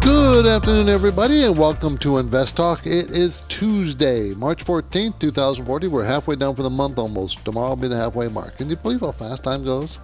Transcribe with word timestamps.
Good 0.00 0.46
afternoon, 0.46 0.88
everybody, 0.88 1.44
and 1.44 1.58
welcome 1.58 1.98
to 1.98 2.16
Invest 2.16 2.56
Talk. 2.56 2.86
It 2.86 3.10
is 3.10 3.42
Tuesday, 3.48 4.32
March 4.34 4.64
14th, 4.64 5.18
2040. 5.18 5.88
We're 5.88 6.04
halfway 6.04 6.36
down 6.36 6.56
for 6.56 6.62
the 6.62 6.70
month 6.70 6.98
almost. 6.98 7.44
Tomorrow 7.44 7.70
will 7.70 7.76
be 7.76 7.88
the 7.88 7.96
halfway 7.96 8.28
mark. 8.28 8.56
Can 8.56 8.70
you 8.70 8.76
believe 8.76 9.00
how 9.00 9.12
fast 9.12 9.44
time 9.44 9.62
goes? 9.62 9.98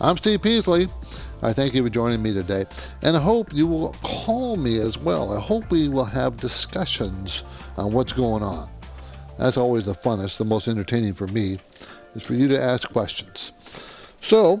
I'm 0.00 0.16
Steve 0.16 0.42
Peasley. 0.42 0.88
I 1.40 1.52
thank 1.52 1.72
you 1.72 1.84
for 1.84 1.88
joining 1.88 2.20
me 2.20 2.32
today, 2.34 2.64
and 3.02 3.16
I 3.16 3.20
hope 3.20 3.54
you 3.54 3.68
will 3.68 3.94
call 4.02 4.56
me 4.56 4.78
as 4.78 4.98
well. 4.98 5.32
I 5.32 5.40
hope 5.40 5.70
we 5.70 5.88
will 5.88 6.04
have 6.04 6.38
discussions 6.38 7.44
on 7.76 7.92
what's 7.92 8.12
going 8.12 8.42
on. 8.42 8.68
That's 9.38 9.56
always 9.56 9.86
the 9.86 9.94
funnest, 9.94 10.38
the 10.38 10.44
most 10.44 10.66
entertaining 10.66 11.14
for 11.14 11.28
me, 11.28 11.58
is 12.14 12.26
for 12.26 12.34
you 12.34 12.48
to 12.48 12.60
ask 12.60 12.92
questions. 12.92 13.52
So, 14.20 14.60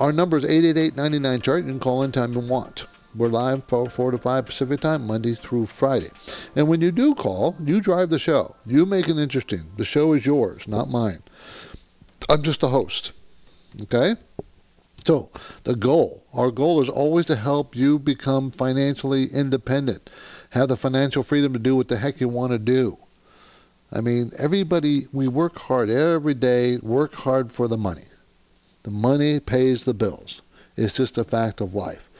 our 0.00 0.12
number 0.12 0.38
is 0.38 0.44
888 0.46 0.96
99 0.96 1.40
chart. 1.42 1.64
You 1.64 1.70
can 1.70 1.80
call 1.80 2.02
anytime 2.02 2.32
you 2.32 2.40
want. 2.40 2.86
We're 3.16 3.28
live 3.28 3.62
for 3.68 3.88
4 3.88 4.10
to 4.10 4.18
5 4.18 4.46
Pacific 4.46 4.80
time, 4.80 5.06
Monday 5.06 5.34
through 5.34 5.66
Friday. 5.66 6.08
And 6.56 6.66
when 6.66 6.80
you 6.80 6.90
do 6.90 7.14
call, 7.14 7.54
you 7.62 7.80
drive 7.80 8.10
the 8.10 8.18
show. 8.18 8.56
You 8.66 8.86
make 8.86 9.08
it 9.08 9.18
interesting. 9.18 9.60
The 9.76 9.84
show 9.84 10.14
is 10.14 10.26
yours, 10.26 10.66
not 10.66 10.90
mine. 10.90 11.22
I'm 12.28 12.42
just 12.42 12.60
the 12.60 12.70
host. 12.70 13.12
Okay? 13.82 14.14
So, 15.04 15.30
the 15.62 15.76
goal, 15.76 16.24
our 16.34 16.50
goal 16.50 16.80
is 16.80 16.88
always 16.88 17.26
to 17.26 17.36
help 17.36 17.76
you 17.76 18.00
become 18.00 18.50
financially 18.50 19.26
independent, 19.32 20.10
have 20.50 20.66
the 20.66 20.76
financial 20.76 21.22
freedom 21.22 21.52
to 21.52 21.60
do 21.60 21.76
what 21.76 21.86
the 21.86 21.98
heck 21.98 22.20
you 22.20 22.28
want 22.28 22.50
to 22.50 22.58
do. 22.58 22.98
I 23.92 24.00
mean, 24.00 24.32
everybody, 24.36 25.06
we 25.12 25.28
work 25.28 25.56
hard 25.56 25.88
every 25.88 26.34
day, 26.34 26.78
work 26.78 27.14
hard 27.14 27.52
for 27.52 27.68
the 27.68 27.76
money. 27.76 28.06
The 28.82 28.90
money 28.90 29.38
pays 29.38 29.84
the 29.84 29.94
bills. 29.94 30.42
It's 30.76 30.96
just 30.96 31.16
a 31.16 31.22
fact 31.22 31.60
of 31.60 31.76
life. 31.76 32.10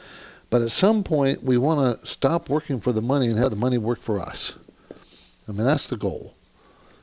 But 0.51 0.63
at 0.63 0.71
some 0.71 1.03
point, 1.03 1.43
we 1.43 1.59
want 1.59 2.01
to 2.01 2.07
stop 2.07 2.49
working 2.49 2.81
for 2.81 2.93
the 2.93 3.03
money 3.03 3.27
and 3.27 3.39
have 3.39 3.51
the 3.51 3.57
money 3.57 3.79
work 3.79 4.01
for 4.01 4.21
us. 4.21 4.59
I 5.49 5.53
mean, 5.53 5.67
that's 5.67 5.89
the 5.89 5.97
goal. 5.97 6.35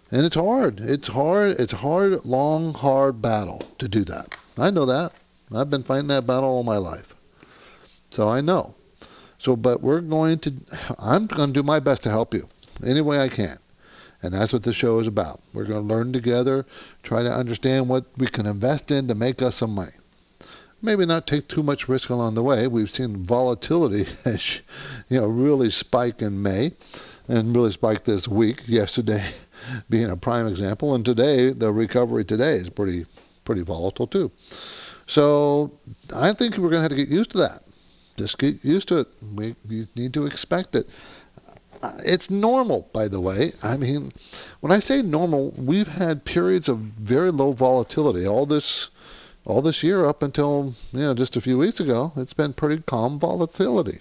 And 0.09 0.25
it's 0.25 0.35
hard. 0.35 0.79
It's 0.79 1.09
hard. 1.09 1.59
It's 1.59 1.73
a 1.73 1.77
hard, 1.77 2.25
long, 2.25 2.73
hard 2.73 3.21
battle 3.21 3.61
to 3.77 3.87
do 3.87 4.03
that. 4.05 4.37
I 4.57 4.69
know 4.69 4.85
that. 4.85 5.13
I've 5.55 5.69
been 5.69 5.83
fighting 5.83 6.07
that 6.07 6.27
battle 6.27 6.49
all 6.49 6.63
my 6.63 6.77
life. 6.77 7.13
So 8.09 8.27
I 8.29 8.41
know. 8.41 8.75
So, 9.37 9.55
but 9.55 9.81
we're 9.81 10.01
going 10.01 10.39
to, 10.39 10.53
I'm 10.99 11.25
going 11.25 11.53
to 11.53 11.59
do 11.59 11.63
my 11.63 11.79
best 11.79 12.03
to 12.03 12.09
help 12.09 12.33
you 12.33 12.47
any 12.85 13.01
way 13.01 13.19
I 13.19 13.27
can. 13.27 13.57
And 14.21 14.33
that's 14.33 14.53
what 14.53 14.63
the 14.63 14.73
show 14.73 14.99
is 14.99 15.07
about. 15.07 15.41
We're 15.53 15.65
going 15.65 15.81
to 15.81 15.93
learn 15.93 16.13
together, 16.13 16.65
try 17.01 17.23
to 17.23 17.31
understand 17.31 17.89
what 17.89 18.05
we 18.17 18.27
can 18.27 18.45
invest 18.45 18.91
in 18.91 19.07
to 19.07 19.15
make 19.15 19.41
us 19.41 19.55
some 19.55 19.73
money 19.73 19.93
maybe 20.81 21.05
not 21.05 21.27
take 21.27 21.47
too 21.47 21.63
much 21.63 21.87
risk 21.87 22.09
along 22.09 22.35
the 22.35 22.43
way. 22.43 22.67
We've 22.67 22.89
seen 22.89 23.17
volatility, 23.17 24.05
you 25.09 25.19
know, 25.19 25.27
really 25.27 25.69
spike 25.69 26.21
in 26.21 26.41
May, 26.41 26.71
and 27.27 27.55
really 27.55 27.71
spike 27.71 28.03
this 28.03 28.27
week. 28.27 28.63
Yesterday, 28.67 29.25
being 29.89 30.09
a 30.09 30.17
prime 30.17 30.47
example, 30.47 30.95
and 30.95 31.05
today 31.05 31.51
the 31.51 31.71
recovery 31.71 32.25
today 32.25 32.53
is 32.53 32.69
pretty 32.69 33.05
pretty 33.43 33.61
volatile 33.61 34.07
too. 34.07 34.31
So 35.07 35.71
I 36.15 36.33
think 36.33 36.57
we're 36.57 36.69
going 36.69 36.79
to 36.79 36.89
have 36.89 36.91
to 36.91 36.95
get 36.95 37.09
used 37.09 37.31
to 37.31 37.37
that. 37.39 37.63
Just 38.17 38.37
get 38.37 38.63
used 38.63 38.87
to 38.89 39.01
it. 39.01 39.07
We 39.35 39.55
you 39.67 39.87
need 39.95 40.13
to 40.13 40.25
expect 40.25 40.75
it. 40.75 40.85
Uh, 41.83 41.91
it's 42.05 42.29
normal, 42.29 42.87
by 42.93 43.07
the 43.07 43.19
way. 43.19 43.51
I 43.63 43.75
mean, 43.75 44.11
when 44.59 44.71
I 44.71 44.77
say 44.77 45.01
normal, 45.01 45.51
we've 45.57 45.87
had 45.87 46.25
periods 46.25 46.69
of 46.69 46.77
very 46.77 47.31
low 47.31 47.53
volatility. 47.53 48.27
All 48.27 48.45
this 48.45 48.91
all 49.45 49.61
this 49.61 49.83
year 49.83 50.05
up 50.05 50.21
until 50.21 50.73
you 50.93 50.99
know 50.99 51.13
just 51.13 51.35
a 51.35 51.41
few 51.41 51.57
weeks 51.57 51.79
ago, 51.79 52.13
it's 52.15 52.33
been 52.33 52.53
pretty 52.53 52.81
calm 52.83 53.19
volatility. 53.19 53.99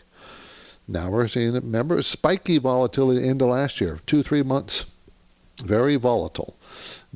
Now 0.87 1.11
we're 1.11 1.29
seeing 1.29 1.55
it. 1.55 1.63
Remember, 1.63 2.03
spiky 2.03 2.59
volatility 2.59 3.27
into 3.27 3.47
last 3.47 3.81
year, 3.81 4.01
two 4.07 4.23
three 4.23 4.43
months, 4.43 4.91
very 5.65 5.97
volatile, 5.97 6.57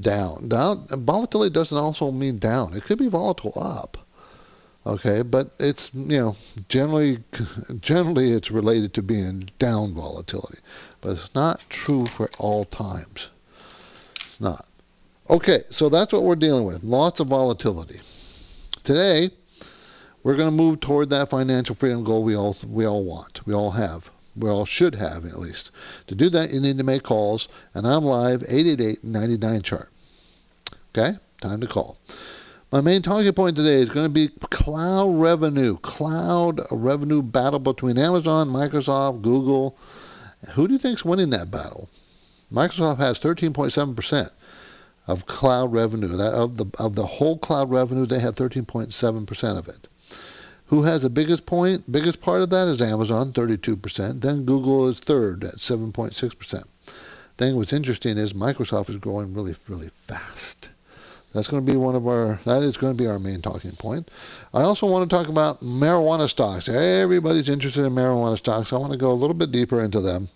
down. 0.01 0.49
Down. 0.49 0.87
Volatility 0.89 1.53
doesn't 1.53 1.77
also 1.77 2.11
mean 2.11 2.39
down. 2.39 2.75
It 2.75 2.85
could 2.85 2.99
be 2.99 3.09
volatile 3.09 3.53
up. 3.61 3.99
Okay, 4.87 5.23
but 5.23 5.49
it's 5.59 5.93
you 5.95 6.19
know 6.19 6.37
generally 6.69 7.19
generally 7.81 8.33
it's 8.33 8.51
related 8.51 8.93
to 8.95 9.03
being 9.03 9.49
down 9.59 9.95
volatility, 9.95 10.59
but 11.01 11.13
it's 11.13 11.35
not 11.35 11.65
true 11.69 12.07
for 12.07 12.29
all 12.39 12.65
times. 12.65 13.31
It's 14.17 14.41
not. 14.41 14.67
Okay, 15.29 15.61
so 15.71 15.89
that's 15.89 16.13
what 16.13 16.23
we're 16.23 16.37
dealing 16.37 16.65
with. 16.65 16.85
Lots 16.85 17.19
of 17.19 17.29
volatility. 17.29 18.01
Today, 18.83 19.31
we're 20.23 20.37
going 20.37 20.51
to 20.51 20.55
move 20.57 20.81
toward 20.81 21.09
that 21.11 21.31
financial 21.31 21.75
freedom 21.75 22.05
goal 22.05 22.23
we 22.23 22.37
all 22.37 22.55
we 22.69 22.85
all 22.85 23.05
want. 23.05 23.47
We 23.47 23.55
all 23.55 23.71
have. 23.71 24.11
We 24.37 24.51
all 24.51 24.67
should 24.67 24.97
have 24.97 25.25
at 25.25 25.39
least. 25.39 25.71
To 26.09 26.15
do 26.15 26.29
that, 26.29 26.53
you 26.53 26.61
need 26.61 26.77
to 26.77 26.85
make 26.85 27.05
calls, 27.05 27.49
and 27.73 27.87
I'm 27.87 28.03
live 28.03 28.41
888-99 28.43 29.63
chart. 29.63 29.89
Okay, 30.91 31.17
time 31.41 31.61
to 31.61 31.67
call. 31.67 31.97
My 32.71 32.83
main 32.83 33.01
talking 33.01 33.33
point 33.33 33.57
today 33.57 33.75
is 33.75 33.89
going 33.89 34.07
to 34.07 34.13
be 34.13 34.29
cloud 34.51 35.09
revenue, 35.09 35.79
cloud 35.79 36.61
revenue 36.71 37.23
battle 37.23 37.61
between 37.61 37.97
Amazon, 37.97 38.49
Microsoft, 38.49 39.23
Google. 39.23 39.79
Who 40.55 40.67
do 40.67 40.75
you 40.75 40.79
think's 40.79 41.05
winning 41.05 41.31
that 41.31 41.51
battle? 41.51 41.89
Microsoft 42.53 42.99
has 42.99 43.21
13.7 43.21 43.97
of 45.07 45.27
cloud 45.27 45.73
revenue. 45.73 46.09
That 46.09 46.33
of 46.35 46.57
the 46.57 46.67
of 46.79 46.95
the 46.95 47.07
whole 47.07 47.39
cloud 47.39 47.71
revenue, 47.71 48.07
they 48.07 48.21
have 48.21 48.35
13.7 48.35 49.27
percent 49.27 49.59
of 49.59 49.69
it. 49.69 49.89
Who 50.69 50.85
has 50.85 51.03
the 51.03 51.11
biggest 51.11 51.47
point? 51.47 51.91
Biggest 51.91 52.23
part 52.23 52.43
of 52.43 52.51
that 52.51 52.69
is 52.69 52.81
Amazon, 52.81 53.33
32 53.33 53.77
percent. 53.77 54.23
Then 54.23 54.45
Google 54.45 54.89
is 54.89 55.01
third 55.01 55.45
at 55.45 55.57
7.6 55.57 56.39
percent. 56.39 56.65
Thing 57.37 57.57
what's 57.57 57.73
interesting 57.73 58.17
is 58.17 58.33
Microsoft 58.33 58.91
is 58.91 58.97
growing 58.97 59.35
really 59.35 59.55
really 59.69 59.89
fast. 59.89 60.71
That's 61.35 61.49
going 61.49 61.67
to 61.67 61.71
be 61.71 61.77
one 61.77 61.97
of 61.97 62.07
our. 62.07 62.37
That 62.45 62.63
is 62.63 62.77
going 62.77 62.97
to 62.97 63.03
be 63.03 63.09
our 63.09 63.19
main 63.19 63.43
talking 63.43 63.73
point. 63.73 64.09
I 64.55 64.63
also 64.63 64.87
want 64.87 65.11
to 65.11 65.15
talk 65.15 65.29
about 65.29 65.61
marijuana 65.61 66.29
stocks. 66.29 66.69
Everybody's 66.69 67.49
interested 67.49 67.85
in 67.85 67.93
marijuana 67.93 68.37
stocks. 68.37 68.73
I 68.73 68.79
want 68.79 68.93
to 68.93 68.99
go 68.99 69.11
a 69.11 69.15
little 69.15 69.35
bit 69.35 69.51
deeper 69.51 69.83
into 69.83 70.01
them. 70.01 70.29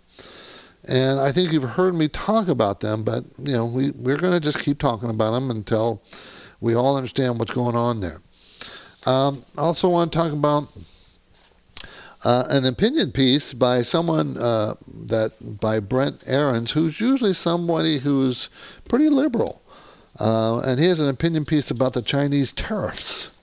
And 0.88 1.20
I 1.20 1.32
think 1.32 1.52
you've 1.52 1.62
heard 1.62 1.94
me 1.94 2.08
talk 2.08 2.48
about 2.48 2.80
them, 2.80 3.04
but 3.04 3.24
you 3.38 3.52
know 3.52 3.66
we 3.66 3.90
we're 3.90 4.16
going 4.16 4.32
to 4.32 4.40
just 4.40 4.60
keep 4.60 4.78
talking 4.78 5.10
about 5.10 5.32
them 5.32 5.50
until 5.50 6.02
we 6.60 6.74
all 6.74 6.96
understand 6.96 7.38
what's 7.38 7.52
going 7.52 7.76
on 7.76 8.00
there. 8.00 8.18
Um, 9.06 9.42
I 9.56 9.62
also 9.62 9.90
want 9.90 10.12
to 10.12 10.18
talk 10.18 10.32
about 10.32 10.64
uh, 12.24 12.44
an 12.48 12.64
opinion 12.64 13.12
piece 13.12 13.52
by 13.52 13.82
someone 13.82 14.36
uh, 14.38 14.74
that 15.06 15.58
by 15.60 15.78
Brent 15.78 16.24
Aarons, 16.26 16.72
who's 16.72 17.00
usually 17.00 17.34
somebody 17.34 17.98
who's 17.98 18.48
pretty 18.88 19.10
liberal, 19.10 19.60
uh, 20.18 20.60
and 20.60 20.80
he 20.80 20.86
has 20.86 21.00
an 21.00 21.08
opinion 21.08 21.44
piece 21.44 21.70
about 21.70 21.92
the 21.92 22.02
Chinese 22.02 22.52
tariffs. 22.52 23.34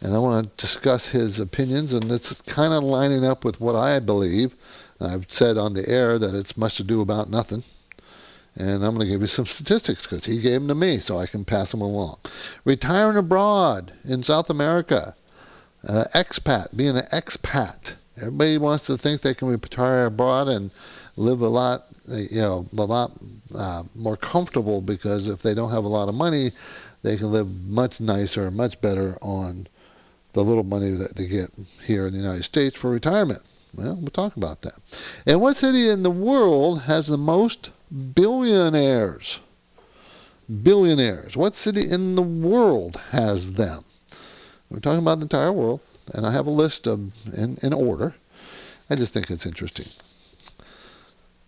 And 0.00 0.14
I 0.14 0.18
want 0.18 0.50
to 0.50 0.56
discuss 0.60 1.10
his 1.10 1.40
opinions, 1.40 1.94
and 1.94 2.10
it's 2.10 2.40
kind 2.42 2.72
of 2.72 2.82
lining 2.82 3.24
up 3.24 3.44
with 3.44 3.60
what 3.60 3.74
I 3.74 4.00
believe 4.00 4.54
I've 5.00 5.30
said 5.32 5.56
on 5.58 5.74
the 5.74 5.88
air 5.88 6.18
that 6.18 6.34
it's 6.34 6.56
much 6.56 6.76
to 6.76 6.84
do 6.84 7.00
about 7.00 7.30
nothing. 7.30 7.62
And 8.56 8.84
I'm 8.84 8.94
going 8.94 9.06
to 9.06 9.12
give 9.12 9.20
you 9.20 9.26
some 9.26 9.46
statistics 9.46 10.06
because 10.06 10.26
he 10.26 10.38
gave 10.38 10.60
them 10.60 10.68
to 10.68 10.74
me 10.74 10.98
so 10.98 11.18
I 11.18 11.26
can 11.26 11.44
pass 11.44 11.72
them 11.72 11.80
along. 11.80 12.18
Retiring 12.64 13.16
abroad 13.16 13.92
in 14.08 14.22
South 14.22 14.48
America, 14.48 15.14
uh, 15.88 16.04
expat, 16.14 16.76
being 16.76 16.96
an 16.96 17.04
expat. 17.12 17.96
Everybody 18.16 18.58
wants 18.58 18.86
to 18.86 18.96
think 18.96 19.20
they 19.20 19.34
can 19.34 19.48
retire 19.48 20.06
abroad 20.06 20.46
and 20.46 20.70
live 21.16 21.40
a 21.40 21.48
lot, 21.48 21.82
you 22.08 22.40
know, 22.40 22.64
a 22.78 22.82
lot 22.82 23.10
uh, 23.56 23.82
more 23.96 24.16
comfortable 24.16 24.80
because 24.80 25.28
if 25.28 25.42
they 25.42 25.52
don't 25.52 25.70
have 25.70 25.84
a 25.84 25.88
lot 25.88 26.08
of 26.08 26.14
money, 26.14 26.50
they 27.02 27.16
can 27.16 27.32
live 27.32 27.68
much 27.68 28.00
nicer, 28.00 28.50
much 28.52 28.80
better 28.80 29.18
on 29.20 29.66
the 30.32 30.42
little 30.42 30.64
money 30.64 30.90
that 30.90 31.16
they 31.16 31.26
get 31.26 31.48
here 31.82 32.06
in 32.06 32.12
the 32.12 32.18
United 32.18 32.44
States 32.44 32.76
for 32.76 32.90
retirement. 32.90 33.40
Well, 33.76 33.96
we'll 33.96 34.08
talk 34.08 34.36
about 34.36 34.62
that. 34.62 34.78
And 35.26 35.40
what 35.40 35.56
city 35.56 35.88
in 35.88 36.02
the 36.02 36.10
world 36.10 36.82
has 36.82 37.06
the 37.06 37.18
most 37.18 37.72
billionaires? 38.14 39.40
Billionaires. 40.62 41.36
What 41.36 41.54
city 41.54 41.82
in 41.90 42.14
the 42.14 42.22
world 42.22 43.00
has 43.10 43.54
them? 43.54 43.84
We're 44.70 44.80
talking 44.80 45.02
about 45.02 45.18
the 45.18 45.24
entire 45.24 45.52
world. 45.52 45.80
and 46.12 46.26
I 46.26 46.32
have 46.32 46.46
a 46.46 46.50
list 46.50 46.86
of 46.86 47.12
in, 47.34 47.56
in 47.62 47.72
order. 47.72 48.14
I 48.90 48.94
just 48.94 49.12
think 49.12 49.30
it's 49.30 49.46
interesting. 49.46 49.86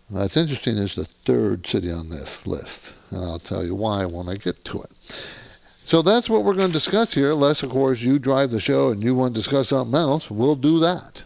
What's 0.09 0.37
interesting 0.37 0.77
is 0.77 0.95
the 0.95 1.05
third 1.05 1.67
city 1.67 1.91
on 1.91 2.09
this 2.09 2.47
list, 2.47 2.95
and 3.11 3.23
I'll 3.23 3.39
tell 3.39 3.65
you 3.65 3.75
why 3.75 4.05
when 4.05 4.29
I 4.29 4.35
get 4.35 4.63
to 4.65 4.81
it. 4.81 4.91
So 5.01 6.01
that's 6.01 6.29
what 6.29 6.43
we're 6.43 6.53
going 6.53 6.67
to 6.67 6.73
discuss 6.73 7.13
here. 7.13 7.31
Unless, 7.31 7.63
of 7.63 7.69
course, 7.69 8.01
you 8.01 8.17
drive 8.17 8.51
the 8.51 8.59
show 8.59 8.89
and 8.89 9.03
you 9.03 9.15
want 9.15 9.35
to 9.35 9.39
discuss 9.39 9.69
something 9.69 9.99
else, 9.99 10.31
we'll 10.31 10.55
do 10.55 10.79
that. 10.79 11.23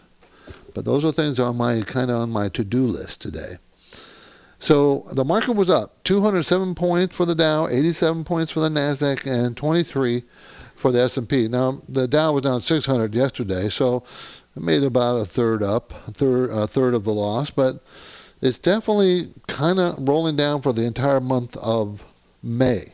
But 0.74 0.84
those 0.84 1.04
are 1.04 1.12
things 1.12 1.38
on 1.38 1.56
my 1.56 1.82
kind 1.82 2.10
of 2.10 2.20
on 2.20 2.30
my 2.30 2.48
to-do 2.48 2.86
list 2.86 3.20
today. 3.20 3.54
So 4.58 5.04
the 5.12 5.24
market 5.24 5.56
was 5.56 5.68
up 5.68 6.04
207 6.04 6.74
points 6.76 7.16
for 7.16 7.24
the 7.24 7.34
Dow, 7.34 7.66
87 7.66 8.22
points 8.22 8.52
for 8.52 8.60
the 8.60 8.68
Nasdaq, 8.68 9.26
and 9.26 9.56
23 9.56 10.22
for 10.76 10.92
the 10.92 11.02
S&P. 11.02 11.48
Now 11.48 11.80
the 11.88 12.06
Dow 12.06 12.32
was 12.32 12.42
down 12.42 12.60
600 12.60 13.14
yesterday, 13.14 13.68
so 13.68 14.04
it 14.56 14.62
made 14.62 14.82
about 14.82 15.16
a 15.16 15.24
third 15.24 15.62
up, 15.62 15.92
a 16.06 16.12
third, 16.12 16.50
a 16.50 16.66
third 16.66 16.94
of 16.94 17.04
the 17.04 17.12
loss, 17.12 17.50
but 17.50 17.76
it's 18.40 18.58
definitely 18.58 19.28
kind 19.46 19.78
of 19.78 20.08
rolling 20.08 20.36
down 20.36 20.62
for 20.62 20.72
the 20.72 20.84
entire 20.86 21.20
month 21.20 21.56
of 21.56 22.04
May. 22.42 22.84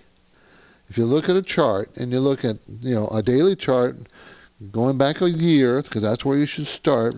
If 0.88 0.96
you 0.96 1.04
look 1.04 1.28
at 1.28 1.36
a 1.36 1.42
chart 1.42 1.96
and 1.96 2.12
you 2.12 2.20
look 2.20 2.44
at 2.44 2.56
you 2.80 2.94
know 2.94 3.08
a 3.08 3.22
daily 3.22 3.56
chart 3.56 3.96
going 4.72 4.98
back 4.98 5.20
a 5.20 5.30
year, 5.30 5.82
because 5.82 6.02
that's 6.02 6.24
where 6.24 6.38
you 6.38 6.46
should 6.46 6.66
start, 6.66 7.14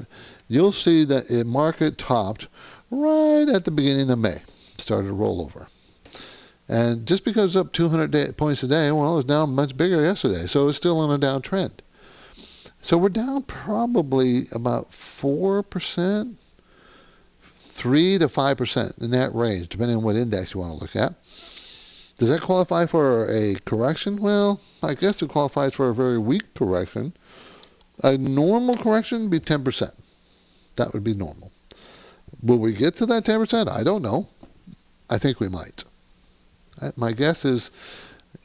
you'll 0.51 0.73
see 0.73 1.05
that 1.05 1.29
the 1.29 1.45
market 1.45 1.97
topped 1.97 2.49
right 2.91 3.47
at 3.49 3.65
the 3.65 3.71
beginning 3.71 4.11
of 4.11 4.19
May, 4.19 4.39
started 4.79 5.07
to 5.07 5.15
roll 5.15 5.41
over. 5.41 5.69
And 6.69 7.07
just 7.07 7.25
because 7.25 7.47
it's 7.47 7.57
up 7.57 7.73
200 7.73 8.11
day, 8.11 8.27
points 8.37 8.63
a 8.65 8.69
day, 8.69 8.91
well, 8.91 9.15
it 9.15 9.17
was 9.17 9.25
down 9.25 9.55
much 9.55 9.77
bigger 9.77 10.03
yesterday, 10.03 10.47
so 10.47 10.69
it's 10.69 10.77
still 10.77 10.99
on 11.01 11.11
a 11.11 11.19
downtrend. 11.19 11.73
So 12.81 12.99
we're 12.99 13.11
down 13.11 13.45
probably 13.45 14.45
about 14.53 14.91
4%, 14.91 16.35
3 17.41 18.19
to 18.19 18.27
5% 18.27 19.03
in 19.03 19.11
that 19.11 19.35
range, 19.35 19.69
depending 19.69 19.99
on 19.99 20.03
what 20.03 20.17
index 20.17 20.55
you 20.55 20.61
want 20.61 20.73
to 20.73 20.81
look 20.81 20.97
at. 20.97 21.13
Does 22.19 22.29
that 22.29 22.41
qualify 22.43 22.87
for 22.87 23.31
a 23.31 23.55
correction? 23.65 24.21
Well, 24.21 24.61
I 24.83 24.95
guess 24.95 25.23
it 25.23 25.31
qualifies 25.31 25.75
for 25.75 25.89
a 25.89 25.95
very 25.95 26.19
weak 26.19 26.55
correction. 26.55 27.13
A 28.03 28.19
normal 28.19 28.77
correction 28.77 29.23
would 29.23 29.31
be 29.31 29.41
10%. 29.41 29.91
That 30.81 30.95
would 30.95 31.05
be 31.05 31.13
normal. 31.13 31.53
Will 32.43 32.57
we 32.57 32.73
get 32.73 32.97
to 32.97 33.07
that 33.07 33.25
10%? 33.25 33.69
I 33.69 33.85
don't 33.85 34.01
know. 34.01 34.29
I 35.11 35.19
think 35.19 35.39
we 35.39 35.51
might. 35.51 35.85
My 36.97 37.13
guess 37.13 37.45
is 37.45 37.71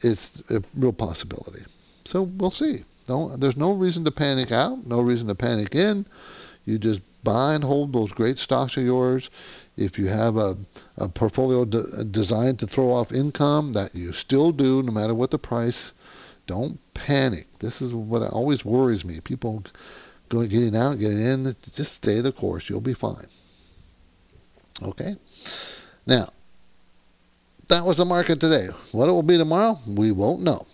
it's 0.02 0.42
a 0.50 0.62
real 0.76 0.92
possibility. 0.92 1.62
So 2.04 2.24
we'll 2.24 2.50
see. 2.50 2.80
No, 3.08 3.34
there's 3.38 3.56
no 3.56 3.72
reason 3.72 4.04
to 4.04 4.10
panic 4.10 4.52
out, 4.52 4.86
no 4.86 5.00
reason 5.00 5.28
to 5.28 5.34
panic 5.34 5.74
in. 5.74 6.04
You 6.66 6.78
just 6.78 7.00
buy 7.24 7.54
and 7.54 7.64
hold 7.64 7.94
those 7.94 8.12
great 8.12 8.36
stocks 8.36 8.76
of 8.76 8.82
yours. 8.82 9.30
If 9.78 9.98
you 9.98 10.08
have 10.08 10.36
a, 10.36 10.56
a 10.98 11.08
portfolio 11.08 11.64
de- 11.64 12.04
designed 12.04 12.58
to 12.58 12.66
throw 12.66 12.92
off 12.92 13.12
income 13.12 13.72
that 13.72 13.94
you 13.94 14.12
still 14.12 14.52
do, 14.52 14.82
no 14.82 14.92
matter 14.92 15.14
what 15.14 15.30
the 15.30 15.38
price, 15.38 15.94
don't 16.46 16.80
panic. 16.92 17.46
This 17.60 17.80
is 17.80 17.94
what 17.94 18.30
always 18.30 18.62
worries 18.62 19.06
me. 19.06 19.20
People 19.20 19.64
going 20.28 20.48
getting 20.48 20.76
out, 20.76 20.98
getting 20.98 21.20
in. 21.20 21.44
Just 21.62 21.94
stay 21.94 22.20
the 22.20 22.32
course. 22.32 22.68
You'll 22.68 22.80
be 22.80 22.94
fine. 22.94 23.26
Okay. 24.82 25.14
Now, 26.06 26.28
that 27.68 27.84
was 27.84 27.96
the 27.96 28.04
market 28.04 28.40
today. 28.40 28.66
What 28.92 29.08
it 29.08 29.12
will 29.12 29.22
be 29.22 29.38
tomorrow, 29.38 29.78
we 29.86 30.12
won't 30.12 30.42
know. 30.42 30.66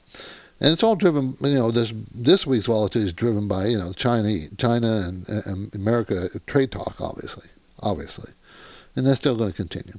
And 0.60 0.70
it's 0.72 0.82
all 0.82 0.94
driven, 0.94 1.34
you 1.40 1.54
know, 1.54 1.70
this 1.72 1.92
this 2.14 2.46
week's 2.46 2.66
volatility 2.66 3.06
is 3.06 3.12
driven 3.12 3.48
by, 3.48 3.66
you 3.66 3.78
know, 3.78 3.92
China, 3.92 4.28
China 4.58 5.02
and, 5.08 5.28
and 5.46 5.74
America 5.74 6.28
trade 6.46 6.70
talk, 6.70 7.00
obviously, 7.00 7.48
obviously, 7.80 8.32
and 8.94 9.04
that's 9.04 9.16
still 9.16 9.36
going 9.36 9.50
to 9.50 9.56
continue. 9.56 9.94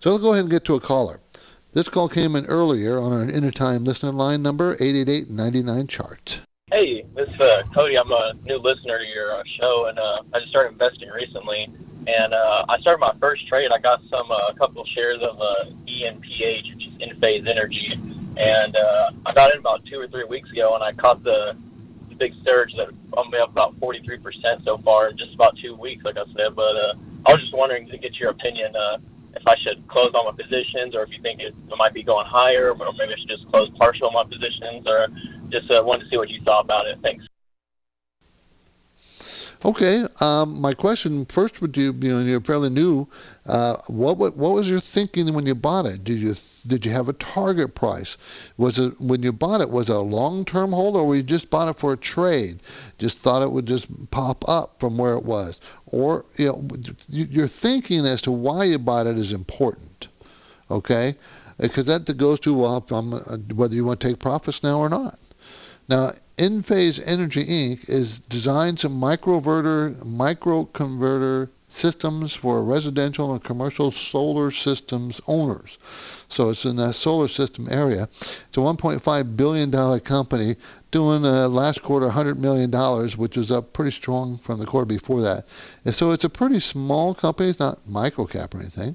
So 0.00 0.10
let's 0.10 0.22
go 0.22 0.32
ahead 0.32 0.42
and 0.42 0.50
get 0.50 0.64
to 0.66 0.74
a 0.74 0.80
caller. 0.80 1.20
This 1.72 1.88
call 1.88 2.10
came 2.10 2.36
in 2.36 2.44
earlier 2.46 2.98
on 2.98 3.12
our 3.14 3.22
Anytime 3.22 3.84
listener 3.84 4.12
line 4.12 4.42
number 4.42 4.76
888-99 4.76 5.88
chart. 5.88 6.40
This 7.12 7.28
is 7.28 7.40
uh, 7.44 7.60
Cody. 7.76 8.00
I'm 8.00 8.08
a 8.08 8.32
new 8.48 8.56
listener 8.56 8.96
to 8.96 9.04
your 9.04 9.36
uh, 9.36 9.44
show, 9.60 9.84
and 9.92 10.00
uh, 10.00 10.24
I 10.32 10.40
just 10.40 10.48
started 10.48 10.72
investing 10.72 11.12
recently. 11.12 11.68
And 12.08 12.32
uh, 12.32 12.64
I 12.72 12.80
started 12.80 13.04
my 13.04 13.12
first 13.20 13.44
trade. 13.52 13.68
I 13.68 13.76
got 13.84 14.00
some 14.08 14.32
uh, 14.32 14.48
a 14.48 14.56
couple 14.56 14.80
shares 14.96 15.20
of 15.20 15.36
uh, 15.36 15.76
ENPH, 15.84 16.66
which 16.72 16.88
is 16.88 16.94
Enphase 17.04 17.44
Energy, 17.44 18.00
and 18.40 18.72
uh, 18.72 19.28
I 19.28 19.36
got 19.36 19.52
it 19.52 19.60
about 19.60 19.84
two 19.92 20.00
or 20.00 20.08
three 20.08 20.24
weeks 20.24 20.48
ago, 20.56 20.72
and 20.72 20.80
I 20.80 20.96
caught 20.96 21.22
the, 21.22 21.52
the 22.08 22.16
big 22.16 22.32
surge 22.48 22.72
that 22.80 22.88
me 22.88 23.36
up 23.44 23.52
about 23.52 23.76
43% 23.76 24.64
so 24.64 24.80
far 24.80 25.12
in 25.12 25.18
just 25.20 25.34
about 25.34 25.52
two 25.60 25.76
weeks, 25.76 26.04
like 26.08 26.16
I 26.16 26.24
said. 26.32 26.56
But 26.56 26.72
uh, 26.80 26.96
I 27.28 27.36
was 27.36 27.44
just 27.44 27.52
wondering 27.52 27.92
to 27.92 27.98
get 28.00 28.16
your 28.16 28.30
opinion 28.30 28.72
uh, 28.72 29.04
if 29.36 29.44
I 29.44 29.56
should 29.60 29.84
close 29.88 30.08
all 30.16 30.24
my 30.24 30.36
positions, 30.36 30.96
or 30.96 31.04
if 31.04 31.12
you 31.12 31.20
think 31.20 31.40
it, 31.40 31.52
it 31.52 31.76
might 31.76 31.92
be 31.92 32.02
going 32.02 32.24
higher, 32.24 32.72
or 32.72 32.92
maybe 32.96 33.12
I 33.12 33.20
should 33.20 33.36
just 33.36 33.44
close 33.52 33.68
partial 33.76 34.08
my 34.12 34.24
positions, 34.24 34.88
or 34.88 35.12
just 35.52 35.70
uh, 35.70 35.82
wanted 35.84 36.04
to 36.04 36.10
see 36.10 36.16
what 36.16 36.30
you 36.30 36.40
thought 36.42 36.64
about 36.64 36.86
it. 36.86 36.98
Thanks. 37.02 37.24
Okay. 39.64 40.04
Um, 40.20 40.60
my 40.60 40.74
question 40.74 41.24
first 41.24 41.60
would 41.60 41.76
you, 41.76 41.92
you 41.92 42.08
know, 42.08 42.20
you're 42.20 42.40
fairly 42.40 42.70
new. 42.70 43.06
Uh, 43.46 43.76
what, 43.86 44.18
what 44.18 44.36
what 44.36 44.52
was 44.52 44.68
your 44.68 44.80
thinking 44.80 45.32
when 45.34 45.46
you 45.46 45.54
bought 45.54 45.86
it? 45.86 46.02
Did 46.02 46.18
you 46.18 46.34
did 46.66 46.84
you 46.84 46.92
have 46.92 47.08
a 47.08 47.12
target 47.12 47.74
price? 47.74 48.50
Was 48.56 48.78
it 48.78 49.00
when 49.00 49.22
you 49.22 49.32
bought 49.32 49.60
it 49.60 49.70
was 49.70 49.88
it 49.88 49.96
a 49.96 50.00
long 50.00 50.44
term 50.44 50.72
hold, 50.72 50.96
or 50.96 51.06
were 51.06 51.16
you 51.16 51.22
just 51.22 51.48
bought 51.48 51.68
it 51.68 51.78
for 51.78 51.92
a 51.92 51.96
trade? 51.96 52.60
Just 52.98 53.18
thought 53.18 53.42
it 53.42 53.52
would 53.52 53.66
just 53.66 54.10
pop 54.10 54.48
up 54.48 54.80
from 54.80 54.98
where 54.98 55.14
it 55.14 55.24
was, 55.24 55.60
or 55.86 56.24
you 56.36 56.46
know, 56.46 56.68
your 57.08 57.48
thinking 57.48 58.04
as 58.04 58.22
to 58.22 58.32
why 58.32 58.64
you 58.64 58.78
bought 58.78 59.06
it 59.06 59.16
is 59.16 59.32
important. 59.32 60.08
Okay, 60.70 61.14
because 61.58 61.86
that 61.86 62.16
goes 62.16 62.40
to 62.40 62.54
well, 62.54 62.80
whether 62.80 63.74
you 63.74 63.84
want 63.84 64.00
to 64.00 64.08
take 64.08 64.18
profits 64.18 64.62
now 64.62 64.78
or 64.78 64.88
not. 64.88 65.18
Now, 65.88 66.10
Enphase 66.38 67.02
Energy 67.06 67.44
Inc. 67.44 67.88
is 67.88 68.18
designed 68.18 68.80
some 68.80 69.00
microverter, 69.00 69.94
microconverter 70.02 71.48
systems 71.68 72.34
for 72.34 72.62
residential 72.62 73.32
and 73.32 73.42
commercial 73.42 73.90
solar 73.90 74.50
systems 74.50 75.20
owners. 75.26 75.78
So 76.28 76.50
it's 76.50 76.64
in 76.64 76.76
that 76.76 76.92
solar 76.92 77.28
system 77.28 77.66
area. 77.70 78.04
It's 78.04 78.56
a 78.56 78.60
$1.5 78.60 79.36
billion 79.36 80.00
company 80.00 80.56
doing 80.92 81.24
uh, 81.24 81.48
last 81.48 81.82
quarter 81.82 82.08
$100 82.08 82.36
million, 82.36 82.70
which 83.18 83.36
was 83.36 83.50
up 83.50 83.72
pretty 83.72 83.90
strong 83.90 84.36
from 84.36 84.58
the 84.58 84.66
quarter 84.66 84.86
before 84.86 85.22
that. 85.22 85.44
And 85.84 85.94
so 85.94 86.12
it's 86.12 86.22
a 86.22 86.30
pretty 86.30 86.60
small 86.60 87.14
company. 87.14 87.48
It's 87.48 87.58
not 87.58 87.78
micro 87.88 88.26
cap 88.26 88.54
or 88.54 88.58
anything. 88.58 88.94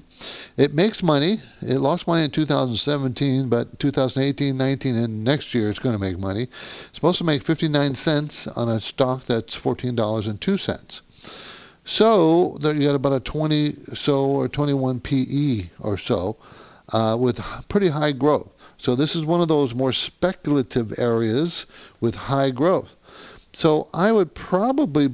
It 0.56 0.72
makes 0.72 1.02
money. 1.02 1.38
It 1.60 1.78
lost 1.78 2.06
money 2.06 2.24
in 2.24 2.30
2017, 2.30 3.50
but 3.50 3.78
2018, 3.78 4.56
19, 4.56 4.96
and 4.96 5.24
next 5.24 5.54
year 5.54 5.68
it's 5.68 5.80
going 5.80 5.94
to 5.94 6.00
make 6.00 6.18
money. 6.18 6.44
It's 6.44 6.94
supposed 6.94 7.18
to 7.18 7.24
make 7.24 7.42
59 7.42 7.94
cents 7.94 8.46
on 8.46 8.68
a 8.68 8.80
stock 8.80 9.24
that's 9.24 9.58
$14.02. 9.58 11.02
So 11.84 12.58
you 12.62 12.86
got 12.86 12.94
about 12.94 13.14
a 13.14 13.20
20 13.20 13.72
so 13.94 14.26
or 14.26 14.46
21 14.46 15.00
PE 15.00 15.70
or 15.80 15.96
so 15.96 16.36
uh, 16.92 17.16
with 17.18 17.40
pretty 17.68 17.88
high 17.88 18.12
growth. 18.12 18.52
So 18.78 18.94
this 18.94 19.14
is 19.14 19.24
one 19.24 19.40
of 19.40 19.48
those 19.48 19.74
more 19.74 19.92
speculative 19.92 20.98
areas 20.98 21.66
with 22.00 22.14
high 22.14 22.50
growth. 22.50 22.94
So 23.52 23.88
I 23.92 24.12
would 24.12 24.34
probably 24.34 25.08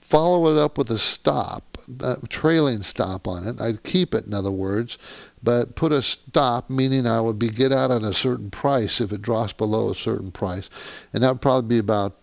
follow 0.00 0.50
it 0.50 0.58
up 0.58 0.78
with 0.78 0.90
a 0.90 0.98
stop, 0.98 1.62
a 2.00 2.16
trailing 2.28 2.80
stop 2.80 3.28
on 3.28 3.46
it. 3.46 3.60
I'd 3.60 3.82
keep 3.82 4.14
it, 4.14 4.26
in 4.26 4.32
other 4.32 4.50
words, 4.50 4.98
but 5.42 5.76
put 5.76 5.92
a 5.92 6.00
stop, 6.00 6.70
meaning 6.70 7.06
I 7.06 7.20
would 7.20 7.38
be 7.38 7.48
get 7.48 7.72
out 7.72 7.90
at 7.90 8.02
a 8.02 8.14
certain 8.14 8.50
price 8.50 9.02
if 9.02 9.12
it 9.12 9.20
drops 9.20 9.52
below 9.52 9.90
a 9.90 9.94
certain 9.94 10.30
price, 10.32 10.70
and 11.12 11.22
that 11.22 11.32
would 11.32 11.42
probably 11.42 11.68
be 11.68 11.78
about, 11.78 12.14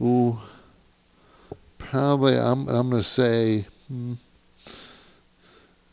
ooh, 0.00 0.38
probably 1.76 2.38
I'm 2.38 2.68
I'm 2.68 2.88
going 2.90 3.02
to 3.02 3.02
say. 3.02 3.66
Hmm, 3.88 4.14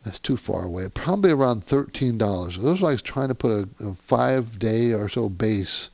that's 0.03 0.19
too 0.19 0.37
far 0.37 0.65
away. 0.65 0.87
Probably 0.93 1.31
around 1.31 1.63
thirteen 1.63 2.17
dollars. 2.17 2.57
Those 2.57 2.83
are 2.83 2.91
like 2.91 3.01
trying 3.01 3.29
to 3.29 3.35
put 3.35 3.51
a, 3.51 3.85
a 3.85 3.93
five 3.95 4.59
day 4.59 4.93
or 4.93 5.07
so 5.07 5.29
base 5.29 5.89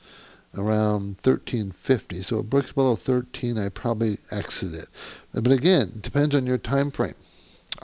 around 0.57 1.19
thirteen 1.19 1.71
fifty. 1.71 2.21
So 2.21 2.39
it 2.39 2.49
breaks 2.49 2.71
below 2.71 2.95
thirteen, 2.95 3.57
I 3.57 3.69
probably 3.69 4.17
exit 4.31 4.73
it. 4.73 4.87
But 5.33 5.51
again, 5.51 5.91
it 5.95 6.01
depends 6.01 6.35
on 6.35 6.47
your 6.47 6.57
time 6.57 6.91
frame. 6.91 7.13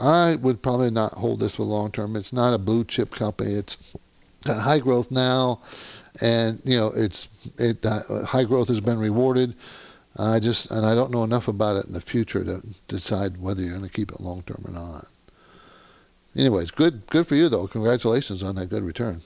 I 0.00 0.34
would 0.36 0.62
probably 0.62 0.90
not 0.90 1.12
hold 1.12 1.40
this 1.40 1.54
for 1.54 1.62
long 1.62 1.92
term. 1.92 2.16
It's 2.16 2.32
not 2.32 2.54
a 2.54 2.58
blue 2.58 2.84
chip 2.84 3.12
company. 3.12 3.52
It's 3.52 3.94
got 4.44 4.62
high 4.62 4.80
growth 4.80 5.10
now, 5.10 5.60
and 6.20 6.60
you 6.64 6.76
know 6.76 6.90
it's 6.94 7.28
it 7.58 7.86
uh, 7.86 8.24
high 8.26 8.44
growth 8.44 8.68
has 8.68 8.80
been 8.80 8.98
rewarded. 8.98 9.54
I 10.18 10.40
just 10.40 10.70
and 10.70 10.84
I 10.84 10.94
don't 10.94 11.12
know 11.12 11.24
enough 11.24 11.46
about 11.46 11.76
it 11.76 11.86
in 11.86 11.92
the 11.92 12.00
future 12.00 12.42
to 12.42 12.62
decide 12.88 13.40
whether 13.40 13.62
you're 13.62 13.76
going 13.76 13.88
to 13.88 13.92
keep 13.92 14.10
it 14.10 14.20
long 14.20 14.42
term 14.42 14.64
or 14.66 14.72
not 14.72 15.06
anyways, 16.36 16.70
good 16.70 17.06
good 17.08 17.26
for 17.26 17.34
you 17.34 17.48
though. 17.48 17.66
Congratulations 17.66 18.42
on 18.42 18.56
that 18.56 18.66
good 18.66 18.82
return. 18.82 19.20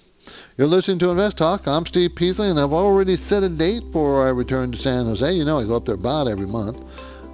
You're 0.56 0.68
listening 0.68 0.98
to 1.00 1.10
Invest 1.10 1.38
Talk. 1.38 1.66
I'm 1.66 1.86
Steve 1.86 2.14
Peasley, 2.14 2.50
and 2.50 2.60
I've 2.60 2.72
already 2.72 3.16
set 3.16 3.42
a 3.42 3.48
date 3.48 3.82
for 3.92 4.22
our 4.22 4.34
return 4.34 4.70
to 4.72 4.78
San 4.78 5.06
Jose. 5.06 5.32
You 5.32 5.44
know, 5.44 5.58
I 5.58 5.64
go 5.64 5.76
up 5.76 5.86
there 5.86 5.94
about 5.94 6.28
every 6.28 6.46
month, 6.46 6.80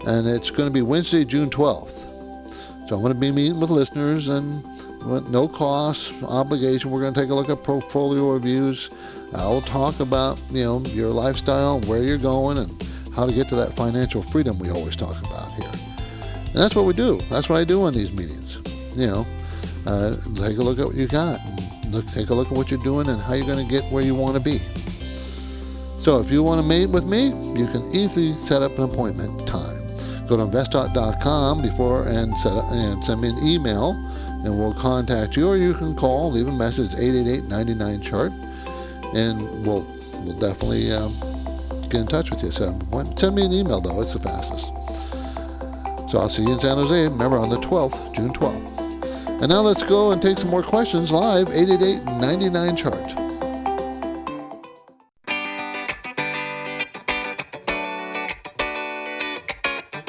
and 0.06 0.26
it's 0.26 0.50
going 0.50 0.68
to 0.68 0.72
be 0.72 0.82
Wednesday, 0.82 1.24
June 1.24 1.50
12th. 1.50 2.88
So 2.88 2.94
I'm 2.94 3.02
going 3.02 3.12
to 3.12 3.18
be 3.18 3.32
meeting 3.32 3.60
with 3.60 3.70
listeners 3.70 4.28
and 4.28 4.64
no 5.30 5.48
cost, 5.48 6.14
obligation. 6.22 6.90
We're 6.90 7.00
going 7.00 7.14
to 7.14 7.20
take 7.20 7.30
a 7.30 7.34
look 7.34 7.50
at 7.50 7.64
portfolio 7.64 8.30
reviews. 8.30 8.90
I'll 9.34 9.60
talk 9.60 9.98
about, 9.98 10.40
you 10.50 10.62
know, 10.62 10.80
your 10.86 11.10
lifestyle, 11.10 11.80
where 11.80 12.04
you're 12.04 12.16
going, 12.16 12.58
and 12.58 12.70
how 13.14 13.26
to 13.26 13.32
get 13.32 13.48
to 13.48 13.56
that 13.56 13.74
financial 13.74 14.22
freedom 14.22 14.58
we 14.60 14.70
always 14.70 14.94
talk 14.94 15.18
about 15.18 15.52
here. 15.54 15.70
And 16.46 16.54
that's 16.54 16.76
what 16.76 16.86
we 16.86 16.92
do. 16.92 17.18
That's 17.28 17.48
what 17.48 17.58
I 17.58 17.64
do 17.64 17.82
on 17.82 17.92
these 17.92 18.12
meetings. 18.12 18.60
You 18.96 19.08
know, 19.08 19.26
uh, 19.86 20.14
take 20.34 20.58
a 20.58 20.62
look 20.62 20.78
at 20.78 20.86
what 20.86 20.96
you 20.96 21.06
got. 21.06 21.40
Look, 21.90 22.06
take 22.06 22.30
a 22.30 22.34
look 22.34 22.48
at 22.48 22.56
what 22.56 22.70
you're 22.70 22.82
doing 22.82 23.08
and 23.08 23.20
how 23.20 23.34
you're 23.34 23.46
going 23.46 23.64
to 23.64 23.70
get 23.70 23.84
where 23.92 24.02
you 24.02 24.14
want 24.14 24.36
to 24.36 24.42
be. 24.42 24.58
So 26.06 26.20
if 26.20 26.30
you 26.30 26.42
want 26.42 26.60
to 26.60 26.66
meet 26.66 26.86
with 26.86 27.04
me, 27.04 27.28
you 27.58 27.66
can 27.66 27.82
easily 27.92 28.32
set 28.40 28.62
up 28.62 28.78
an 28.78 28.84
appointment 28.84 29.46
time. 29.46 29.76
Go 30.28 30.36
to 30.36 30.42
investtalk.com 30.42 31.62
before 31.62 32.06
and 32.08 32.34
set 32.34 32.52
up, 32.52 32.64
and 32.70 33.04
send 33.04 33.20
me 33.20 33.28
an 33.28 33.38
email, 33.42 33.90
and 34.44 34.58
we'll 34.58 34.74
contact 34.74 35.36
you. 35.36 35.48
Or 35.48 35.56
you 35.56 35.74
can 35.74 35.94
call, 35.94 36.30
leave 36.32 36.48
a 36.48 36.52
message 36.52 36.90
888-99 36.92 38.02
chart, 38.02 38.32
and 39.16 39.40
we'll 39.66 39.86
we'll 40.22 40.38
definitely 40.38 40.92
um, 40.92 41.10
get 41.88 42.00
in 42.00 42.06
touch 42.06 42.30
with 42.30 42.42
you. 42.42 42.50
So 42.50 42.76
send 43.16 43.36
me 43.36 43.46
an 43.46 43.52
email 43.52 43.80
though; 43.80 44.00
it's 44.00 44.14
the 44.14 44.20
fastest. 44.20 44.66
So 46.10 46.18
I'll 46.18 46.28
see 46.28 46.42
you 46.42 46.52
in 46.52 46.60
San 46.60 46.76
Jose. 46.76 47.08
Remember 47.08 47.38
on 47.38 47.50
the 47.50 47.58
12th, 47.58 48.14
June 48.14 48.32
12th. 48.32 48.75
And 49.38 49.50
now 49.50 49.60
let's 49.60 49.82
go 49.82 50.12
and 50.12 50.22
take 50.22 50.38
some 50.38 50.48
more 50.48 50.62
questions 50.62 51.12
live 51.12 51.48
888 51.48 52.04
99 52.20 52.76
chart. 52.76 53.26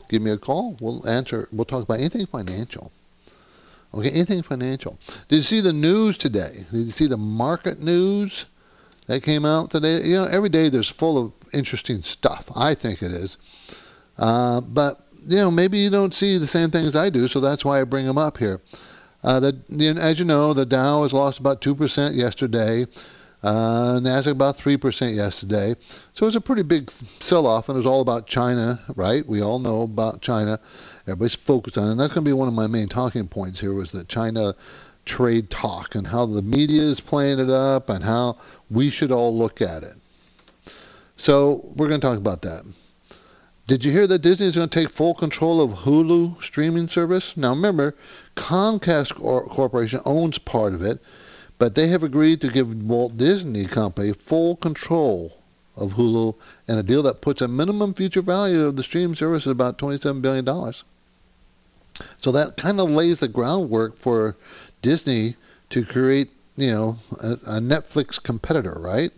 Give 0.09 0.21
me 0.21 0.29
a 0.29 0.37
call. 0.37 0.77
We'll 0.79 1.09
answer 1.09 1.49
we'll 1.51 1.65
talk 1.65 1.81
about 1.81 1.97
anything 1.97 2.27
financial. 2.27 2.91
Okay 3.95 4.11
anything 4.11 4.43
financial. 4.43 4.99
Did 5.27 5.37
you 5.37 5.41
see 5.41 5.61
the 5.61 5.73
news 5.73 6.19
today? 6.19 6.51
Did 6.71 6.77
you 6.77 6.91
see 6.91 7.07
the 7.07 7.17
market 7.17 7.81
news 7.81 8.45
that 9.07 9.23
came 9.23 9.43
out 9.43 9.71
today? 9.71 10.01
You 10.03 10.17
know 10.17 10.25
every 10.25 10.49
day 10.49 10.69
there's 10.69 10.87
full 10.87 11.17
of 11.17 11.33
interesting 11.51 12.03
stuff 12.03 12.51
i 12.55 12.75
think 12.75 13.01
it 13.01 13.11
is. 13.11 13.39
Uh, 14.19 14.61
but 14.61 15.01
you 15.27 15.37
know 15.37 15.49
maybe 15.49 15.79
you 15.79 15.89
don't 15.89 16.13
see 16.13 16.37
the 16.37 16.45
same 16.45 16.69
things 16.69 16.95
i 16.95 17.09
do 17.09 17.27
so 17.27 17.39
that's 17.39 17.65
why 17.65 17.81
i 17.81 17.83
bring 17.83 18.05
them 18.05 18.19
up 18.19 18.37
here. 18.37 18.61
Uh, 19.25 19.39
the, 19.39 19.97
as 19.99 20.19
you 20.19 20.25
know, 20.25 20.53
the 20.53 20.67
Dow 20.67 21.01
has 21.01 21.11
lost 21.11 21.39
about 21.39 21.59
2% 21.59 22.15
yesterday. 22.15 22.85
Uh, 23.45 23.99
Nasdaq 24.01 24.31
about 24.31 24.57
3% 24.57 25.15
yesterday. 25.15 25.75
So 26.13 26.23
it 26.23 26.29
was 26.29 26.35
a 26.35 26.41
pretty 26.41 26.63
big 26.63 26.89
sell 26.89 27.45
off, 27.45 27.69
and 27.69 27.75
it 27.75 27.77
was 27.77 27.85
all 27.85 28.01
about 28.01 28.25
China, 28.25 28.79
right? 28.95 29.23
We 29.23 29.43
all 29.43 29.59
know 29.59 29.83
about 29.83 30.19
China. 30.21 30.59
Everybody's 31.01 31.35
focused 31.35 31.77
on 31.77 31.87
it. 31.87 31.91
And 31.91 31.99
that's 31.99 32.11
going 32.11 32.25
to 32.25 32.29
be 32.29 32.33
one 32.33 32.47
of 32.47 32.55
my 32.55 32.65
main 32.65 32.87
talking 32.87 33.27
points 33.27 33.59
here 33.59 33.71
was 33.75 33.91
the 33.91 34.03
China 34.05 34.55
trade 35.05 35.51
talk 35.51 35.93
and 35.93 36.07
how 36.07 36.25
the 36.25 36.41
media 36.41 36.81
is 36.81 36.99
playing 36.99 37.37
it 37.37 37.51
up 37.51 37.87
and 37.87 38.03
how 38.03 38.37
we 38.71 38.89
should 38.89 39.11
all 39.11 39.37
look 39.37 39.61
at 39.61 39.83
it. 39.83 39.93
So 41.15 41.61
we're 41.75 41.87
going 41.87 42.01
to 42.01 42.07
talk 42.07 42.17
about 42.17 42.41
that. 42.41 42.63
Did 43.67 43.85
you 43.85 43.91
hear 43.91 44.07
that 44.07 44.23
Disney 44.23 44.47
is 44.47 44.55
going 44.55 44.69
to 44.69 44.79
take 44.79 44.89
full 44.89 45.13
control 45.13 45.61
of 45.61 45.81
Hulu 45.81 46.41
streaming 46.41 46.87
service? 46.87 47.37
Now 47.37 47.53
remember, 47.53 47.95
Comcast 48.35 49.13
Corporation 49.15 49.99
owns 50.03 50.39
part 50.39 50.73
of 50.73 50.81
it 50.81 50.99
but 51.57 51.75
they 51.75 51.87
have 51.87 52.03
agreed 52.03 52.41
to 52.41 52.49
give 52.49 52.83
Walt 52.83 53.17
Disney 53.17 53.65
Company 53.65 54.11
full 54.13 54.55
control 54.55 55.37
of 55.77 55.93
Hulu 55.93 56.35
and 56.67 56.79
a 56.79 56.83
deal 56.83 57.03
that 57.03 57.21
puts 57.21 57.41
a 57.41 57.47
minimum 57.47 57.93
future 57.93 58.21
value 58.21 58.65
of 58.65 58.75
the 58.75 58.83
stream 58.83 59.15
service 59.15 59.45
at 59.45 59.51
about 59.51 59.77
$27 59.77 60.21
billion. 60.21 60.45
So 62.17 62.31
that 62.31 62.57
kind 62.57 62.79
of 62.79 62.89
lays 62.89 63.19
the 63.19 63.27
groundwork 63.27 63.97
for 63.97 64.35
Disney 64.81 65.35
to 65.69 65.85
create, 65.85 66.29
you 66.55 66.71
know, 66.71 66.95
a, 67.23 67.31
a 67.31 67.59
Netflix 67.59 68.21
competitor, 68.21 68.75
right? 68.77 69.11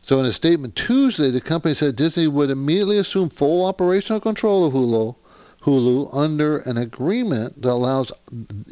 So 0.00 0.18
in 0.18 0.26
a 0.26 0.32
statement 0.32 0.74
Tuesday, 0.74 1.30
the 1.30 1.40
company 1.40 1.74
said 1.74 1.94
Disney 1.94 2.26
would 2.26 2.50
immediately 2.50 2.98
assume 2.98 3.28
full 3.28 3.64
operational 3.64 4.20
control 4.20 4.66
of 4.66 4.72
Hulu, 4.72 5.16
Hulu 5.62 6.14
under 6.14 6.58
an 6.58 6.76
agreement 6.76 7.62
that 7.62 7.70
allows 7.70 8.10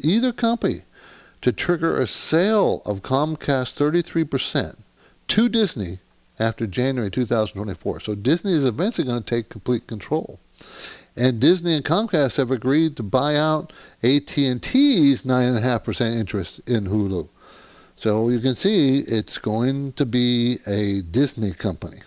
either 0.03 0.33
company 0.33 0.81
to 1.41 1.51
trigger 1.51 1.99
a 1.99 2.07
sale 2.07 2.81
of 2.85 3.01
Comcast 3.01 3.73
33% 3.75 4.79
to 5.27 5.49
Disney 5.49 5.99
after 6.39 6.67
January 6.67 7.11
2024. 7.11 7.99
So 8.01 8.15
Disney 8.15 8.53
is 8.53 8.65
eventually 8.65 9.07
going 9.07 9.23
to 9.23 9.35
take 9.35 9.49
complete 9.49 9.87
control. 9.87 10.39
And 11.15 11.39
Disney 11.39 11.75
and 11.75 11.83
Comcast 11.83 12.37
have 12.37 12.51
agreed 12.51 12.95
to 12.95 13.03
buy 13.03 13.35
out 13.35 13.73
AT&T's 14.01 15.23
9.5% 15.23 16.19
interest 16.19 16.59
in 16.69 16.85
Hulu. 16.85 17.27
So 17.95 18.29
you 18.29 18.39
can 18.39 18.55
see 18.55 18.99
it's 18.99 19.37
going 19.37 19.93
to 19.93 20.05
be 20.05 20.57
a 20.65 21.01
Disney 21.01 21.51
company. 21.51 21.97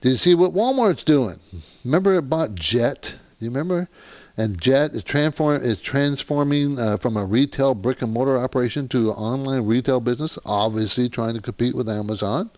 Did 0.00 0.10
you 0.10 0.14
see 0.16 0.34
what 0.34 0.52
Walmart's 0.52 1.04
doing? 1.04 1.38
Remember 1.84 2.14
it 2.14 2.22
bought 2.22 2.54
Jet? 2.54 3.16
Do 3.38 3.44
you 3.44 3.50
remember? 3.50 3.88
And 4.36 4.60
Jet 4.60 4.92
is, 4.92 5.02
transform, 5.02 5.56
is 5.56 5.80
transforming 5.80 6.78
uh, 6.78 6.96
from 6.96 7.16
a 7.16 7.24
retail 7.24 7.74
brick 7.74 8.00
and 8.00 8.12
mortar 8.12 8.38
operation 8.38 8.88
to 8.88 9.10
an 9.10 9.16
online 9.16 9.66
retail 9.66 10.00
business, 10.00 10.38
obviously 10.46 11.08
trying 11.08 11.34
to 11.34 11.42
compete 11.42 11.74
with 11.74 11.88
Amazon. 11.88 12.50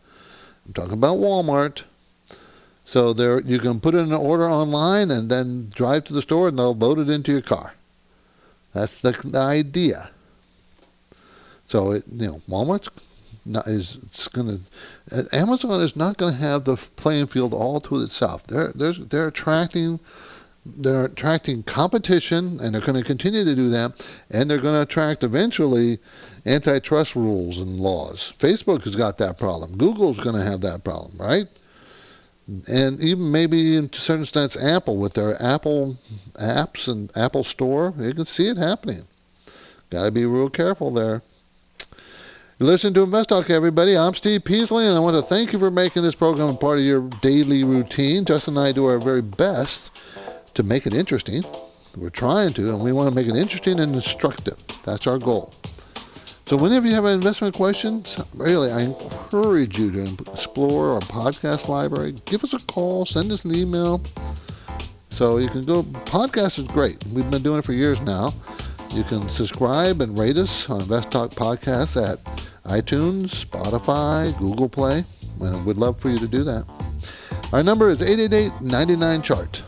I'm 0.66 0.73
talking 0.73 0.93
about 0.93 1.19
Walmart. 1.19 1.85
So 2.85 3.12
there, 3.12 3.40
you 3.40 3.59
can 3.59 3.81
put 3.81 3.95
in 3.95 4.00
an 4.00 4.12
order 4.12 4.49
online 4.49 5.11
and 5.11 5.31
then 5.31 5.71
drive 5.75 6.04
to 6.04 6.12
the 6.12 6.23
store 6.23 6.49
and 6.49 6.59
they'll 6.59 6.75
load 6.75 6.99
it 6.99 7.09
into 7.09 7.33
your 7.33 7.40
car. 7.40 7.75
That's 8.73 9.00
the, 9.00 9.12
the 9.25 9.40
idea. 9.40 10.11
So 11.64 11.93
it, 11.93 12.04
you 12.09 12.26
know, 12.26 12.40
Walmart's 12.49 12.90
not, 13.47 13.66
is 13.66 13.97
going 14.33 14.59
to 15.11 15.26
Amazon 15.35 15.81
is 15.81 15.97
not 15.97 16.16
going 16.16 16.35
to 16.35 16.40
have 16.40 16.64
the 16.64 16.76
playing 16.76 17.26
field 17.26 17.52
all 17.52 17.81
to 17.81 18.02
itself. 18.02 18.47
They're 18.47 18.73
they're 18.75 18.93
they're 18.93 19.28
attracting 19.28 20.00
they're 20.66 21.06
attracting 21.06 21.62
competition, 21.62 22.59
and 22.61 22.75
they're 22.75 22.80
going 22.80 23.00
to 23.00 23.04
continue 23.04 23.44
to 23.44 23.54
do 23.54 23.68
that, 23.68 24.23
and 24.30 24.50
they're 24.50 24.61
going 24.61 24.75
to 24.75 24.83
attract 24.83 25.23
eventually 25.23 25.99
antitrust 26.47 27.14
rules 27.14 27.61
and 27.61 27.78
laws. 27.78 28.33
Facebook 28.38 28.85
has 28.85 28.97
got 28.97 29.18
that 29.18 29.38
problem. 29.38 29.76
Google's 29.76 30.21
going 30.21 30.37
to 30.37 30.42
have 30.42 30.62
that 30.62 30.83
problem, 30.85 31.16
right? 31.18 31.47
And 32.68 33.00
even 33.00 33.30
maybe 33.30 33.76
in 33.76 33.92
certain 33.92 34.23
extent, 34.23 34.56
Apple 34.62 34.97
with 34.97 35.14
their 35.14 35.40
Apple 35.42 35.97
apps 36.35 36.88
and 36.88 37.11
Apple 37.16 37.44
Store, 37.44 37.94
you 37.99 38.12
can 38.12 38.26
see 38.26 38.49
it 38.49 38.59
happening. 38.59 39.02
Got 39.90 40.04
to 40.04 40.11
be 40.11 40.26
real 40.26 40.50
careful 40.50 40.90
there. 40.90 41.23
You 42.59 42.66
listen 42.66 42.94
to 42.94 43.02
Invest 43.02 43.30
Talk, 43.30 43.50
everybody. 43.50 43.97
I'm 43.97 44.14
Steve 44.14 44.44
Peasley, 44.44 44.87
and 44.87 44.97
I 44.97 45.00
want 45.00 45.16
to 45.16 45.23
thank 45.23 45.52
you 45.52 45.59
for 45.59 45.71
making 45.71 46.02
this 46.02 46.14
program 46.14 46.50
a 46.50 46.56
part 46.56 46.78
of 46.78 46.85
your 46.85 47.09
daily 47.21 47.64
routine. 47.64 48.25
Justin 48.25 48.56
and 48.56 48.66
I 48.66 48.73
do 48.73 48.87
our 48.87 49.00
very 49.00 49.23
best 49.23 49.90
to 50.54 50.62
make 50.62 50.87
it 50.87 50.94
interesting. 50.94 51.42
We're 51.96 52.11
trying 52.11 52.52
to, 52.54 52.70
and 52.70 52.82
we 52.82 52.92
want 52.92 53.08
to 53.08 53.14
make 53.14 53.26
it 53.26 53.37
interesting 53.37 53.78
and 53.80 53.94
instructive. 53.94 54.58
That's 54.84 55.06
our 55.06 55.18
goal. 55.18 55.54
So 56.46 56.56
whenever 56.58 56.87
you 56.87 56.94
have 56.94 57.06
investment 57.06 57.54
questions, 57.54 58.23
really, 58.34 58.70
I 58.70 58.82
encourage 58.82 59.78
you 59.78 59.90
to 59.92 60.30
explore 60.30 60.94
our 60.94 61.00
podcast 61.00 61.68
library. 61.68 62.16
Give 62.26 62.44
us 62.44 62.52
a 62.52 62.58
call, 62.66 63.06
send 63.06 63.32
us 63.32 63.44
an 63.44 63.54
email. 63.54 64.02
So 65.11 65.38
you 65.38 65.49
can 65.49 65.64
go, 65.64 65.82
podcast 65.82 66.58
is 66.58 66.64
great. 66.64 67.02
We've 67.06 67.30
been 67.30 67.42
doing 67.42 67.61
it 67.61 67.64
for 67.64 67.73
years 67.73 68.00
now. 68.02 68.34
You 68.90 69.04
can 69.04 69.28
subscribe 69.28 70.00
and 70.02 70.18
rate 70.18 70.37
us 70.37 70.68
on 70.68 70.82
Invest 70.82 71.11
Talk 71.11 71.30
Podcasts 71.30 71.96
at 71.96 72.23
iTunes, 72.64 73.44
Spotify, 73.44 74.37
Google 74.38 74.68
Play. 74.68 75.04
And 75.40 75.64
we'd 75.64 75.76
love 75.76 75.99
for 75.99 76.11
you 76.11 76.18
to 76.18 76.28
do 76.28 76.44
that. 76.44 76.64
Our 77.52 77.62
number 77.62 77.88
is 77.88 78.02
888 78.02 78.61
99 78.61 79.23
Chart. 79.23 79.62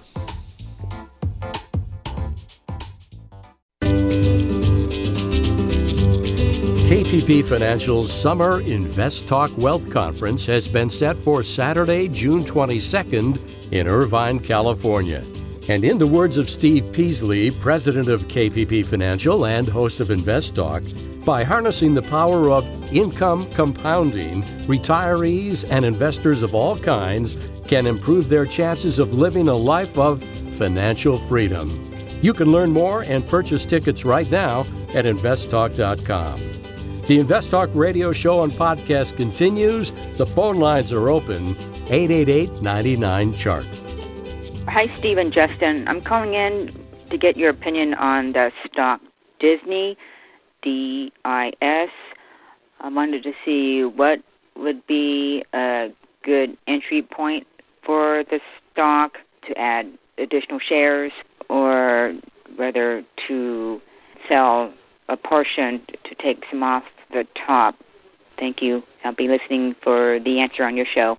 KPP 7.17 7.47
Financial's 7.47 8.13
Summer 8.13 8.61
Invest 8.61 9.27
Talk 9.27 9.51
Wealth 9.57 9.89
Conference 9.89 10.45
has 10.45 10.69
been 10.69 10.91
set 10.91 11.17
for 11.17 11.43
Saturday, 11.43 12.09
June 12.09 12.45
22nd 12.45 13.73
in 13.73 13.89
Irvine, 13.89 14.39
California. 14.39 15.25
And 15.67 15.83
in 15.83 15.97
the 15.97 16.07
words 16.07 16.37
of 16.37 16.51
Steve 16.51 16.93
Peasley, 16.93 17.53
president 17.53 18.09
of 18.09 18.29
KPP 18.29 18.85
Financial 18.85 19.47
and 19.47 19.67
host 19.67 20.01
of 20.01 20.11
Invest 20.11 20.57
Talk, 20.57 20.83
by 21.25 21.43
harnessing 21.43 21.95
the 21.95 22.03
power 22.03 22.51
of 22.51 22.67
income 22.93 23.49
compounding, 23.53 24.43
retirees 24.67 25.65
and 25.71 25.87
investors 25.87 26.43
of 26.43 26.55
all 26.55 26.79
kinds 26.79 27.39
can 27.67 27.87
improve 27.87 28.29
their 28.29 28.45
chances 28.45 28.99
of 28.99 29.15
living 29.15 29.49
a 29.49 29.55
life 29.55 29.97
of 29.97 30.23
financial 30.55 31.17
freedom. 31.17 31.71
You 32.21 32.35
can 32.35 32.53
learn 32.53 32.73
more 32.73 33.05
and 33.05 33.27
purchase 33.27 33.65
tickets 33.65 34.05
right 34.05 34.31
now 34.31 34.67
at 34.95 35.07
investtalk.com. 35.07 36.56
The 37.07 37.21
Invest 37.21 37.53
Talk 37.53 37.71
radio 37.73 38.11
show 38.11 38.43
and 38.43 38.53
podcast 38.53 39.17
continues. 39.17 39.93
The 40.17 40.27
phone 40.27 40.57
lines 40.57 40.93
are 40.93 41.09
open 41.09 41.51
888 41.89 42.63
99 42.63 43.33
Chart. 43.35 43.69
Hi, 44.67 44.93
Steve 44.95 45.17
and 45.17 45.33
Justin. 45.33 45.87
I'm 45.87 46.01
calling 46.01 46.35
in 46.35 46.75
to 47.11 47.17
get 47.17 47.37
your 47.37 47.51
opinion 47.51 47.95
on 47.95 48.33
the 48.33 48.51
stock 48.67 49.01
Disney, 49.39 49.97
D 50.63 51.13
I 51.25 51.53
S. 51.63 51.91
I 52.81 52.89
wanted 52.89 53.23
to 53.23 53.33
see 53.45 53.85
what 53.85 54.19
would 54.57 54.85
be 54.89 55.45
a 55.55 55.91
good 56.25 56.59
entry 56.67 57.03
point 57.03 57.47
for 57.85 58.25
the 58.31 58.41
stock 58.73 59.19
to 59.47 59.57
add 59.57 59.97
additional 60.19 60.59
shares 60.59 61.13
or 61.49 62.15
whether 62.57 63.05
to 63.29 63.81
sell 64.29 64.75
a 65.09 65.17
portion 65.17 65.81
to 66.03 66.17
take 66.21 66.43
some 66.51 66.65
off 66.65 66.83
the 67.11 67.27
top. 67.47 67.77
Thank 68.39 68.63
you. 68.63 68.83
I'll 69.05 69.15
be 69.15 69.29
listening 69.29 69.75
for 69.83 70.19
the 70.21 70.41
answer 70.41 70.65
on 70.65 70.77
your 70.77 70.87
show. 70.95 71.19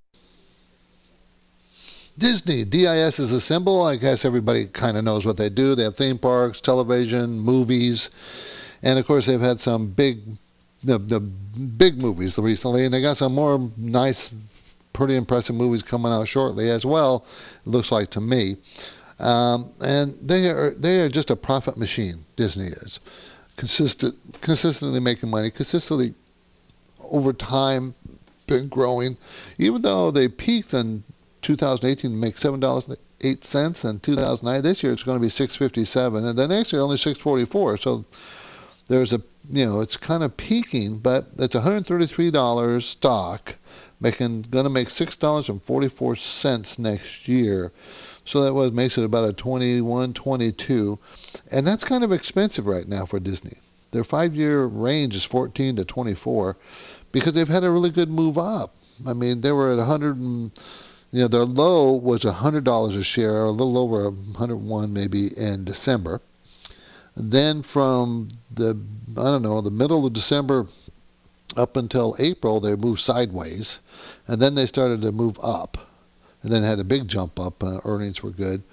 Disney, 2.17 2.63
DIS 2.63 3.19
is 3.19 3.31
a 3.31 3.39
symbol. 3.39 3.83
I 3.83 3.95
guess 3.95 4.25
everybody 4.25 4.65
kind 4.65 4.97
of 4.97 5.03
knows 5.03 5.25
what 5.25 5.37
they 5.37 5.49
do. 5.49 5.75
They 5.75 5.83
have 5.83 5.95
theme 5.95 6.17
parks, 6.17 6.59
television, 6.59 7.39
movies, 7.39 8.79
and 8.81 8.97
of 8.97 9.05
course 9.05 9.27
they've 9.27 9.39
had 9.39 9.59
some 9.59 9.87
big, 9.87 10.19
the, 10.83 10.97
the 10.97 11.19
big 11.19 11.99
movies 11.99 12.39
recently, 12.39 12.85
and 12.85 12.93
they 12.93 13.01
got 13.01 13.17
some 13.17 13.35
more 13.35 13.69
nice, 13.77 14.31
pretty 14.93 15.15
impressive 15.15 15.55
movies 15.55 15.83
coming 15.83 16.11
out 16.11 16.27
shortly 16.27 16.71
as 16.71 16.83
well. 16.83 17.23
It 17.65 17.69
looks 17.69 17.91
like 17.91 18.09
to 18.11 18.21
me, 18.21 18.55
um, 19.19 19.69
and 19.81 20.15
they 20.15 20.49
are 20.49 20.71
they 20.71 21.01
are 21.01 21.09
just 21.09 21.29
a 21.29 21.35
profit 21.35 21.77
machine. 21.77 22.25
Disney 22.35 22.65
is 22.65 22.99
consistent, 23.57 24.15
consistently 24.39 25.01
making 25.01 25.29
money, 25.29 25.49
consistently 25.49 26.13
over 27.11 27.33
time 27.33 27.93
been 28.47 28.69
growing. 28.69 29.17
Even 29.57 29.81
though 29.81 30.09
they 30.09 30.29
peaked 30.29 30.73
in 30.73 31.03
2018 31.41 32.11
to 32.11 32.17
make 32.17 32.37
seven 32.37 32.59
dollars 32.59 32.97
eight 33.21 33.43
cents, 33.43 33.83
in 33.83 33.99
2009 33.99 34.61
this 34.61 34.83
year 34.83 34.93
it's 34.93 35.03
going 35.03 35.17
to 35.17 35.21
be 35.21 35.29
657, 35.29 36.25
and 36.25 36.37
then 36.37 36.49
next 36.49 36.71
year 36.71 36.81
only 36.81 36.97
644. 36.97 37.77
So 37.77 38.05
there's 38.87 39.11
a 39.11 39.21
you 39.49 39.65
know 39.65 39.81
it's 39.81 39.97
kind 39.97 40.23
of 40.23 40.37
peaking, 40.37 40.99
but 40.99 41.27
it's 41.37 41.55
133 41.55 42.31
dollars 42.31 42.85
stock, 42.85 43.55
making 43.99 44.43
going 44.43 44.65
to 44.65 44.69
make 44.69 44.89
six 44.89 45.17
dollars 45.17 45.49
and 45.49 45.61
44 45.61 46.15
cents 46.15 46.79
next 46.79 47.27
year. 47.27 47.71
So 48.27 48.43
that 48.43 48.53
was 48.53 48.73
makes 48.73 48.97
it 48.97 49.05
about 49.05 49.29
a 49.29 49.31
21, 49.31 50.11
22, 50.11 50.99
and 51.49 51.65
that's 51.65 51.85
kind 51.85 52.03
of 52.03 52.11
expensive 52.11 52.67
right 52.67 52.85
now 52.85 53.05
for 53.05 53.21
Disney. 53.21 53.59
Their 53.91 54.03
five-year 54.03 54.65
range 54.65 55.15
is 55.15 55.23
14 55.23 55.77
to 55.77 55.85
24, 55.85 56.57
because 57.13 57.35
they've 57.35 57.47
had 57.47 57.63
a 57.63 57.71
really 57.71 57.89
good 57.89 58.09
move 58.09 58.37
up. 58.37 58.75
I 59.07 59.13
mean, 59.13 59.39
they 59.39 59.53
were 59.53 59.71
at 59.71 59.77
100 59.77 60.17
and 60.17 60.51
you 61.13 61.21
know 61.21 61.29
their 61.29 61.45
low 61.45 61.93
was 61.93 62.23
$100 62.25 62.97
a 62.97 63.03
share, 63.03 63.45
a 63.45 63.51
little 63.51 63.77
over 63.77 64.09
101 64.09 64.91
maybe 64.91 65.29
in 65.37 65.63
December. 65.63 66.19
Then 67.15 67.61
from 67.61 68.27
the 68.53 68.77
I 69.17 69.23
don't 69.23 69.41
know 69.41 69.61
the 69.61 69.71
middle 69.71 70.05
of 70.05 70.11
December 70.11 70.67
up 71.55 71.77
until 71.77 72.13
April, 72.19 72.59
they 72.59 72.75
moved 72.75 72.99
sideways, 72.99 73.79
and 74.27 74.41
then 74.41 74.55
they 74.55 74.65
started 74.65 75.01
to 75.03 75.13
move 75.13 75.39
up 75.41 75.86
and 76.47 76.55
then 76.55 76.63
had 76.63 76.79
a 76.79 76.85
big 76.85 77.09
jump 77.09 77.39
up. 77.39 77.61
Uh, 77.61 77.79
earnings 77.83 78.23
were 78.23 78.31
good. 78.31 78.63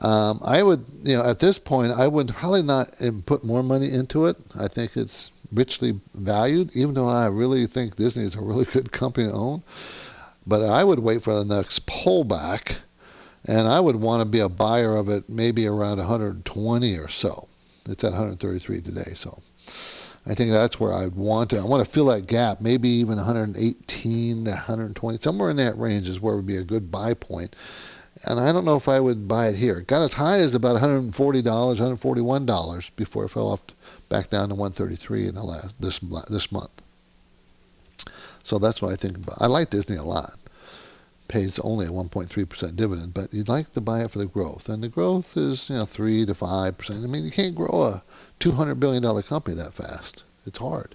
Um, 0.00 0.40
I 0.44 0.62
would, 0.62 0.84
you 1.02 1.16
know, 1.16 1.24
at 1.24 1.38
this 1.38 1.58
point, 1.58 1.90
I 1.90 2.06
would 2.06 2.28
probably 2.28 2.62
not 2.62 2.90
put 3.24 3.44
more 3.44 3.62
money 3.62 3.90
into 3.90 4.26
it. 4.26 4.36
I 4.60 4.68
think 4.68 4.94
it's 4.94 5.32
richly 5.50 6.00
valued, 6.14 6.76
even 6.76 6.94
though 6.94 7.08
I 7.08 7.26
really 7.28 7.66
think 7.66 7.96
Disney 7.96 8.24
is 8.24 8.34
a 8.34 8.42
really 8.42 8.64
good 8.72 8.92
company 8.92 9.28
to 9.28 9.32
own. 9.32 9.62
But 10.46 10.62
I 10.62 10.84
would 10.84 10.98
wait 10.98 11.22
for 11.22 11.32
the 11.32 11.56
next 11.56 11.86
pullback, 11.86 12.80
and 13.46 13.66
I 13.66 13.80
would 13.80 13.96
want 13.96 14.22
to 14.22 14.28
be 14.28 14.40
a 14.40 14.50
buyer 14.50 14.94
of 14.94 15.08
it 15.08 15.30
maybe 15.30 15.66
around 15.66 15.96
120 15.96 16.98
or 16.98 17.08
so. 17.08 17.48
It's 17.88 18.04
at 18.04 18.12
133 18.12 18.82
today, 18.82 19.12
so 19.14 19.40
I 20.28 20.34
think 20.34 20.50
that's 20.50 20.78
where 20.78 20.92
I'd 20.92 21.14
want 21.14 21.50
to. 21.50 21.58
I 21.58 21.64
want 21.64 21.84
to 21.84 21.90
fill 21.90 22.06
that 22.06 22.26
gap, 22.26 22.60
maybe 22.60 22.88
even 22.88 23.16
118 23.16 24.44
to 24.44 24.50
120, 24.50 25.18
somewhere 25.18 25.50
in 25.50 25.56
that 25.56 25.78
range 25.78 26.08
is 26.08 26.20
where 26.20 26.34
it 26.34 26.36
would 26.36 26.46
be 26.46 26.58
a 26.58 26.64
good 26.64 26.92
buy 26.92 27.14
point. 27.14 27.56
And 28.24 28.38
I 28.38 28.52
don't 28.52 28.64
know 28.64 28.76
if 28.76 28.88
I 28.88 29.00
would 29.00 29.26
buy 29.28 29.48
it 29.48 29.56
here. 29.56 29.78
It 29.78 29.86
got 29.86 30.02
as 30.02 30.14
high 30.14 30.38
as 30.38 30.54
about 30.54 30.76
$140, 30.76 31.12
$141 31.12 32.96
before 32.96 33.24
it 33.24 33.28
fell 33.28 33.48
off 33.48 33.62
back 34.08 34.28
down 34.28 34.48
to 34.48 34.54
133 34.54 35.28
in 35.28 35.34
the 35.34 35.42
last 35.44 35.80
this 35.80 35.98
this 35.98 36.50
month. 36.50 36.82
So 38.42 38.58
that's 38.58 38.82
what 38.82 38.92
I 38.92 38.96
think 38.96 39.16
about. 39.16 39.40
I 39.40 39.46
like 39.46 39.70
Disney 39.70 39.96
a 39.96 40.02
lot. 40.02 40.32
Pays 41.28 41.58
only 41.58 41.86
a 41.86 41.90
1.3% 41.90 42.76
dividend, 42.76 43.14
but 43.14 43.32
you'd 43.32 43.48
like 43.48 43.72
to 43.74 43.80
buy 43.80 44.00
it 44.00 44.10
for 44.10 44.18
the 44.18 44.26
growth, 44.26 44.68
and 44.68 44.82
the 44.82 44.88
growth 44.88 45.36
is 45.36 45.68
you 45.68 45.76
know 45.76 45.84
three 45.84 46.24
to 46.24 46.34
five 46.34 46.78
percent. 46.78 47.04
I 47.04 47.06
mean, 47.06 47.24
you 47.24 47.30
can't 47.30 47.54
grow 47.54 47.82
a 47.84 48.02
$200 48.40 48.80
billion 48.80 49.02
company 49.22 49.56
that 49.56 49.74
fast. 49.74 50.24
It's 50.46 50.58
hard. 50.58 50.94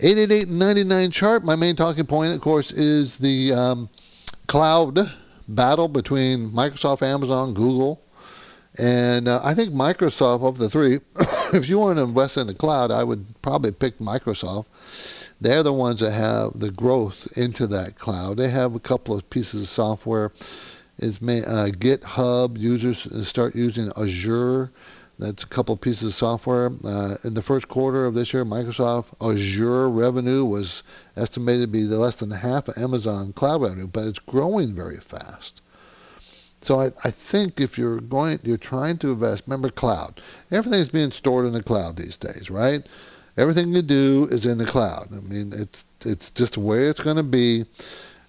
888 0.00 0.48
99 0.48 1.10
chart. 1.10 1.44
My 1.44 1.56
main 1.56 1.76
talking 1.76 2.06
point, 2.06 2.34
of 2.34 2.40
course, 2.40 2.72
is 2.72 3.18
the 3.18 3.52
um, 3.52 3.88
cloud 4.46 4.98
battle 5.48 5.88
between 5.88 6.48
Microsoft, 6.48 7.02
Amazon, 7.02 7.54
Google. 7.54 8.00
And 8.78 9.28
uh, 9.28 9.40
I 9.44 9.54
think 9.54 9.70
Microsoft, 9.72 10.42
of 10.42 10.58
the 10.58 10.68
three, 10.68 10.98
if 11.52 11.68
you 11.68 11.78
want 11.78 11.98
to 11.98 12.04
invest 12.04 12.36
in 12.36 12.48
the 12.48 12.54
cloud, 12.54 12.90
I 12.90 13.04
would 13.04 13.24
probably 13.40 13.70
pick 13.70 13.98
Microsoft. 13.98 15.23
They're 15.44 15.62
the 15.62 15.74
ones 15.74 16.00
that 16.00 16.12
have 16.12 16.58
the 16.58 16.70
growth 16.70 17.28
into 17.36 17.66
that 17.66 17.96
cloud. 17.96 18.38
They 18.38 18.48
have 18.48 18.74
a 18.74 18.80
couple 18.80 19.14
of 19.14 19.28
pieces 19.28 19.62
of 19.62 19.68
software. 19.68 20.32
Is 20.96 21.18
uh, 21.18 21.68
GitHub 21.70 22.58
users 22.58 23.28
start 23.28 23.54
using 23.54 23.90
Azure 23.94 24.70
that's 25.18 25.44
a 25.44 25.46
couple 25.46 25.76
pieces 25.76 26.04
of 26.04 26.14
software. 26.14 26.70
Uh, 26.84 27.16
in 27.24 27.34
the 27.34 27.42
first 27.42 27.68
quarter 27.68 28.06
of 28.06 28.14
this 28.14 28.32
year, 28.32 28.44
Microsoft 28.44 29.14
Azure 29.22 29.88
revenue 29.90 30.46
was 30.46 30.82
estimated 31.14 31.62
to 31.62 31.66
be 31.66 31.82
less 31.84 32.16
than 32.16 32.30
half 32.30 32.68
of 32.68 32.78
Amazon 32.78 33.32
cloud 33.34 33.60
revenue, 33.60 33.86
but 33.86 34.06
it's 34.06 34.18
growing 34.18 34.74
very 34.74 34.96
fast. 34.96 35.60
So 36.62 36.80
I, 36.80 36.86
I 37.04 37.10
think 37.10 37.60
if 37.60 37.76
you're 37.76 38.00
going, 38.00 38.38
you're 38.42 38.56
trying 38.56 38.96
to 38.98 39.12
invest. 39.12 39.44
Remember, 39.46 39.68
cloud. 39.68 40.20
Everything's 40.50 40.88
being 40.88 41.10
stored 41.10 41.44
in 41.44 41.52
the 41.52 41.62
cloud 41.62 41.96
these 41.96 42.16
days, 42.16 42.50
right? 42.50 42.86
Everything 43.36 43.72
you 43.72 43.82
do 43.82 44.28
is 44.30 44.46
in 44.46 44.58
the 44.58 44.64
cloud. 44.64 45.08
I 45.10 45.20
mean, 45.20 45.52
it's 45.54 45.86
it's 46.04 46.30
just 46.30 46.54
the 46.54 46.60
way 46.60 46.84
it's 46.84 47.00
going 47.00 47.16
to 47.16 47.22
be. 47.22 47.64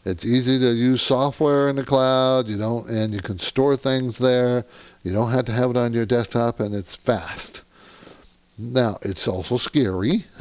It's 0.04 0.26
easy 0.26 0.60
to 0.60 0.72
use 0.72 1.02
software 1.02 1.68
in 1.68 1.76
the 1.76 1.84
cloud. 1.84 2.48
You 2.48 2.58
don't, 2.58 2.88
and 2.90 3.14
you 3.14 3.22
can 3.22 3.40
store 3.40 3.76
things 3.76 4.20
there. 4.20 4.64
You 5.04 5.14
don't 5.14 5.32
have 5.32 5.46
to 5.46 5.52
have 5.52 5.72
it 5.72 5.78
on 5.78 5.94
your 5.94 6.06
desktop, 6.06 6.60
and 6.60 6.76
it's 6.76 6.96
fast. 6.96 7.64
Now, 8.58 8.98
it's 9.02 9.28
also 9.28 9.58
scary. 9.58 10.26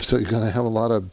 so 0.00 0.16
you're 0.16 0.30
going 0.30 0.42
to 0.42 0.50
have 0.50 0.64
a 0.64 0.68
lot 0.68 0.90
of, 0.90 1.10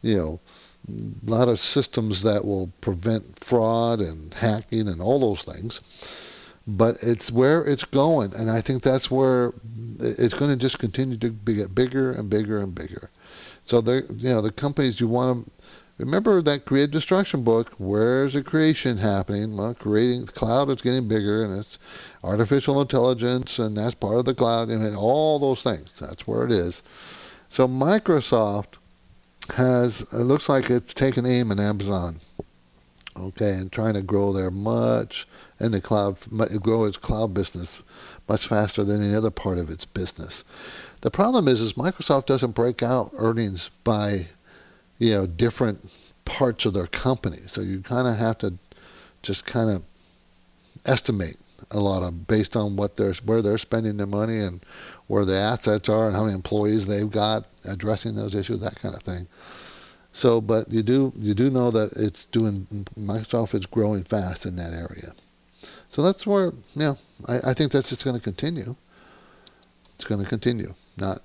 you 0.00 0.16
know, 0.16 0.40
a 0.88 1.30
lot 1.30 1.48
of 1.48 1.58
systems 1.58 2.22
that 2.22 2.44
will 2.44 2.70
prevent 2.80 3.38
fraud 3.40 3.98
and 4.00 4.32
hacking 4.34 4.88
and 4.88 5.00
all 5.00 5.18
those 5.18 5.42
things. 5.42 6.25
But 6.66 6.96
it's 7.00 7.30
where 7.30 7.64
it's 7.64 7.84
going, 7.84 8.34
and 8.34 8.50
I 8.50 8.60
think 8.60 8.82
that's 8.82 9.10
where 9.10 9.52
it's 10.00 10.34
going 10.34 10.50
to 10.50 10.56
just 10.56 10.80
continue 10.80 11.16
to 11.16 11.28
get 11.30 11.74
bigger 11.74 12.10
and 12.10 12.28
bigger 12.28 12.58
and 12.58 12.74
bigger. 12.74 13.10
So 13.62 13.80
there, 13.80 14.02
you 14.18 14.30
know, 14.30 14.40
the 14.40 14.50
companies 14.50 15.00
you 15.00 15.06
want 15.06 15.46
to 15.46 15.50
Remember 15.98 16.42
that 16.42 16.66
creative 16.66 16.90
destruction 16.90 17.42
book. 17.42 17.72
Where's 17.78 18.34
the 18.34 18.42
creation 18.42 18.98
happening? 18.98 19.56
Well, 19.56 19.74
creating 19.74 20.26
the 20.26 20.32
cloud 20.32 20.68
is 20.68 20.82
getting 20.82 21.08
bigger, 21.08 21.42
and 21.42 21.58
it's 21.58 21.78
artificial 22.22 22.82
intelligence, 22.82 23.58
and 23.58 23.76
that's 23.76 23.94
part 23.94 24.18
of 24.18 24.26
the 24.26 24.34
cloud, 24.34 24.68
and 24.68 24.94
all 24.94 25.38
those 25.38 25.62
things. 25.62 25.98
That's 25.98 26.26
where 26.26 26.44
it 26.44 26.52
is. 26.52 26.82
So 27.48 27.66
Microsoft 27.66 28.76
has 29.54 30.02
it 30.12 30.24
looks 30.24 30.50
like 30.50 30.68
it's 30.68 30.92
taken 30.92 31.24
aim 31.24 31.50
at 31.50 31.60
Amazon, 31.60 32.16
okay, 33.18 33.52
and 33.52 33.72
trying 33.72 33.94
to 33.94 34.02
grow 34.02 34.34
there 34.34 34.50
much 34.50 35.26
and 35.58 35.72
the 35.72 35.80
cloud 35.80 36.18
grow 36.62 36.84
its 36.84 36.96
cloud 36.96 37.34
business 37.34 37.82
much 38.28 38.46
faster 38.46 38.84
than 38.84 39.02
any 39.02 39.14
other 39.14 39.30
part 39.30 39.58
of 39.58 39.70
its 39.70 39.84
business. 39.84 40.44
The 41.00 41.10
problem 41.10 41.48
is, 41.48 41.60
is 41.60 41.74
Microsoft 41.74 42.26
doesn't 42.26 42.54
break 42.54 42.82
out 42.82 43.12
earnings 43.16 43.70
by, 43.84 44.28
you 44.98 45.14
know, 45.14 45.26
different 45.26 45.78
parts 46.24 46.66
of 46.66 46.74
their 46.74 46.86
company. 46.88 47.38
So 47.46 47.60
you 47.60 47.80
kind 47.80 48.08
of 48.08 48.16
have 48.16 48.38
to 48.38 48.54
just 49.22 49.46
kind 49.46 49.70
of 49.70 49.82
estimate 50.84 51.36
a 51.70 51.80
lot 51.80 52.02
of 52.02 52.26
based 52.26 52.56
on 52.56 52.76
what 52.76 52.96
they're 52.96 53.14
where 53.24 53.42
they're 53.42 53.58
spending 53.58 53.96
their 53.96 54.06
money 54.06 54.38
and 54.38 54.60
where 55.06 55.24
the 55.24 55.36
assets 55.36 55.88
are 55.88 56.06
and 56.06 56.16
how 56.16 56.24
many 56.24 56.34
employees 56.34 56.86
they've 56.86 57.10
got 57.10 57.44
addressing 57.64 58.14
those 58.14 58.34
issues, 58.34 58.60
that 58.60 58.76
kind 58.80 58.94
of 58.94 59.02
thing. 59.02 59.26
So, 60.12 60.40
but 60.40 60.70
you 60.70 60.82
do 60.82 61.12
you 61.18 61.34
do 61.34 61.50
know 61.50 61.70
that 61.70 61.92
it's 61.96 62.24
doing 62.26 62.66
Microsoft 62.98 63.54
is 63.54 63.66
growing 63.66 64.04
fast 64.04 64.46
in 64.46 64.56
that 64.56 64.72
area. 64.72 65.12
So 65.96 66.02
that's 66.02 66.26
where 66.26 66.52
yeah, 66.74 66.92
I, 67.26 67.38
I 67.38 67.54
think 67.54 67.72
that's 67.72 67.88
just 67.88 68.04
going 68.04 68.16
to 68.16 68.22
continue. 68.22 68.76
It's 69.94 70.04
going 70.04 70.22
to 70.22 70.28
continue. 70.28 70.74
Not 70.98 71.20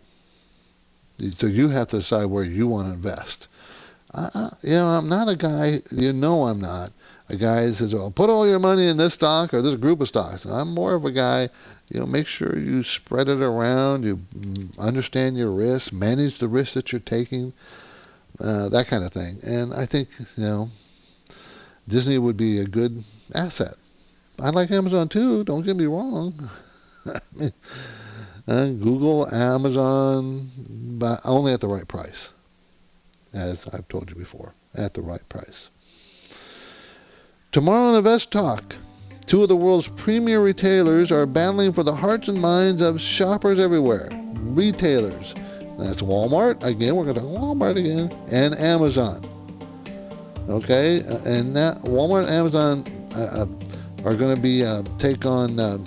so 1.32 1.48
you 1.48 1.68
have 1.68 1.88
to 1.88 1.98
decide 1.98 2.28
where 2.28 2.46
you 2.46 2.70
want 2.70 2.88
to 2.88 2.94
invest. 2.94 3.50
You 4.64 4.76
know, 4.76 4.86
I'm 4.86 5.10
not 5.10 5.28
a 5.28 5.36
guy. 5.36 5.82
You 5.92 6.14
know, 6.14 6.44
I'm 6.44 6.62
not 6.62 6.92
a 7.28 7.36
guy 7.36 7.66
that 7.66 7.74
says, 7.74 7.94
"Well, 7.94 8.12
put 8.12 8.30
all 8.30 8.48
your 8.48 8.60
money 8.60 8.88
in 8.88 8.96
this 8.96 9.16
stock 9.16 9.54
or 9.54 9.62
this 9.62 9.76
group 9.76 10.00
of 10.00 10.08
stocks." 10.08 10.46
I'm 10.46 10.74
more 10.74 10.94
of 10.94 11.04
a 11.04 11.12
guy. 11.12 11.50
You 11.90 12.00
know, 12.00 12.06
make 12.06 12.28
sure 12.28 12.58
you 12.58 12.82
spread 12.82 13.28
it 13.28 13.42
around. 13.42 14.06
You 14.06 14.20
mm, 14.34 14.80
understand 14.80 15.36
your 15.36 15.52
risk, 15.52 15.92
manage 15.92 16.40
the 16.40 16.48
risk 16.48 16.76
that 16.76 16.94
you're 16.94 17.02
taking, 17.02 17.52
uh, 18.40 18.70
that 18.70 18.88
kind 18.88 19.04
of 19.04 19.12
thing. 19.12 19.36
And 19.46 19.74
I 19.74 19.86
think 19.86 20.08
you 20.38 20.46
know, 20.46 20.70
Disney 21.90 22.18
would 22.18 22.38
be 22.38 22.60
a 22.60 22.66
good 22.66 23.04
asset. 23.36 23.74
I 24.42 24.50
like 24.50 24.72
Amazon 24.72 25.08
too. 25.08 25.44
Don't 25.44 25.66
get 25.66 25.76
me 25.76 25.86
wrong. 25.86 26.34
Uh, 28.48 28.66
Google, 28.66 29.34
Amazon, 29.34 30.50
but 30.98 31.20
only 31.24 31.54
at 31.54 31.62
the 31.62 31.68
right 31.68 31.88
price 31.88 32.34
as 33.34 33.68
I've 33.68 33.88
told 33.88 34.10
you 34.10 34.16
before, 34.16 34.54
at 34.76 34.94
the 34.94 35.02
right 35.02 35.28
price. 35.30 35.70
Tomorrow 37.52 37.90
on 37.90 37.96
Invest 37.96 38.32
Talk, 38.32 38.76
two 39.26 39.44
of 39.44 39.50
the 39.50 39.56
world's 39.56 39.88
premier 39.90 40.42
retailers 40.42 41.12
are 41.12 41.26
battling 41.26 41.72
for 41.72 41.84
the 41.84 41.96
hearts 41.96 42.28
and 42.28 42.42
minds 42.42 42.82
of 42.82 43.00
shoppers 43.00 43.60
everywhere. 43.60 44.10
Retailers. 44.40 45.36
That's 45.78 46.02
Walmart, 46.02 46.64
again, 46.64 46.96
we're 46.96 47.06
going 47.06 47.16
to 47.16 47.22
talk 47.22 47.30
Walmart 47.30 47.78
again, 47.78 48.12
and 48.32 48.56
Amazon. 48.56 49.26
Okay, 50.50 50.98
and 51.26 51.56
that 51.56 51.78
Walmart 51.84 52.30
Amazon 52.30 52.84
uh, 53.16 53.44
uh, 53.44 53.46
are 54.06 54.16
going 54.16 54.36
to 54.36 54.42
be 54.42 54.64
uh, 54.66 54.84
take 54.98 55.26
on 55.26 55.60
uh, 55.60 55.78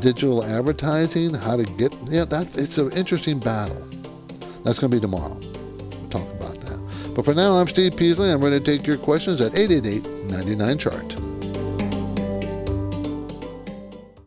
digital 0.00 0.44
advertising, 0.44 1.34
how 1.34 1.56
to 1.56 1.64
get, 1.64 1.94
yeah, 2.04 2.24
that's, 2.24 2.56
it's 2.56 2.78
an 2.78 2.92
interesting 2.92 3.38
battle. 3.38 3.80
That's 4.64 4.78
going 4.78 4.90
to 4.90 4.96
be 4.96 5.00
tomorrow 5.00 5.40
talk 6.12 6.30
about 6.32 6.60
that. 6.60 7.12
But 7.14 7.24
for 7.24 7.34
now, 7.34 7.58
I'm 7.58 7.68
Steve 7.68 7.96
Peasley. 7.96 8.30
I'm 8.30 8.42
ready 8.42 8.58
to 8.58 8.64
take 8.64 8.86
your 8.86 8.98
questions 8.98 9.40
at 9.40 9.58
888 9.58 10.06
99 10.30 10.78
Chart. 10.78 11.16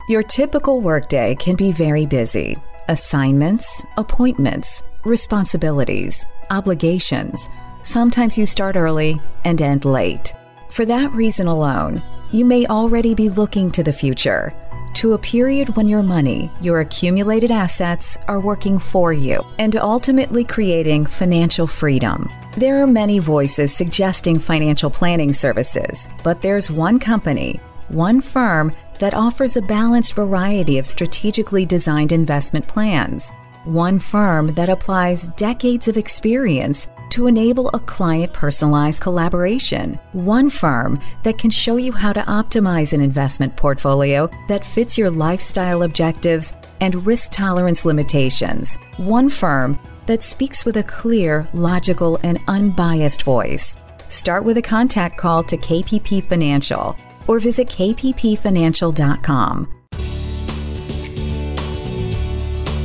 Your 0.09 0.23
typical 0.23 0.81
workday 0.81 1.35
can 1.35 1.55
be 1.55 1.71
very 1.71 2.05
busy. 2.05 2.57
Assignments, 2.89 3.83
appointments, 3.97 4.83
responsibilities, 5.03 6.23
obligations. 6.51 7.49
Sometimes 7.83 8.37
you 8.37 8.45
start 8.45 8.75
early 8.75 9.19
and 9.43 9.61
end 9.61 9.85
late. 9.85 10.33
For 10.75 10.83
that 10.88 11.13
reason 11.13 11.47
alone, 11.47 12.03
you 12.33 12.43
may 12.43 12.65
already 12.65 13.13
be 13.13 13.29
looking 13.29 13.71
to 13.71 13.81
the 13.81 13.93
future 13.93 14.53
to 14.95 15.13
a 15.13 15.17
period 15.17 15.73
when 15.77 15.88
your 15.88 16.03
money, 16.03 16.51
your 16.59 16.81
accumulated 16.81 17.49
assets, 17.49 18.17
are 18.27 18.41
working 18.41 18.77
for 18.77 19.13
you 19.13 19.45
and 19.57 19.77
ultimately 19.77 20.43
creating 20.43 21.05
financial 21.05 21.65
freedom. 21.65 22.29
There 22.57 22.83
are 22.83 22.88
many 22.88 23.19
voices 23.19 23.73
suggesting 23.73 24.38
financial 24.38 24.89
planning 24.89 25.31
services, 25.31 26.09
but 26.25 26.41
there's 26.41 26.69
one 26.69 26.99
company, 26.99 27.61
one 27.88 28.19
firm 28.19 28.73
that 28.99 29.13
offers 29.13 29.55
a 29.55 29.61
balanced 29.61 30.11
variety 30.11 30.77
of 30.77 30.85
strategically 30.85 31.65
designed 31.65 32.11
investment 32.11 32.67
plans. 32.67 33.29
One 33.63 33.97
firm 33.97 34.53
that 34.55 34.67
applies 34.67 35.29
decades 35.38 35.88
of 35.88 35.95
experience 35.95 36.89
to 37.15 37.28
enable 37.28 37.69
a 37.69 37.80
client 37.80 38.34
personalized 38.34 38.99
collaboration. 38.99 39.97
One 40.12 40.49
firm 40.49 40.99
that 41.23 41.38
can 41.38 41.49
show 41.49 41.78
you 41.78 41.93
how 41.93 42.12
to 42.12 42.19
optimize 42.23 42.91
an 42.91 42.99
investment 42.99 43.56
portfolio 43.56 44.30
that 44.49 44.65
fits 44.65 44.97
your 44.97 45.10
lifestyle 45.10 45.84
objectives 45.84 46.54
and 46.82 47.08
risk 47.08 47.32
tolerance 47.32 47.86
limitations. 47.86 48.75
One 48.97 49.30
firm 49.30 49.80
that 50.08 50.23
speaks 50.23 50.65
with 50.65 50.75
a 50.75 50.84
clear, 50.84 51.47
logical, 51.54 52.19
and 52.21 52.38
unbiased 52.49 53.23
voice. 53.23 53.78
Start 54.10 54.43
with 54.43 54.58
a 54.58 54.62
contact 54.62 55.17
call 55.17 55.41
to 55.43 55.56
KPP 55.56 56.28
Financial 56.28 56.97
or 57.28 57.39
visit 57.39 57.69
kppfinancial.com. 57.69 59.73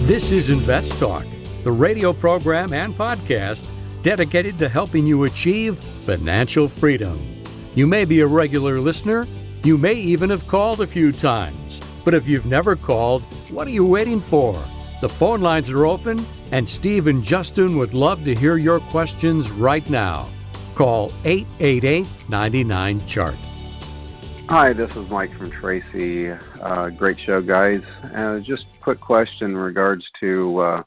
This 0.07 0.31
is 0.31 0.51
Invest 0.51 1.01
Talk, 1.01 1.27
the 1.65 1.73
radio 1.73 2.13
program 2.13 2.73
and 2.73 2.95
podcast 2.95 3.69
dedicated 4.03 4.59
to 4.59 4.69
helping 4.69 5.07
you 5.07 5.25
achieve 5.25 5.79
financial 5.79 6.69
freedom. 6.69 7.43
You 7.75 7.87
may 7.87 8.05
be 8.05 8.21
a 8.21 8.27
regular 8.27 8.81
listener, 8.81 9.27
you 9.63 9.77
may 9.77 9.95
even 9.95 10.31
have 10.31 10.47
called 10.49 10.81
a 10.81 10.87
few 10.87 11.13
times, 11.13 11.81
but 12.05 12.15
if 12.15 12.27
you've 12.27 12.47
never 12.47 12.77
called, 12.77 13.23
what 13.51 13.67
are 13.67 13.71
you 13.71 13.85
waiting 13.85 14.21
for? 14.21 14.55
The 15.01 15.09
phone 15.09 15.41
lines 15.41 15.71
are 15.71 15.87
open, 15.87 16.25
and 16.53 16.69
Steve 16.69 17.07
and 17.07 17.23
Justin 17.23 17.77
would 17.77 17.95
love 17.95 18.25
to 18.25 18.35
hear 18.35 18.57
your 18.57 18.81
questions 18.81 19.51
right 19.51 19.89
now. 19.89 20.29
Call 20.75 21.13
888 21.25 22.07
99 22.29 23.07
Chart. 23.07 23.35
Hi, 24.49 24.73
this 24.73 24.97
is 24.97 25.09
Mike 25.09 25.33
from 25.37 25.51
Tracy. 25.51 26.31
Uh, 26.61 26.91
great 26.91 27.21
show, 27.21 27.41
guys. 27.41 27.83
Uh, 28.15 28.41
just 28.41 28.67
quick 28.81 28.99
question 28.99 29.53
in 29.53 29.57
regards 29.57 30.05
to 30.19 30.59
uh, 30.59 30.83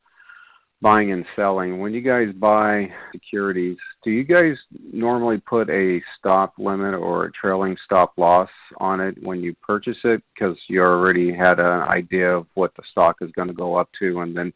buying 0.84 1.14
and 1.14 1.26
selling. 1.34 1.80
When 1.80 1.94
you 1.94 2.02
guys 2.02 2.28
buy 2.36 2.92
securities, 3.14 3.78
do 4.04 4.12
you 4.12 4.26
guys 4.26 4.58
normally 4.92 5.38
put 5.38 5.70
a 5.70 6.02
stop 6.20 6.54
limit 6.58 6.94
or 6.94 7.24
a 7.24 7.32
trailing 7.32 7.78
stop 7.86 8.12
loss 8.18 8.50
on 8.82 9.00
it 9.00 9.16
when 9.24 9.42
you 9.42 9.56
purchase 9.66 9.98
it? 10.04 10.22
Because 10.34 10.58
you 10.68 10.82
already 10.82 11.34
had 11.34 11.62
an 11.62 11.84
idea 11.84 12.36
of 12.36 12.48
what 12.56 12.76
the 12.76 12.84
stock 12.92 13.16
is 13.22 13.32
going 13.32 13.48
to 13.48 13.54
go 13.54 13.76
up 13.76 13.90
to 14.00 14.20
and 14.20 14.36
then 14.36 14.52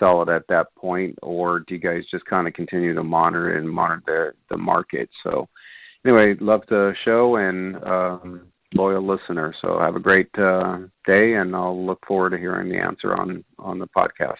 sell 0.00 0.22
it 0.22 0.30
at 0.30 0.46
that 0.48 0.74
point 0.74 1.18
or 1.22 1.60
do 1.60 1.74
you 1.74 1.80
guys 1.80 2.02
just 2.10 2.24
kind 2.24 2.48
of 2.48 2.54
continue 2.54 2.94
to 2.94 3.04
monitor 3.04 3.58
and 3.58 3.68
monitor 3.68 4.34
the, 4.48 4.54
the 4.54 4.56
market? 4.56 5.10
So 5.22 5.50
anyway 6.06 6.34
love 6.40 6.62
the 6.70 6.94
show 7.04 7.36
and 7.36 7.76
um, 7.84 8.46
loyal 8.74 9.06
listener. 9.06 9.54
So 9.60 9.80
have 9.84 9.96
a 9.96 10.00
great 10.00 10.30
uh, 10.38 10.78
day 11.06 11.34
and 11.34 11.54
i'll 11.54 11.84
look 11.84 12.06
forward 12.06 12.30
to 12.30 12.38
hearing 12.38 12.70
the 12.70 12.78
answer 12.78 13.14
on 13.14 13.44
on 13.58 13.78
the 13.78 13.88
podcast 13.88 14.36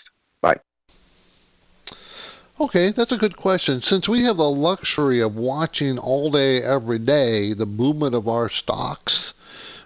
Okay, 2.61 2.90
that's 2.90 3.12
a 3.12 3.16
good 3.16 3.37
question. 3.37 3.81
Since 3.83 4.09
we 4.09 4.25
have 4.25 4.37
the 4.37 4.51
luxury 4.51 5.21
of 5.21 5.37
watching 5.37 5.97
all 5.97 6.29
day, 6.29 6.61
every 6.61 6.99
day, 6.99 7.53
the 7.53 7.66
movement 7.66 8.16
of 8.16 8.27
our 8.27 8.49
stocks, 8.49 9.35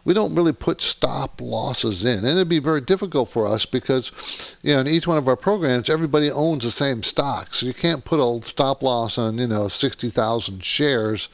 we 0.07 0.15
don't 0.15 0.35
really 0.35 0.55
put 0.55 0.81
stop 0.81 1.39
losses 1.43 2.03
in. 2.03 2.21
And 2.21 2.29
it'd 2.29 2.49
be 2.49 2.61
very 2.61 2.81
difficult 2.81 3.29
for 3.29 3.47
us 3.47 3.67
because, 3.67 4.57
you 4.63 4.73
know, 4.73 4.81
in 4.81 4.89
each 4.89 5.07
one 5.07 5.19
of 5.19 5.29
our 5.29 5.37
programs, 5.37 5.91
everybody 5.91 6.31
owns 6.31 6.65
the 6.65 6.71
same 6.71 7.03
stocks. 7.03 7.59
So 7.59 7.67
you 7.67 7.75
can't 7.75 8.07
put 8.07 8.21
a 8.21 8.43
stop 8.43 8.83
loss 8.83 9.19
on, 9.19 9.37
you 9.37 9.49
know, 9.49 9.69
60,000 9.69 10.65
shares 10.65 11.29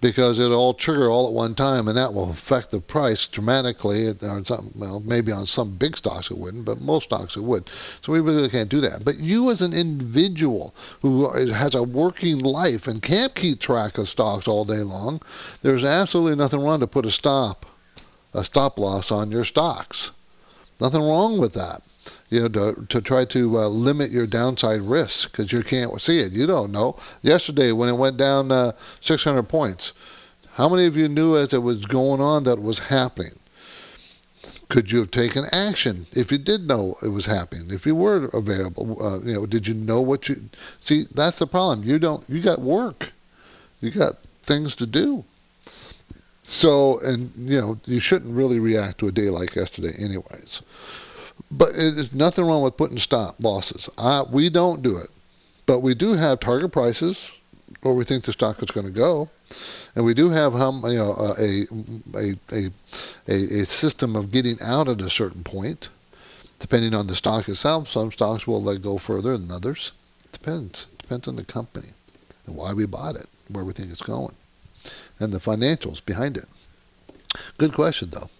because 0.00 0.38
it'll 0.38 0.58
all 0.58 0.74
trigger 0.74 1.08
all 1.08 1.28
at 1.28 1.34
one 1.34 1.54
time, 1.54 1.88
and 1.88 1.96
that 1.96 2.14
will 2.14 2.30
affect 2.30 2.70
the 2.70 2.80
price 2.80 3.26
dramatically. 3.26 4.08
Uh, 4.08 4.38
or 4.38 4.44
some, 4.44 4.70
well, 4.76 5.00
maybe 5.00 5.32
on 5.32 5.46
some 5.46 5.76
big 5.76 5.96
stocks 5.96 6.30
it 6.30 6.38
wouldn't, 6.38 6.64
but 6.64 6.80
most 6.80 7.04
stocks 7.04 7.36
it 7.36 7.42
would. 7.42 7.68
So 7.68 8.12
we 8.12 8.20
really 8.20 8.48
can't 8.48 8.68
do 8.68 8.80
that. 8.80 9.04
But 9.04 9.18
you, 9.18 9.50
as 9.50 9.62
an 9.62 9.72
individual 9.72 10.74
who 11.02 11.30
has 11.30 11.74
a 11.74 11.82
working 11.82 12.38
life 12.38 12.86
and 12.86 13.02
can't 13.02 13.34
keep 13.34 13.60
track 13.60 13.98
of 13.98 14.08
stocks 14.08 14.48
all 14.48 14.64
day 14.64 14.82
long, 14.82 15.20
there's 15.62 15.84
absolutely 15.84 16.36
nothing 16.36 16.60
wrong 16.60 16.80
to 16.80 16.86
put 16.86 17.06
a 17.06 17.10
stop, 17.10 17.66
a 18.32 18.44
stop 18.44 18.78
loss 18.78 19.10
on 19.10 19.30
your 19.30 19.44
stocks. 19.44 20.12
Nothing 20.80 21.02
wrong 21.02 21.38
with 21.38 21.52
that. 21.54 21.82
You 22.30 22.48
know, 22.48 22.48
to, 22.48 22.86
to 22.86 23.00
try 23.00 23.24
to 23.26 23.58
uh, 23.58 23.68
limit 23.68 24.10
your 24.10 24.26
downside 24.26 24.80
risk 24.82 25.32
because 25.32 25.52
you 25.52 25.62
can't 25.62 26.00
see 26.00 26.20
it. 26.20 26.32
You 26.32 26.46
don't 26.46 26.70
know. 26.70 26.96
Yesterday, 27.22 27.72
when 27.72 27.88
it 27.88 27.96
went 27.96 28.16
down 28.16 28.52
uh, 28.52 28.72
600 29.00 29.42
points, 29.44 29.92
how 30.54 30.68
many 30.68 30.86
of 30.86 30.96
you 30.96 31.08
knew 31.08 31.36
as 31.36 31.52
it 31.52 31.62
was 31.62 31.86
going 31.86 32.20
on 32.20 32.44
that 32.44 32.62
was 32.62 32.78
happening? 32.78 33.32
Could 34.68 34.92
you 34.92 35.00
have 35.00 35.10
taken 35.10 35.44
action 35.50 36.06
if 36.12 36.30
you 36.30 36.38
did 36.38 36.68
know 36.68 36.94
it 37.02 37.08
was 37.08 37.26
happening? 37.26 37.70
If 37.70 37.84
you 37.84 37.96
were 37.96 38.26
available, 38.32 39.02
uh, 39.04 39.18
you 39.20 39.34
know, 39.34 39.46
did 39.46 39.66
you 39.66 39.74
know 39.74 40.00
what 40.00 40.28
you 40.28 40.36
see? 40.80 41.04
That's 41.12 41.40
the 41.40 41.46
problem. 41.46 41.86
You 41.86 41.98
don't. 41.98 42.22
You 42.28 42.40
got 42.40 42.60
work. 42.60 43.12
You 43.80 43.90
got 43.90 44.18
things 44.42 44.76
to 44.76 44.86
do. 44.86 45.24
So, 46.42 47.00
and 47.00 47.30
you 47.36 47.60
know, 47.60 47.78
you 47.86 48.00
shouldn't 48.00 48.34
really 48.34 48.60
react 48.60 48.98
to 48.98 49.08
a 49.08 49.12
day 49.12 49.30
like 49.30 49.56
yesterday, 49.56 49.92
anyways. 49.98 50.62
But 51.50 51.70
there's 51.74 52.14
nothing 52.14 52.46
wrong 52.46 52.62
with 52.62 52.76
putting 52.76 52.98
stop 52.98 53.36
losses. 53.42 53.90
Uh, 53.98 54.24
we 54.30 54.48
don't 54.50 54.82
do 54.82 54.96
it, 54.96 55.08
but 55.66 55.80
we 55.80 55.94
do 55.94 56.14
have 56.14 56.38
target 56.38 56.72
prices 56.72 57.32
where 57.82 57.94
we 57.94 58.04
think 58.04 58.24
the 58.24 58.32
stock 58.32 58.62
is 58.62 58.70
going 58.70 58.86
to 58.86 58.92
go, 58.92 59.30
and 59.96 60.04
we 60.04 60.14
do 60.14 60.30
have 60.30 60.52
you 60.52 60.58
know, 60.58 61.14
a, 61.38 61.64
a, 62.14 62.26
a, 62.52 62.70
a, 63.28 63.32
a 63.32 63.64
system 63.64 64.14
of 64.14 64.30
getting 64.30 64.56
out 64.62 64.88
at 64.88 65.00
a 65.00 65.10
certain 65.10 65.42
point, 65.42 65.88
depending 66.58 66.94
on 66.94 67.06
the 67.06 67.14
stock 67.14 67.48
itself. 67.48 67.88
Some 67.88 68.12
stocks 68.12 68.46
will 68.46 68.62
let 68.62 68.82
go 68.82 68.98
further 68.98 69.36
than 69.36 69.50
others. 69.50 69.92
Depends. 70.30 70.86
Depends 70.98 71.26
on 71.26 71.36
the 71.36 71.44
company 71.44 71.88
and 72.46 72.54
why 72.56 72.72
we 72.72 72.86
bought 72.86 73.16
it, 73.16 73.26
where 73.50 73.64
we 73.64 73.72
think 73.72 73.90
it's 73.90 74.02
going, 74.02 74.34
and 75.18 75.32
the 75.32 75.38
financials 75.38 76.04
behind 76.04 76.36
it. 76.36 76.46
Good 77.58 77.72
question, 77.72 78.10
though. 78.10 78.30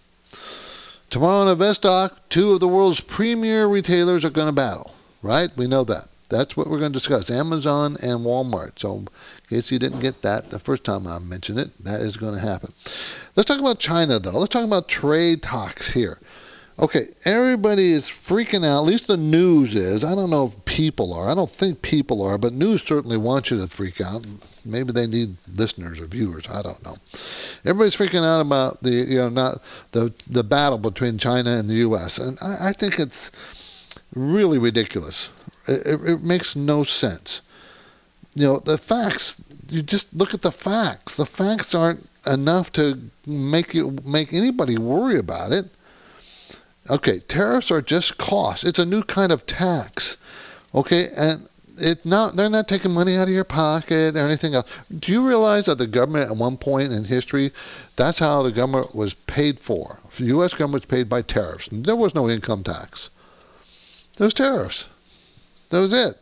Tomorrow 1.11 1.49
on 1.49 1.57
InvestTalk, 1.57 2.19
two 2.29 2.53
of 2.53 2.61
the 2.61 2.69
world's 2.69 3.01
premier 3.01 3.67
retailers 3.67 4.23
are 4.23 4.29
going 4.29 4.47
to 4.47 4.53
battle, 4.53 4.95
right? 5.21 5.49
We 5.57 5.67
know 5.67 5.83
that. 5.83 6.07
That's 6.29 6.55
what 6.55 6.67
we're 6.67 6.79
going 6.79 6.93
to 6.93 6.97
discuss 6.97 7.29
Amazon 7.29 7.97
and 8.01 8.21
Walmart. 8.21 8.79
So, 8.79 8.99
in 8.99 9.07
case 9.49 9.73
you 9.73 9.77
didn't 9.77 9.99
get 9.99 10.21
that 10.21 10.51
the 10.51 10.59
first 10.59 10.85
time 10.85 11.05
I 11.05 11.19
mentioned 11.19 11.59
it, 11.59 11.83
that 11.83 11.99
is 11.99 12.15
going 12.15 12.35
to 12.35 12.39
happen. 12.39 12.69
Let's 13.35 13.43
talk 13.43 13.59
about 13.59 13.79
China, 13.79 14.19
though. 14.19 14.39
Let's 14.39 14.53
talk 14.53 14.63
about 14.63 14.87
trade 14.87 15.41
talks 15.41 15.91
here. 15.91 16.17
Okay, 16.79 17.07
everybody 17.25 17.91
is 17.91 18.09
freaking 18.09 18.65
out. 18.65 18.83
At 18.83 18.89
least 18.89 19.07
the 19.07 19.17
news 19.17 19.75
is. 19.75 20.05
I 20.05 20.15
don't 20.15 20.29
know 20.29 20.45
if 20.45 20.63
people 20.63 21.13
are. 21.13 21.29
I 21.29 21.35
don't 21.35 21.51
think 21.51 21.81
people 21.81 22.23
are, 22.23 22.37
but 22.37 22.53
news 22.53 22.83
certainly 22.83 23.17
wants 23.17 23.51
you 23.51 23.59
to 23.59 23.67
freak 23.67 23.99
out. 23.99 24.25
Maybe 24.65 24.91
they 24.91 25.07
need 25.07 25.35
listeners 25.55 25.99
or 25.99 26.05
viewers. 26.05 26.49
I 26.49 26.61
don't 26.61 26.83
know. 26.83 26.95
Everybody's 27.65 27.95
freaking 27.95 28.23
out 28.23 28.41
about 28.41 28.81
the 28.81 28.91
you 28.91 29.17
know 29.17 29.29
not 29.29 29.61
the 29.91 30.13
the 30.29 30.43
battle 30.43 30.77
between 30.77 31.17
China 31.17 31.51
and 31.51 31.69
the 31.69 31.75
U.S. 31.75 32.17
and 32.17 32.37
I, 32.41 32.69
I 32.69 32.71
think 32.73 32.99
it's 32.99 33.31
really 34.15 34.57
ridiculous. 34.57 35.29
It, 35.67 36.01
it, 36.03 36.23
makes 36.23 36.55
no 36.55 36.83
sense. 36.83 37.41
You 38.35 38.45
know 38.45 38.59
the 38.59 38.77
facts. 38.77 39.41
You 39.69 39.81
just 39.81 40.13
look 40.13 40.33
at 40.33 40.41
the 40.41 40.51
facts. 40.51 41.17
The 41.17 41.25
facts 41.25 41.73
aren't 41.73 42.09
enough 42.25 42.71
to 42.73 42.99
make 43.25 43.73
you 43.73 43.97
make 44.05 44.33
anybody 44.33 44.77
worry 44.77 45.17
about 45.19 45.51
it. 45.51 45.65
Okay, 46.89 47.19
tariffs 47.19 47.71
are 47.71 47.81
just 47.81 48.17
costs. 48.17 48.63
It's 48.63 48.79
a 48.79 48.85
new 48.85 49.03
kind 49.03 49.31
of 49.31 49.45
tax. 49.45 50.17
Okay, 50.73 51.07
and 51.15 51.47
it 51.77 52.05
not 52.05 52.35
they're 52.35 52.49
not 52.49 52.67
taking 52.67 52.91
money 52.91 53.17
out 53.17 53.27
of 53.27 53.33
your 53.33 53.43
pocket 53.43 54.15
or 54.15 54.19
anything 54.19 54.53
else. 54.53 54.87
Do 54.87 55.11
you 55.11 55.27
realize 55.27 55.65
that 55.65 55.77
the 55.77 55.87
government 55.87 56.31
at 56.31 56.37
one 56.37 56.57
point 56.57 56.91
in 56.91 57.05
history, 57.05 57.51
that's 57.95 58.19
how 58.19 58.41
the 58.41 58.51
government 58.51 58.95
was 58.95 59.13
paid 59.13 59.59
for. 59.59 59.99
The 60.17 60.25
U.S. 60.25 60.53
government 60.53 60.83
was 60.83 60.97
paid 60.97 61.09
by 61.09 61.21
tariffs. 61.21 61.69
There 61.71 61.95
was 61.95 62.15
no 62.15 62.29
income 62.29 62.63
tax. 62.63 63.09
Was 64.19 64.33
tariffs. 64.33 64.87
That 65.69 65.79
was 65.79 65.93
it. 65.93 66.15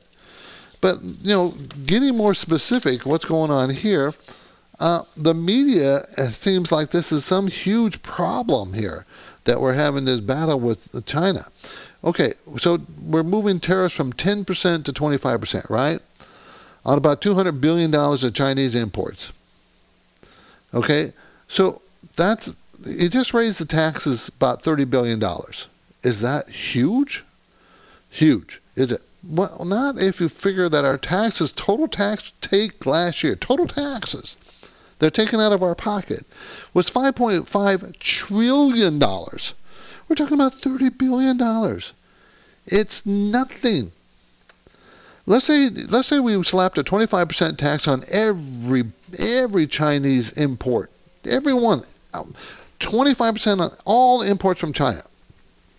But 0.82 1.02
you 1.02 1.34
know, 1.34 1.54
getting 1.86 2.16
more 2.16 2.34
specific, 2.34 3.06
what's 3.06 3.26
going 3.26 3.52
on 3.52 3.70
here? 3.70 4.14
Uh, 4.80 5.02
the 5.18 5.34
media 5.34 5.98
it 6.18 6.32
seems 6.32 6.72
like 6.72 6.90
this 6.90 7.12
is 7.12 7.26
some 7.26 7.48
huge 7.48 8.02
problem 8.02 8.74
here 8.74 9.06
that 9.44 9.60
we're 9.60 9.74
having 9.74 10.06
this 10.06 10.22
battle 10.22 10.60
with 10.60 11.06
China. 11.06 11.42
Okay, 12.04 12.34
so 12.58 12.80
we're 13.02 13.24
moving 13.24 13.60
tariffs 13.60 13.96
from 13.96 14.14
10% 14.14 14.86
to 14.86 14.94
25%, 14.94 15.70
right? 15.70 16.00
On 16.86 16.98
about 16.98 17.22
$200 17.22 17.60
billion 17.60 17.94
of 17.94 18.34
Chinese 18.34 18.76
imports. 18.76 19.34
Okay, 20.74 21.12
so 21.48 21.82
that's, 22.16 22.56
it 22.86 23.10
just 23.12 23.34
raised 23.34 23.60
the 23.60 23.66
taxes 23.66 24.30
about 24.30 24.64
$30 24.64 24.90
billion. 24.90 25.22
Is 26.04 26.22
that 26.22 26.50
huge? 26.50 27.26
Huge, 28.10 28.62
is 28.76 28.92
it? 28.94 29.02
Well, 29.28 29.66
not 29.66 30.02
if 30.02 30.22
you 30.22 30.30
figure 30.30 30.70
that 30.70 30.86
our 30.86 30.98
taxes, 30.98 31.52
total 31.52 31.90
tax 31.90 32.32
take 32.40 32.86
last 32.86 33.22
year, 33.24 33.36
total 33.36 33.68
taxes, 33.68 34.38
they're 35.00 35.10
taken 35.10 35.42
out 35.42 35.52
of 35.52 35.62
our 35.62 35.76
pocket, 35.76 36.24
was 36.74 36.90
$5.5 36.90 38.00
trillion. 38.00 39.00
We're 40.10 40.16
talking 40.16 40.34
about 40.34 40.54
$30 40.54 40.98
billion. 40.98 41.40
It's 42.66 43.06
nothing. 43.06 43.92
Let's 45.28 45.46
say 45.46 45.70
let's 45.70 46.08
say 46.08 46.20
we 46.20 46.42
slapped 46.44 46.80
a 46.80 46.84
25% 46.84 47.58
tax 47.58 47.88
on 47.88 48.02
every 48.12 48.86
every 49.20 49.68
Chinese 49.68 50.34
import. 50.34 50.92
Everyone 51.30 51.84
25% 52.80 53.60
on 53.60 53.72
all 53.86 54.24
imports 54.24 54.60
from 54.60 54.74
China. 54.74 55.02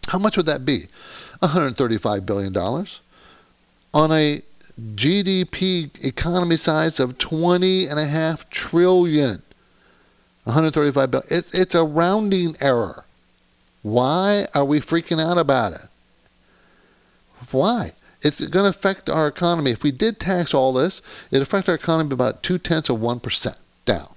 How 0.08 0.18
much 0.18 0.36
would 0.36 0.46
that 0.46 0.64
be? 0.64 0.84
135 1.40 2.24
billion 2.24 2.52
dollars 2.52 3.00
on 3.92 4.12
a 4.12 4.40
GDP 4.94 6.04
economy 6.04 6.56
size 6.56 7.00
of 7.00 7.18
20 7.18 7.88
and 7.88 7.98
a 7.98 8.06
half 8.06 8.48
trillion. 8.50 9.42
135 10.44 11.10
billion. 11.10 11.26
It's, 11.28 11.58
it's 11.58 11.74
a 11.74 11.82
rounding 11.82 12.54
error. 12.60 13.04
Why 13.82 14.46
are 14.54 14.64
we 14.64 14.80
freaking 14.80 15.20
out 15.20 15.38
about 15.38 15.72
it? 15.72 15.88
Why? 17.50 17.92
It's 18.22 18.46
going 18.46 18.64
to 18.64 18.70
affect 18.70 19.08
our 19.08 19.26
economy. 19.26 19.70
If 19.70 19.82
we 19.82 19.90
did 19.92 20.20
tax 20.20 20.52
all 20.52 20.72
this, 20.72 21.00
it'd 21.30 21.42
affect 21.42 21.68
our 21.68 21.74
economy 21.74 22.12
about 22.12 22.42
two 22.42 22.58
tenths 22.58 22.90
of 22.90 22.98
1% 22.98 23.56
down. 23.86 24.08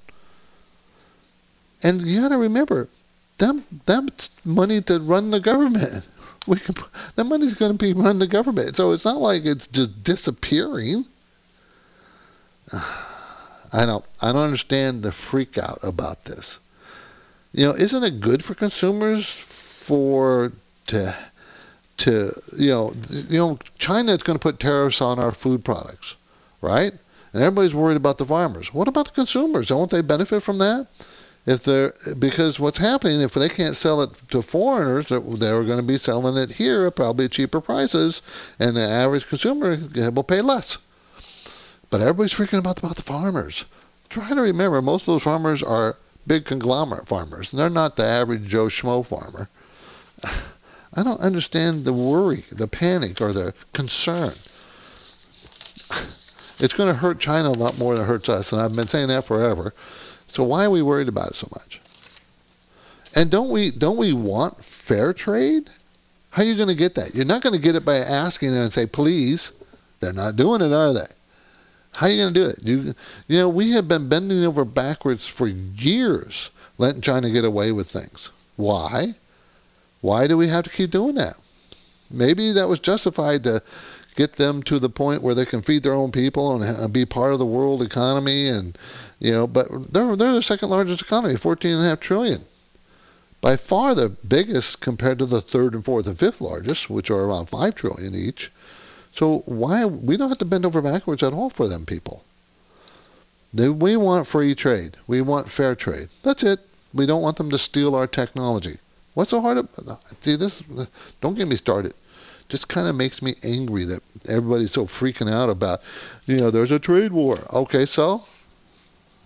And 1.82 2.02
you 2.02 2.22
got 2.22 2.30
to 2.30 2.38
remember, 2.38 2.90
them, 3.38 3.64
that's 3.86 4.30
money 4.46 4.82
to 4.82 5.00
run 5.00 5.32
the 5.32 5.40
government. 5.40 6.08
We 6.46 6.58
can, 6.58 6.76
that 7.16 7.24
money's 7.24 7.54
going 7.54 7.72
to 7.72 7.78
be 7.78 7.94
run 7.94 8.20
the 8.20 8.28
government. 8.28 8.76
So 8.76 8.92
it's 8.92 9.06
not 9.06 9.22
like 9.22 9.46
it's 9.46 9.66
just 9.66 10.04
disappearing. 10.04 11.06
I 12.74 13.86
don't, 13.86 14.04
I 14.22 14.34
don't 14.34 14.42
understand 14.42 15.04
the 15.04 15.14
freak 15.14 15.58
out 15.58 15.80
about 15.82 16.26
this. 16.26 16.60
You 17.54 17.68
know, 17.68 17.74
isn't 17.76 18.04
it 18.04 18.20
good 18.20 18.44
for 18.44 18.56
consumers 18.56 19.53
for 19.84 20.54
to 20.88 21.16
to 21.98 22.32
you 22.58 22.70
know 22.70 22.94
you 23.10 23.38
know 23.38 23.60
China 23.78 24.14
is 24.14 24.24
going 24.24 24.40
to 24.40 24.42
put 24.42 24.60
tariffs 24.60 25.02
on 25.02 25.20
our 25.20 25.32
food 25.32 25.66
products, 25.66 26.16
right? 26.62 26.92
And 27.34 27.44
everybody's 27.44 27.76
worried 27.76 27.98
about 27.98 28.18
the 28.18 28.26
farmers. 28.26 28.74
What 28.74 28.88
about 28.88 29.06
the 29.06 29.12
consumers? 29.12 29.68
Don't 29.68 29.92
they 29.92 30.02
benefit 30.02 30.42
from 30.42 30.60
that? 30.60 30.88
If 31.46 31.64
they're 31.64 31.94
because 32.18 32.60
what's 32.60 32.78
happening 32.78 33.20
if 33.20 33.34
they 33.34 33.50
can't 33.50 33.76
sell 33.76 34.02
it 34.02 34.14
to 34.30 34.42
foreigners, 34.42 35.08
they're 35.08 35.64
going 35.64 35.82
to 35.82 35.84
be 35.86 35.98
selling 35.98 36.38
it 36.38 36.52
here 36.52 36.88
at 36.88 36.96
probably 36.96 37.28
cheaper 37.28 37.60
prices, 37.60 38.22
and 38.60 38.78
the 38.78 38.82
average 38.82 39.28
consumer 39.28 39.78
will 40.12 40.24
pay 40.24 40.42
less. 40.42 40.78
But 41.90 42.00
everybody's 42.00 42.34
freaking 42.34 42.60
about 42.60 42.80
about 42.80 42.96
the 42.96 43.02
farmers. 43.02 43.66
Try 44.08 44.30
to 44.30 44.42
remember, 44.42 44.82
most 44.82 45.04
of 45.04 45.08
those 45.08 45.24
farmers 45.24 45.62
are 45.62 45.98
big 46.26 46.46
conglomerate 46.46 47.08
farmers. 47.08 47.52
They're 47.52 47.70
not 47.70 47.98
the 47.98 48.06
average 48.06 48.48
Joe 48.48 48.68
Schmo 48.68 49.06
farmer. 49.06 49.50
I 50.96 51.04
don't 51.04 51.22
understand 51.22 51.86
the 51.86 51.94
worry, 51.94 52.44
the 52.52 52.68
panic, 52.68 53.20
or 53.22 53.34
the 53.34 53.54
concern. 53.74 54.32
It's 56.60 56.74
going 56.74 56.90
to 56.90 57.00
hurt 57.00 57.20
China 57.20 57.50
a 57.50 57.52
lot 57.52 57.78
more 57.78 57.96
than 57.96 58.06
it 58.06 58.08
hurts 58.08 58.30
us, 58.30 58.52
and 58.52 58.62
I've 58.62 58.76
been 58.76 58.88
saying 58.88 59.08
that 59.08 59.26
forever. 59.26 59.74
So 60.28 60.44
why 60.44 60.66
are 60.66 60.70
we 60.70 60.82
worried 60.82 61.08
about 61.08 61.30
it 61.30 61.36
so 61.36 61.48
much? 61.52 61.80
And 63.16 63.30
don't 63.30 63.50
we 63.50 63.72
don't 63.72 63.98
we 63.98 64.14
want 64.14 64.64
fair 64.64 65.14
trade? 65.14 65.70
How 66.32 66.42
are 66.42 66.46
you 66.46 66.56
going 66.56 66.70
to 66.70 66.76
get 66.76 66.96
that? 66.96 67.14
You're 67.14 67.26
not 67.26 67.44
going 67.44 67.56
to 67.56 67.62
get 67.62 67.76
it 67.76 67.86
by 67.86 67.98
asking 67.98 68.52
them 68.52 68.62
and 68.62 68.74
say, 68.74 68.88
please. 68.88 69.52
They're 70.00 70.12
not 70.12 70.36
doing 70.36 70.62
it, 70.62 70.74
are 70.74 70.92
they? 70.94 71.08
How 71.96 72.08
are 72.08 72.10
you 72.10 72.24
going 72.24 72.34
to 72.34 72.40
do 72.40 72.50
it? 72.50 72.60
You, 72.64 72.94
you 73.28 73.40
know, 73.40 73.50
we 73.50 73.72
have 73.72 73.88
been 73.88 74.10
bending 74.10 74.44
over 74.44 74.66
backwards 74.66 75.28
for 75.28 75.48
years, 75.48 76.52
letting 76.78 77.02
China 77.02 77.30
get 77.30 77.46
away 77.46 77.72
with 77.72 77.90
things. 77.90 78.32
Why? 78.56 79.14
Why 80.04 80.28
do 80.28 80.36
we 80.36 80.50
have 80.50 80.66
to 80.66 80.70
keep 80.70 80.92
doing 80.92 81.16
that? 81.16 81.36
Maybe 82.12 82.52
that 82.52 82.68
was 82.68 82.82
justified 82.82 83.46
to 83.46 83.64
get 84.18 84.34
them 84.34 84.62
to 84.64 84.78
the 84.78 84.90
point 84.90 85.22
where 85.22 85.34
they 85.34 85.46
can 85.46 85.62
feed 85.62 85.84
their 85.84 85.94
own 85.94 86.12
people 86.12 86.62
and 86.62 86.92
be 86.92 87.06
part 87.06 87.32
of 87.32 87.40
the 87.40 87.46
world 87.46 87.82
economy 87.82 88.50
and 88.50 88.78
you 89.20 89.32
know 89.32 89.48
but 89.48 89.94
they're 89.94 90.16
they're 90.18 90.34
the 90.34 90.42
second 90.42 90.70
largest 90.70 91.02
economy 91.02 91.38
14 91.38 91.74
and 91.74 91.86
a 91.86 91.88
half 91.88 92.02
trillion. 92.02 92.42
By 93.40 93.56
far 93.56 93.96
the 93.96 94.10
biggest 94.10 94.82
compared 94.82 95.20
to 95.20 95.26
the 95.26 95.40
third 95.40 95.74
and 95.74 95.86
fourth 95.86 96.06
and 96.06 96.20
fifth 96.20 96.42
largest 96.42 96.90
which 96.90 97.10
are 97.10 97.22
around 97.22 97.46
5 97.46 97.74
trillion 97.74 98.14
each. 98.14 98.52
So 99.14 99.40
why 99.46 99.86
we 99.86 100.18
don't 100.18 100.28
have 100.30 100.38
to 100.40 100.46
bend 100.46 100.66
over 100.66 100.82
backwards 100.82 101.24
at 101.24 101.32
all 101.32 101.50
for 101.50 101.70
them 101.70 101.86
people. 101.86 102.26
We 103.54 103.96
want 103.96 104.28
free 104.28 104.54
trade. 104.54 104.98
We 105.08 105.22
want 105.22 105.50
fair 105.50 105.76
trade. 105.76 106.10
That's 106.24 106.44
it. 106.44 106.60
We 106.94 107.06
don't 107.06 107.22
want 107.22 107.38
them 107.38 107.52
to 107.52 107.58
steal 107.58 107.96
our 107.96 108.08
technology 108.08 108.80
What's 109.14 109.30
so 109.30 109.42
hard 109.42 109.58
about 109.58 110.00
see 110.22 110.36
this? 110.36 110.62
Don't 111.22 111.36
get 111.36 111.48
me 111.48 111.56
started. 111.56 111.94
Just 112.50 112.68
kind 112.68 112.88
of 112.88 112.96
makes 112.96 113.22
me 113.22 113.34
angry 113.44 113.86
that 113.86 114.02
everybody's 114.28 114.72
so 114.72 114.86
freaking 114.86 115.32
out 115.32 115.50
about, 115.50 115.82
you 116.26 116.38
know, 116.38 116.52
there's 116.52 116.72
a 116.72 116.80
trade 116.80 117.12
war. 117.12 117.38
Okay, 117.54 117.86
so, 117.86 118.22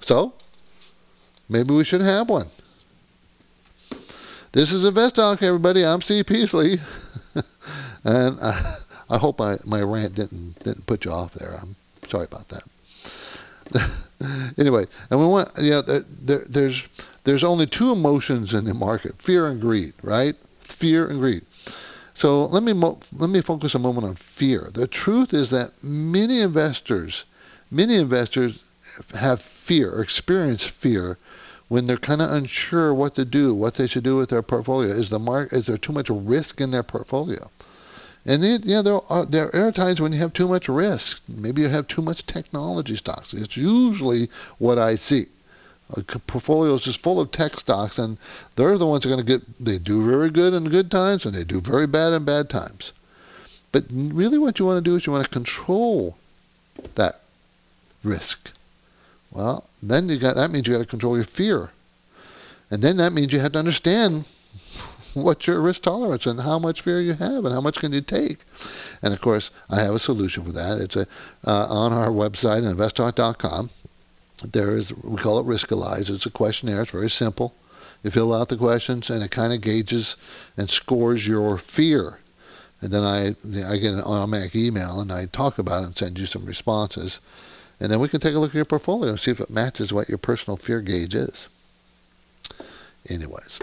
so, 0.01 0.33
Maybe 1.49 1.73
we 1.73 1.85
should 1.85 2.01
have 2.01 2.29
one. 2.29 2.47
This 4.51 4.71
is 4.71 4.83
Invest 4.83 5.15
Talk, 5.15 5.41
everybody. 5.41 5.85
I'm 5.85 6.01
Steve 6.01 6.25
Peasley, 6.25 6.73
and 8.03 8.37
I, 8.41 8.59
I 9.09 9.17
hope 9.17 9.39
I, 9.39 9.57
my 9.65 9.81
rant 9.81 10.15
didn't 10.15 10.59
didn't 10.63 10.85
put 10.87 11.05
you 11.05 11.11
off 11.11 11.33
there. 11.33 11.55
I'm 11.61 11.75
sorry 12.07 12.25
about 12.25 12.49
that. 12.49 12.63
anyway, 14.57 14.85
and 15.09 15.19
we 15.19 15.27
want 15.27 15.49
you 15.61 15.71
know 15.71 15.81
there, 15.81 16.43
there's 16.49 16.87
there's 17.27 17.43
only 17.43 17.67
two 17.67 17.91
emotions 17.91 18.53
in 18.53 18.63
the 18.65 18.73
market: 18.73 19.21
fear 19.21 19.47
and 19.47 19.59
greed, 19.59 19.93
right? 20.01 20.35
Fear 20.61 21.07
and 21.07 21.19
greed. 21.19 21.43
So 22.13 22.45
let 22.45 22.63
me 22.63 22.73
mo- 22.73 22.99
let 23.11 23.29
me 23.29 23.41
focus 23.41 23.75
a 23.75 23.79
moment 23.79 24.07
on 24.07 24.15
fear. 24.15 24.69
The 24.73 24.87
truth 24.87 25.33
is 25.33 25.49
that 25.51 25.83
many 25.83 26.41
investors, 26.41 27.25
many 27.69 27.95
investors 27.97 28.63
have 29.13 29.41
fear 29.41 29.91
or 29.91 30.01
experience 30.01 30.65
fear 30.65 31.17
when 31.67 31.85
they're 31.85 31.97
kind 31.97 32.21
of 32.21 32.31
unsure 32.31 32.93
what 32.93 33.15
to 33.15 33.25
do, 33.25 33.53
what 33.53 33.75
they 33.75 33.87
should 33.87 34.05
do 34.05 34.15
with 34.15 34.29
their 34.29 34.41
portfolio. 34.41 34.89
Is 34.89 35.09
the 35.09 35.19
mark 35.19 35.51
is 35.51 35.65
there 35.67 35.77
too 35.77 35.93
much 35.93 36.09
risk 36.09 36.61
in 36.61 36.71
their 36.71 36.83
portfolio? 36.83 37.51
And 38.25 38.41
then, 38.41 38.61
yeah, 38.63 38.81
there 38.81 38.99
are 39.09 39.25
there 39.25 39.53
are 39.53 39.71
times 39.71 40.01
when 40.01 40.13
you 40.13 40.19
have 40.19 40.33
too 40.33 40.47
much 40.47 40.69
risk. 40.69 41.21
Maybe 41.27 41.61
you 41.61 41.67
have 41.67 41.87
too 41.87 42.01
much 42.01 42.25
technology 42.25 42.95
stocks. 42.95 43.33
It's 43.33 43.57
usually 43.57 44.29
what 44.57 44.77
I 44.77 44.95
see. 44.95 45.25
A 45.95 46.01
portfolio 46.01 46.73
is 46.73 46.81
just 46.81 47.01
full 47.01 47.21
of 47.21 47.31
tech 47.31 47.55
stocks, 47.57 47.97
and 47.97 48.17
they're 48.55 48.77
the 48.77 48.85
ones 48.85 49.03
that 49.03 49.09
are 49.09 49.15
going 49.15 49.25
to 49.25 49.37
get. 49.37 49.63
They 49.63 49.77
do 49.77 50.05
very 50.05 50.29
good 50.29 50.53
in 50.53 50.65
good 50.65 50.91
times, 50.91 51.25
and 51.25 51.33
they 51.33 51.45
do 51.45 51.61
very 51.61 51.87
bad 51.87 52.11
in 52.11 52.25
bad 52.25 52.49
times. 52.49 52.91
But 53.71 53.85
really, 53.89 54.37
what 54.37 54.59
you 54.59 54.65
want 54.65 54.83
to 54.83 54.89
do 54.89 54.95
is 54.97 55.05
you 55.05 55.13
want 55.13 55.23
to 55.23 55.31
control 55.31 56.17
that 56.95 57.21
risk. 58.03 58.51
Well, 59.31 59.69
then 59.81 60.09
you 60.09 60.17
got 60.17 60.35
that 60.35 60.51
means 60.51 60.67
you 60.67 60.73
got 60.73 60.81
to 60.81 60.85
control 60.85 61.15
your 61.15 61.25
fear, 61.25 61.69
and 62.69 62.81
then 62.81 62.97
that 62.97 63.13
means 63.13 63.31
you 63.31 63.39
have 63.39 63.53
to 63.53 63.59
understand 63.59 64.25
what's 65.13 65.47
your 65.47 65.61
risk 65.61 65.83
tolerance 65.83 66.25
and 66.25 66.41
how 66.41 66.59
much 66.59 66.81
fear 66.81 66.99
you 66.99 67.13
have 67.13 67.45
and 67.45 67.53
how 67.53 67.61
much 67.61 67.79
can 67.79 67.93
you 67.93 68.01
take. 68.01 68.39
And 69.01 69.13
of 69.13 69.21
course, 69.21 69.51
I 69.69 69.81
have 69.81 69.93
a 69.93 69.99
solution 69.99 70.43
for 70.43 70.51
that. 70.51 70.79
It's 70.79 70.95
a, 70.95 71.07
uh, 71.45 71.67
on 71.69 71.93
our 71.93 72.09
website, 72.09 72.63
investtalk.com. 72.63 73.69
There 74.43 74.77
is, 74.77 74.95
we 74.95 75.17
call 75.17 75.39
it 75.39 75.45
Riskalyze. 75.45 76.09
It's 76.09 76.25
a 76.25 76.31
questionnaire. 76.31 76.83
It's 76.83 76.91
very 76.91 77.09
simple. 77.09 77.55
You 78.03 78.11
fill 78.11 78.33
out 78.33 78.49
the 78.49 78.57
questions, 78.57 79.09
and 79.09 79.23
it 79.23 79.31
kind 79.31 79.51
of 79.51 79.61
gauges 79.61 80.15
and 80.55 80.69
scores 80.69 81.27
your 81.27 81.57
fear. 81.57 82.19
And 82.79 82.91
then 82.91 83.03
I, 83.03 83.29
I 83.67 83.77
get 83.77 83.93
an 83.93 84.01
automatic 84.01 84.55
email, 84.55 84.99
and 84.99 85.11
I 85.11 85.25
talk 85.25 85.57
about 85.57 85.81
it 85.81 85.87
and 85.87 85.97
send 85.97 86.19
you 86.19 86.27
some 86.27 86.45
responses. 86.45 87.19
And 87.79 87.91
then 87.91 87.99
we 87.99 88.07
can 88.07 88.19
take 88.19 88.35
a 88.35 88.39
look 88.39 88.51
at 88.51 88.55
your 88.55 88.65
portfolio 88.65 89.09
and 89.09 89.19
see 89.19 89.31
if 89.31 89.39
it 89.39 89.49
matches 89.49 89.91
what 89.91 90.09
your 90.09 90.19
personal 90.19 90.57
fear 90.57 90.81
gauge 90.81 91.15
is. 91.15 91.49
Anyways 93.09 93.59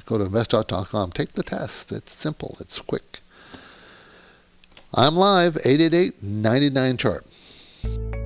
go 0.00 0.18
to 0.18 0.24
investtalk.com. 0.24 1.12
Take 1.12 1.32
the 1.32 1.42
test. 1.42 1.92
It's 1.92 2.12
simple. 2.12 2.56
It's 2.60 2.80
quick. 2.80 3.20
I'm 4.94 5.16
live, 5.16 5.54
888-99-CHART. 5.54 8.21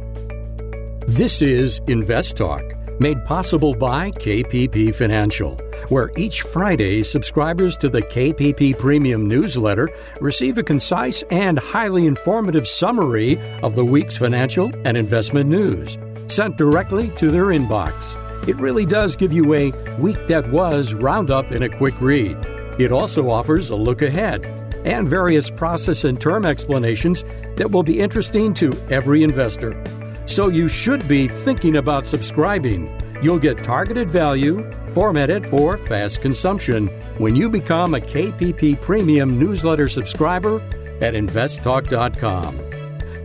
This 1.08 1.40
is 1.40 1.80
Invest 1.86 2.36
Talk, 2.36 2.64
made 2.98 3.24
possible 3.24 3.74
by 3.74 4.10
KPP 4.10 4.92
Financial, 4.92 5.56
where 5.88 6.10
each 6.16 6.42
Friday 6.42 7.04
subscribers 7.04 7.76
to 7.76 7.88
the 7.88 8.02
KPP 8.02 8.76
Premium 8.76 9.28
newsletter 9.28 9.88
receive 10.20 10.58
a 10.58 10.64
concise 10.64 11.22
and 11.30 11.60
highly 11.60 12.08
informative 12.08 12.66
summary 12.66 13.38
of 13.62 13.76
the 13.76 13.84
week's 13.84 14.16
financial 14.16 14.68
and 14.84 14.96
investment 14.96 15.48
news, 15.48 15.96
sent 16.26 16.56
directly 16.56 17.10
to 17.18 17.30
their 17.30 17.46
inbox. 17.46 18.48
It 18.48 18.56
really 18.56 18.84
does 18.84 19.14
give 19.14 19.32
you 19.32 19.54
a 19.54 19.70
week 20.00 20.26
that 20.26 20.50
was 20.50 20.92
roundup 20.92 21.52
in 21.52 21.62
a 21.62 21.68
quick 21.68 21.98
read. 22.00 22.36
It 22.80 22.90
also 22.90 23.30
offers 23.30 23.70
a 23.70 23.76
look 23.76 24.02
ahead 24.02 24.44
and 24.84 25.06
various 25.06 25.50
process 25.50 26.02
and 26.02 26.20
term 26.20 26.44
explanations 26.44 27.24
that 27.54 27.70
will 27.70 27.84
be 27.84 28.00
interesting 28.00 28.52
to 28.54 28.72
every 28.90 29.22
investor. 29.22 29.80
So 30.26 30.48
you 30.48 30.68
should 30.68 31.06
be 31.08 31.28
thinking 31.28 31.76
about 31.76 32.06
subscribing. 32.06 32.90
You'll 33.22 33.38
get 33.38 33.64
targeted 33.64 34.10
value 34.10 34.70
formatted 34.88 35.46
for 35.46 35.78
fast 35.78 36.20
consumption 36.20 36.88
when 37.18 37.34
you 37.34 37.48
become 37.48 37.94
a 37.94 38.00
KPP 38.00 38.80
Premium 38.82 39.38
newsletter 39.38 39.88
subscriber 39.88 40.60
at 41.00 41.14
investtalk.com. 41.14 42.56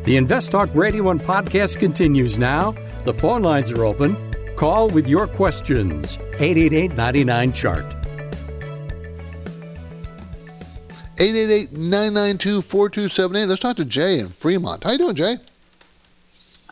The 0.04 0.18
Invest 0.18 0.52
Talk 0.52 0.74
Radio 0.74 1.10
and 1.10 1.20
podcast 1.20 1.78
continues 1.78 2.38
now. 2.38 2.72
The 3.04 3.14
phone 3.14 3.42
lines 3.44 3.72
are 3.72 3.86
open 3.86 4.16
Call 4.62 4.90
with 4.90 5.08
your 5.08 5.26
questions. 5.26 6.20
888 6.38 6.96
99 6.96 7.52
Chart. 7.52 7.96
888 11.18 11.72
992 11.72 12.62
4278. 12.62 13.48
Let's 13.48 13.60
talk 13.60 13.76
to 13.78 13.86
Jay 13.86 14.20
in 14.20 14.28
Fremont. 14.28 14.84
How 14.84 14.92
you 14.92 15.00
doing, 15.00 15.16
Jay? 15.16 15.38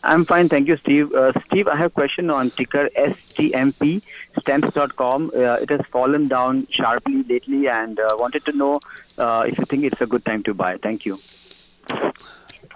I'm 0.02 0.24
fine, 0.24 0.48
thank 0.48 0.68
you, 0.68 0.76
Steve. 0.76 1.12
Uh, 1.12 1.32
Steve, 1.46 1.68
I 1.68 1.76
have 1.76 1.90
a 1.90 1.94
question 1.94 2.30
on 2.30 2.50
ticker 2.50 2.88
STMP, 2.96 4.02
stamps.com. 4.40 5.30
Uh, 5.34 5.38
it 5.60 5.70
has 5.70 5.80
fallen 5.90 6.28
down 6.28 6.66
sharply 6.70 7.22
lately 7.24 7.68
and 7.68 7.98
uh, 7.98 8.08
wanted 8.14 8.44
to 8.46 8.52
know 8.52 8.80
uh, 9.18 9.44
if 9.46 9.58
you 9.58 9.64
think 9.64 9.84
it's 9.84 10.00
a 10.00 10.06
good 10.06 10.24
time 10.24 10.42
to 10.44 10.54
buy. 10.54 10.76
Thank 10.78 11.04
you. 11.04 11.18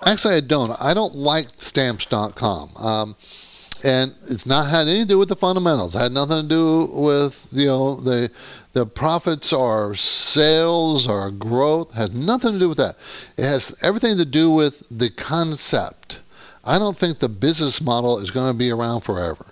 Actually, 0.04 0.34
I 0.34 0.40
don't. 0.40 0.70
I 0.80 0.92
don't 0.92 1.14
like 1.14 1.46
stamps.com. 1.56 2.76
Um, 2.76 3.16
and 3.84 4.14
it's 4.30 4.46
not 4.46 4.66
had 4.70 4.88
anything 4.88 5.02
to 5.02 5.08
do 5.08 5.18
with 5.18 5.28
the 5.28 5.36
fundamentals. 5.36 5.94
It 5.94 6.00
had 6.00 6.12
nothing 6.12 6.42
to 6.42 6.48
do 6.48 6.86
with 6.86 7.48
you 7.52 7.66
know 7.66 7.96
the 7.96 8.30
the 8.72 8.86
profits 8.86 9.52
or 9.52 9.94
sales 9.94 11.06
or 11.06 11.30
growth. 11.30 11.90
It 11.90 11.96
has 11.96 12.14
nothing 12.14 12.54
to 12.54 12.58
do 12.58 12.68
with 12.70 12.78
that. 12.78 12.96
It 13.36 13.44
has 13.44 13.78
everything 13.82 14.16
to 14.16 14.24
do 14.24 14.50
with 14.50 14.88
the 14.90 15.10
concept. 15.10 16.20
I 16.66 16.78
don't 16.78 16.96
think 16.96 17.18
the 17.18 17.28
business 17.28 17.80
model 17.80 18.18
is 18.18 18.30
going 18.30 18.50
to 18.50 18.58
be 18.58 18.70
around 18.70 19.02
forever. 19.02 19.46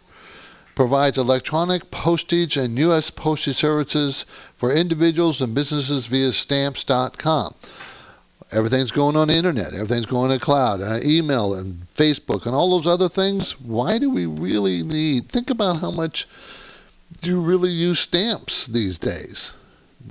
Provides 0.75 1.19
electronic 1.19 1.91
postage 1.91 2.57
and 2.57 2.79
U.S. 2.79 3.11
postage 3.11 3.57
services 3.57 4.25
for 4.57 4.73
individuals 4.73 5.43
and 5.43 5.55
businesses 5.55 6.07
via 6.07 6.33
stamps.com. 6.33 7.55
Everything's 8.51 8.91
going 8.91 9.17
on 9.17 9.29
the 9.29 9.35
internet. 9.35 9.75
Everything's 9.75 10.07
going 10.07 10.31
to 10.31 10.39
cloud, 10.39 10.81
uh, 10.81 10.99
email, 11.05 11.55
and 11.55 11.75
Facebook, 11.95 12.47
and 12.47 12.55
all 12.55 12.71
those 12.71 12.87
other 12.87 13.09
things. 13.09 13.59
Why 13.61 13.99
do 13.99 14.11
we 14.11 14.27
really 14.27 14.83
need? 14.83 15.29
Think 15.29 15.51
about 15.51 15.81
how 15.81 15.91
much 15.91 16.27
do 17.21 17.31
you 17.31 17.41
really 17.41 17.71
use 17.71 18.01
stamps 18.01 18.67
these 18.67 18.99
days. 18.99 19.55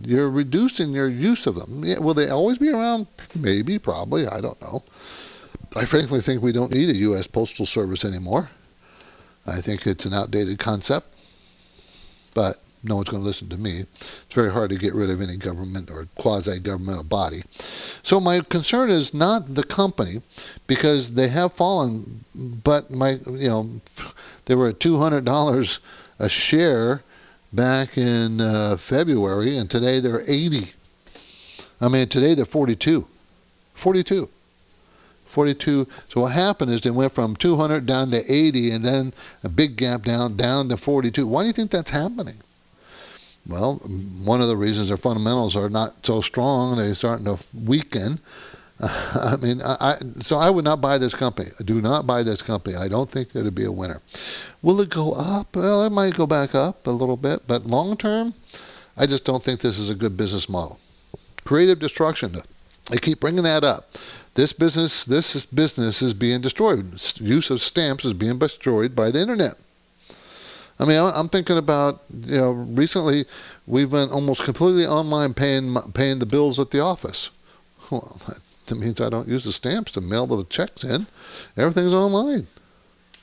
You're 0.03 0.29
reducing 0.29 0.91
your 0.91 1.07
use 1.07 1.45
of 1.47 1.55
them. 1.55 1.83
Yeah, 1.83 1.99
will 1.99 2.13
they 2.13 2.29
always 2.29 2.57
be 2.57 2.69
around? 2.69 3.07
Maybe, 3.37 3.77
probably. 3.77 4.25
I 4.27 4.41
don't 4.41 4.59
know. 4.61 4.83
I 5.73 5.85
frankly 5.85 6.19
think 6.19 6.41
we 6.41 6.51
don't 6.51 6.73
need 6.73 6.89
a 6.89 6.97
U.S. 6.97 7.27
Postal 7.27 7.65
Service 7.65 8.03
anymore. 8.03 8.49
I 9.47 9.61
think 9.61 9.87
it's 9.87 10.05
an 10.05 10.13
outdated 10.13 10.59
concept, 10.59 11.07
but 12.35 12.57
no 12.83 12.97
one's 12.97 13.09
going 13.09 13.21
to 13.21 13.25
listen 13.25 13.47
to 13.49 13.57
me. 13.57 13.79
It's 13.79 14.25
very 14.33 14.51
hard 14.51 14.69
to 14.71 14.77
get 14.77 14.93
rid 14.93 15.09
of 15.09 15.21
any 15.21 15.37
government 15.37 15.89
or 15.89 16.07
quasi 16.15 16.59
governmental 16.59 17.05
body. 17.05 17.43
So, 17.49 18.19
my 18.19 18.41
concern 18.41 18.89
is 18.89 19.13
not 19.13 19.55
the 19.55 19.63
company 19.63 20.21
because 20.67 21.13
they 21.13 21.29
have 21.29 21.53
fallen, 21.53 22.25
but 22.35 22.91
my, 22.91 23.19
you 23.25 23.49
know, 23.49 23.81
they 24.45 24.55
were 24.55 24.69
at 24.69 24.79
$200 24.79 25.79
a 26.19 26.29
share 26.29 27.01
back 27.53 27.97
in 27.97 28.41
uh, 28.41 28.75
February, 28.77 29.57
and 29.57 29.69
today 29.69 30.01
they're 30.01 30.23
80. 30.27 30.73
I 31.79 31.87
mean, 31.87 32.07
today 32.07 32.33
they're 32.35 32.45
42. 32.45 33.05
42. 33.73 34.29
42. 35.31 35.87
So 36.05 36.21
what 36.21 36.33
happened 36.33 36.71
is 36.71 36.81
they 36.81 36.91
went 36.91 37.13
from 37.13 37.35
200 37.35 37.85
down 37.85 38.11
to 38.11 38.21
80 38.31 38.71
and 38.71 38.85
then 38.85 39.13
a 39.43 39.49
big 39.49 39.77
gap 39.77 40.03
down 40.03 40.35
down 40.35 40.69
to 40.69 40.77
42. 40.77 41.25
Why 41.25 41.41
do 41.41 41.47
you 41.47 41.53
think 41.53 41.71
that's 41.71 41.91
happening? 41.91 42.35
Well, 43.47 43.75
one 44.23 44.41
of 44.41 44.47
the 44.47 44.55
reasons 44.55 44.89
their 44.89 44.97
fundamentals 44.97 45.55
are 45.55 45.69
not 45.69 46.05
so 46.05 46.21
strong, 46.21 46.77
they're 46.77 46.93
starting 46.93 47.25
to 47.25 47.39
weaken. 47.53 48.19
I 48.79 49.35
mean, 49.41 49.61
I, 49.61 49.75
I, 49.79 49.93
so 50.21 50.37
I 50.37 50.49
would 50.49 50.65
not 50.65 50.81
buy 50.81 50.97
this 50.97 51.15
company. 51.15 51.49
I 51.59 51.63
do 51.63 51.81
not 51.81 52.05
buy 52.05 52.23
this 52.23 52.41
company. 52.41 52.75
I 52.75 52.87
don't 52.87 53.09
think 53.09 53.35
it'd 53.35 53.55
be 53.55 53.65
a 53.65 53.71
winner. 53.71 54.01
Will 54.61 54.79
it 54.81 54.89
go 54.89 55.13
up? 55.13 55.55
Well, 55.55 55.83
it 55.85 55.91
might 55.91 56.15
go 56.15 56.27
back 56.27 56.53
up 56.53 56.85
a 56.85 56.91
little 56.91 57.17
bit, 57.17 57.41
but 57.47 57.65
long 57.65 57.97
term, 57.97 58.33
I 58.97 59.05
just 59.05 59.25
don't 59.25 59.43
think 59.43 59.59
this 59.59 59.79
is 59.79 59.89
a 59.89 59.95
good 59.95 60.17
business 60.17 60.49
model. 60.49 60.79
Creative 61.43 61.79
destruction. 61.79 62.33
They 62.89 62.97
keep 62.97 63.19
bringing 63.19 63.43
that 63.43 63.63
up. 63.63 63.91
This 64.35 64.53
business, 64.53 65.05
this 65.05 65.45
business 65.45 66.01
is 66.01 66.13
being 66.13 66.41
destroyed. 66.41 66.85
Use 67.19 67.49
of 67.49 67.61
stamps 67.61 68.05
is 68.05 68.13
being 68.13 68.39
destroyed 68.39 68.95
by 68.95 69.11
the 69.11 69.19
internet. 69.19 69.55
I 70.79 70.85
mean, 70.85 70.97
I'm 70.99 71.27
thinking 71.27 71.57
about 71.57 72.01
you 72.25 72.37
know 72.37 72.51
recently 72.51 73.25
we've 73.67 73.91
been 73.91 74.09
almost 74.09 74.43
completely 74.43 74.85
online 74.85 75.33
paying 75.33 75.75
paying 75.93 76.19
the 76.19 76.25
bills 76.25 76.59
at 76.59 76.71
the 76.71 76.79
office. 76.79 77.29
Well, 77.91 78.19
that 78.67 78.75
means 78.75 79.01
I 79.01 79.09
don't 79.09 79.27
use 79.27 79.43
the 79.43 79.51
stamps 79.51 79.91
to 79.93 80.01
mail 80.01 80.25
the 80.25 80.43
checks 80.45 80.83
in. 80.83 81.07
Everything's 81.57 81.93
online, 81.93 82.47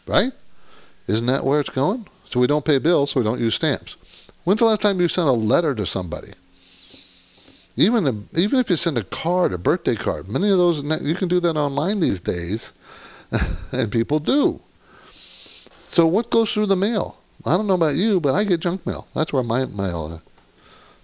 right? 0.07 0.33
Isn't 1.07 1.27
that 1.27 1.45
where 1.45 1.59
it's 1.59 1.71
going? 1.71 2.07
So 2.27 2.39
we 2.39 2.47
don't 2.47 2.65
pay 2.65 2.79
bills, 2.79 3.11
so 3.11 3.21
we 3.21 3.25
don't 3.25 3.41
use 3.41 3.55
stamps. 3.55 3.97
When's 4.45 4.61
the 4.61 4.67
last 4.67 4.83
time 4.83 5.01
you 5.01 5.09
sent 5.09 5.29
a 5.29 5.33
letter 5.33 5.75
to 5.75 5.87
somebody? 5.87 6.33
Even 7.79 8.09
a, 8.09 8.39
even 8.39 8.59
if 8.59 8.69
you 8.69 8.75
send 8.75 8.99
a 8.99 9.05
card, 9.05 9.53
a 9.53 9.59
birthday 9.59 9.95
card, 9.95 10.29
many 10.29 10.51
of 10.51 10.59
those 10.59 10.83
you 11.01 11.15
can 11.15 11.29
do 11.29 11.39
that 11.39 11.57
online 11.57 12.01
these 12.01 12.19
days, 12.19 12.73
and 13.73 13.93
people 13.93 14.19
do. 14.19 14.61
So 15.13 16.05
what 16.05 16.29
goes 16.29 16.53
through 16.53 16.67
the 16.67 16.77
mail? 16.77 17.19
I 17.47 17.57
don't 17.57 17.69
know 17.69 17.75
about 17.75 17.95
you, 17.95 18.19
but 18.19 18.35
I 18.35 18.43
get 18.43 18.59
junk 18.59 18.85
mail. 18.85 19.07
That's 19.15 19.33
where 19.33 19.45
my 19.45 19.65
mail 19.67 20.09
is. 20.09 20.21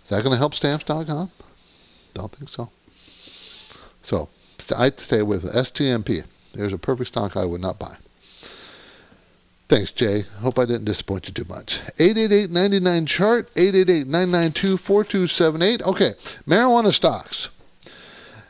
Is 0.02 0.10
that 0.10 0.24
going 0.24 0.34
to 0.34 0.38
help 0.38 0.52
stamps.com? 0.52 1.30
Don't 2.12 2.32
think 2.32 2.48
so. 2.48 2.68
So 4.02 4.28
I'd 4.76 4.98
stay 4.98 5.22
with 5.22 5.44
STMP. 5.44 6.26
There's 6.54 6.72
a 6.72 6.78
perfect 6.78 7.08
stock 7.08 7.36
I 7.36 7.44
would 7.44 7.60
not 7.60 7.78
buy. 7.78 7.96
Thanks, 9.66 9.92
Jay. 9.92 10.24
Hope 10.40 10.58
I 10.58 10.66
didn't 10.66 10.84
disappoint 10.84 11.26
you 11.26 11.32
too 11.34 11.46
much. 11.48 11.80
888-99 11.96 13.06
chart, 13.06 13.48
888-992-4278. 13.54 15.86
Okay, 15.86 16.10
marijuana 16.46 16.92
stocks. 16.92 17.48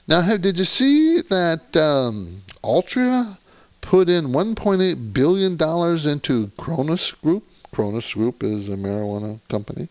Now, 0.09 0.23
have, 0.23 0.43
did 0.43 0.59
you 0.59 0.65
see 0.65 1.21
that 1.21 1.77
um, 1.77 2.43
Altria 2.65 3.39
put 3.81 4.09
in 4.09 4.25
1.8 4.27 5.15
billion 5.15 5.57
dollars 5.57 6.05
into 6.07 6.51
Cronos 6.59 7.13
Group? 7.13 7.45
Cronos 7.73 8.13
Group 8.13 8.43
is 8.43 8.69
a 8.69 8.77
marijuana 8.77 9.39
company. 9.49 9.87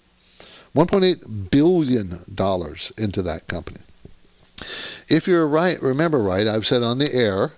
1.8 0.75 1.51
billion 1.51 2.09
dollars 2.33 2.91
into 2.97 3.21
that 3.21 3.47
company. 3.47 3.79
If 5.09 5.27
you're 5.27 5.47
right, 5.47 5.81
remember 5.81 6.19
right, 6.19 6.47
I've 6.47 6.67
said 6.67 6.83
on 6.83 6.97
the 6.97 7.13
air 7.13 7.51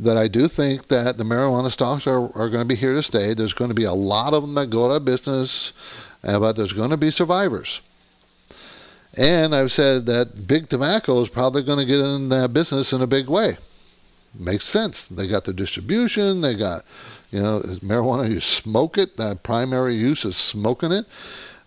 that 0.00 0.16
I 0.16 0.28
do 0.28 0.46
think 0.46 0.86
that 0.88 1.18
the 1.18 1.24
marijuana 1.24 1.70
stocks 1.70 2.06
are, 2.06 2.24
are 2.36 2.48
going 2.48 2.62
to 2.62 2.64
be 2.64 2.76
here 2.76 2.94
to 2.94 3.02
stay. 3.02 3.34
There's 3.34 3.52
going 3.52 3.70
to 3.70 3.74
be 3.74 3.84
a 3.84 3.92
lot 3.92 4.32
of 4.32 4.42
them 4.42 4.54
that 4.54 4.70
go 4.70 4.86
out 4.86 4.92
of 4.92 5.04
business, 5.04 6.16
uh, 6.24 6.38
but 6.38 6.52
there's 6.52 6.72
going 6.72 6.90
to 6.90 6.96
be 6.96 7.10
survivors. 7.10 7.80
And 9.16 9.54
I've 9.54 9.72
said 9.72 10.06
that 10.06 10.46
big 10.46 10.68
tobacco 10.68 11.20
is 11.20 11.28
probably 11.28 11.62
going 11.62 11.80
to 11.80 11.84
get 11.84 11.98
in 11.98 12.28
that 12.28 12.52
business 12.52 12.92
in 12.92 13.02
a 13.02 13.06
big 13.06 13.28
way. 13.28 13.54
Makes 14.38 14.64
sense. 14.64 15.08
They 15.08 15.26
got 15.26 15.44
the 15.44 15.52
distribution. 15.52 16.42
They 16.42 16.54
got, 16.54 16.82
you 17.32 17.40
know, 17.40 17.60
marijuana. 17.80 18.30
You 18.30 18.38
smoke 18.38 18.98
it. 18.98 19.16
That 19.16 19.42
primary 19.42 19.94
use 19.94 20.24
is 20.24 20.36
smoking 20.36 20.92
it. 20.92 21.06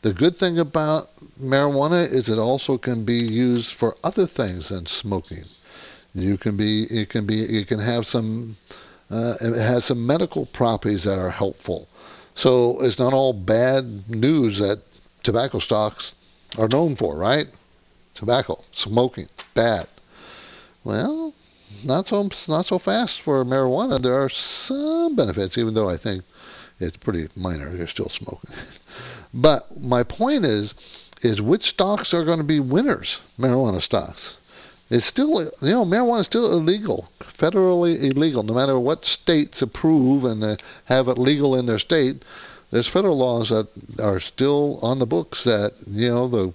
The 0.03 0.13
good 0.13 0.37
thing 0.37 0.59
about 0.59 1.09
marijuana 1.41 2.03
is 2.03 2.29
it 2.29 2.39
also 2.39 2.77
can 2.77 3.03
be 3.03 3.15
used 3.17 3.73
for 3.73 3.97
other 4.03 4.25
things 4.25 4.69
than 4.69 4.85
smoking. 4.85 5.43
You 6.13 6.37
can 6.37 6.57
be, 6.57 6.83
it 6.89 7.09
can 7.09 7.25
be, 7.25 7.41
it 7.41 7.67
can 7.67 7.79
have 7.79 8.05
some, 8.05 8.57
uh, 9.09 9.35
it 9.41 9.53
has 9.53 9.85
some 9.85 10.05
medical 10.05 10.45
properties 10.45 11.03
that 11.05 11.17
are 11.17 11.29
helpful. 11.29 11.87
So 12.35 12.77
it's 12.81 12.99
not 12.99 13.13
all 13.13 13.33
bad 13.33 14.09
news 14.09 14.59
that 14.59 14.81
tobacco 15.23 15.59
stocks 15.59 16.15
are 16.57 16.67
known 16.67 16.95
for, 16.95 17.17
right? 17.17 17.47
Tobacco, 18.13 18.59
smoking, 18.71 19.27
bad. 19.53 19.87
Well, 20.83 21.33
not 21.85 22.07
so 22.07 22.29
not 22.47 22.65
so 22.65 22.79
fast 22.79 23.21
for 23.21 23.43
marijuana. 23.45 24.01
There 24.01 24.21
are 24.21 24.29
some 24.29 25.15
benefits, 25.15 25.57
even 25.57 25.73
though 25.73 25.89
I 25.89 25.97
think 25.97 26.23
it's 26.79 26.97
pretty 26.97 27.27
minor. 27.35 27.75
You're 27.75 27.87
still 27.87 28.09
smoking. 28.09 28.55
but 29.33 29.81
my 29.81 30.03
point 30.03 30.45
is, 30.45 31.09
is 31.21 31.41
which 31.41 31.69
stocks 31.69 32.13
are 32.13 32.25
going 32.25 32.39
to 32.39 32.43
be 32.43 32.59
winners? 32.59 33.21
Marijuana 33.39 33.81
stocks. 33.81 34.40
It's 34.91 35.05
still, 35.05 35.41
you 35.41 35.71
know, 35.71 35.85
marijuana 35.85 36.19
is 36.19 36.25
still 36.25 36.51
illegal, 36.51 37.07
federally 37.19 38.11
illegal, 38.11 38.43
no 38.43 38.53
matter 38.53 38.77
what 38.77 39.05
states 39.05 39.61
approve 39.61 40.25
and 40.25 40.43
uh, 40.43 40.57
have 40.85 41.07
it 41.07 41.17
legal 41.17 41.55
in 41.55 41.65
their 41.65 41.79
state. 41.79 42.25
There's 42.71 42.89
federal 42.89 43.17
laws 43.17 43.49
that 43.49 43.69
are 44.01 44.19
still 44.19 44.79
on 44.81 44.99
the 44.99 45.05
books 45.05 45.45
that 45.45 45.71
you 45.87 46.09
know 46.09 46.27
the 46.27 46.53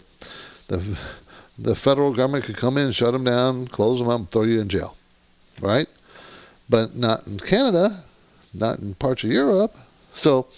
the 0.68 0.98
the 1.58 1.74
federal 1.74 2.12
government 2.12 2.44
could 2.44 2.58
come 2.58 2.76
in, 2.76 2.92
shut 2.92 3.12
them 3.14 3.24
down, 3.24 3.68
close 3.68 4.00
them 4.00 4.10
up, 4.10 4.30
throw 4.30 4.42
you 4.42 4.60
in 4.60 4.68
jail, 4.68 4.98
right? 5.62 5.86
But 6.68 6.94
not 6.94 7.26
in 7.26 7.38
Canada, 7.38 8.04
not 8.52 8.80
in 8.80 8.92
parts 8.94 9.24
of 9.24 9.30
Europe. 9.32 9.74
So 10.12 10.48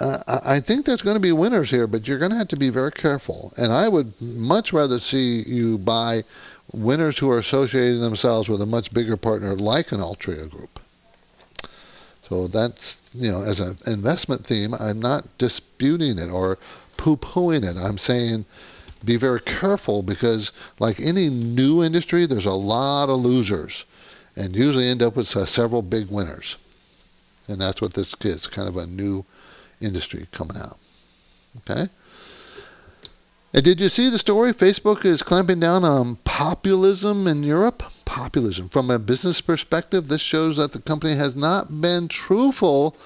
uh, 0.00 0.40
I 0.44 0.60
think 0.60 0.86
there's 0.86 1.02
going 1.02 1.16
to 1.16 1.20
be 1.20 1.32
winners 1.32 1.70
here, 1.70 1.86
but 1.86 2.08
you're 2.08 2.18
going 2.18 2.30
to 2.30 2.38
have 2.38 2.48
to 2.48 2.56
be 2.56 2.70
very 2.70 2.92
careful. 2.92 3.52
And 3.58 3.70
I 3.70 3.88
would 3.88 4.18
much 4.20 4.72
rather 4.72 4.98
see 4.98 5.42
you 5.46 5.76
buy 5.76 6.22
winners 6.74 7.18
who 7.18 7.30
are 7.30 7.38
associating 7.38 8.00
themselves 8.00 8.48
with 8.48 8.60
a 8.60 8.66
much 8.66 8.92
bigger 8.92 9.16
partner 9.16 9.54
like 9.54 9.92
an 9.92 10.00
Altria 10.00 10.50
Group. 10.50 10.80
So 12.22 12.48
that's, 12.48 12.98
you 13.14 13.30
know, 13.30 13.42
as 13.42 13.60
an 13.60 13.76
investment 13.86 14.44
theme, 14.46 14.72
I'm 14.74 15.00
not 15.00 15.26
disputing 15.38 16.18
it 16.18 16.30
or 16.30 16.58
poo 16.96 17.16
pooing 17.16 17.62
it. 17.62 17.76
I'm 17.76 17.98
saying 17.98 18.46
be 19.04 19.16
very 19.16 19.40
careful 19.40 20.02
because, 20.02 20.52
like 20.78 20.98
any 20.98 21.28
new 21.28 21.82
industry, 21.82 22.26
there's 22.26 22.46
a 22.46 22.52
lot 22.52 23.10
of 23.10 23.20
losers 23.20 23.84
and 24.36 24.56
usually 24.56 24.88
end 24.88 25.02
up 25.02 25.16
with 25.16 25.28
several 25.28 25.82
big 25.82 26.10
winners. 26.10 26.56
And 27.46 27.60
that's 27.60 27.82
what 27.82 27.94
this 27.94 28.14
is 28.22 28.46
kind 28.46 28.68
of 28.68 28.76
a 28.76 28.86
new 28.86 29.24
industry 29.80 30.26
coming 30.32 30.56
out. 30.56 30.78
Okay? 31.58 31.88
And 33.54 33.62
did 33.62 33.80
you 33.80 33.88
see 33.88 34.10
the 34.10 34.18
story? 34.18 34.52
Facebook 34.52 35.04
is 35.04 35.22
clamping 35.22 35.60
down 35.60 35.84
on 35.84 36.16
populism 36.24 37.28
in 37.28 37.44
Europe. 37.44 37.84
Populism. 38.04 38.68
From 38.68 38.90
a 38.90 38.98
business 38.98 39.40
perspective, 39.40 40.08
this 40.08 40.20
shows 40.20 40.56
that 40.56 40.72
the 40.72 40.80
company 40.80 41.14
has 41.14 41.36
not 41.36 41.80
been 41.80 42.08
truthful 42.08 42.96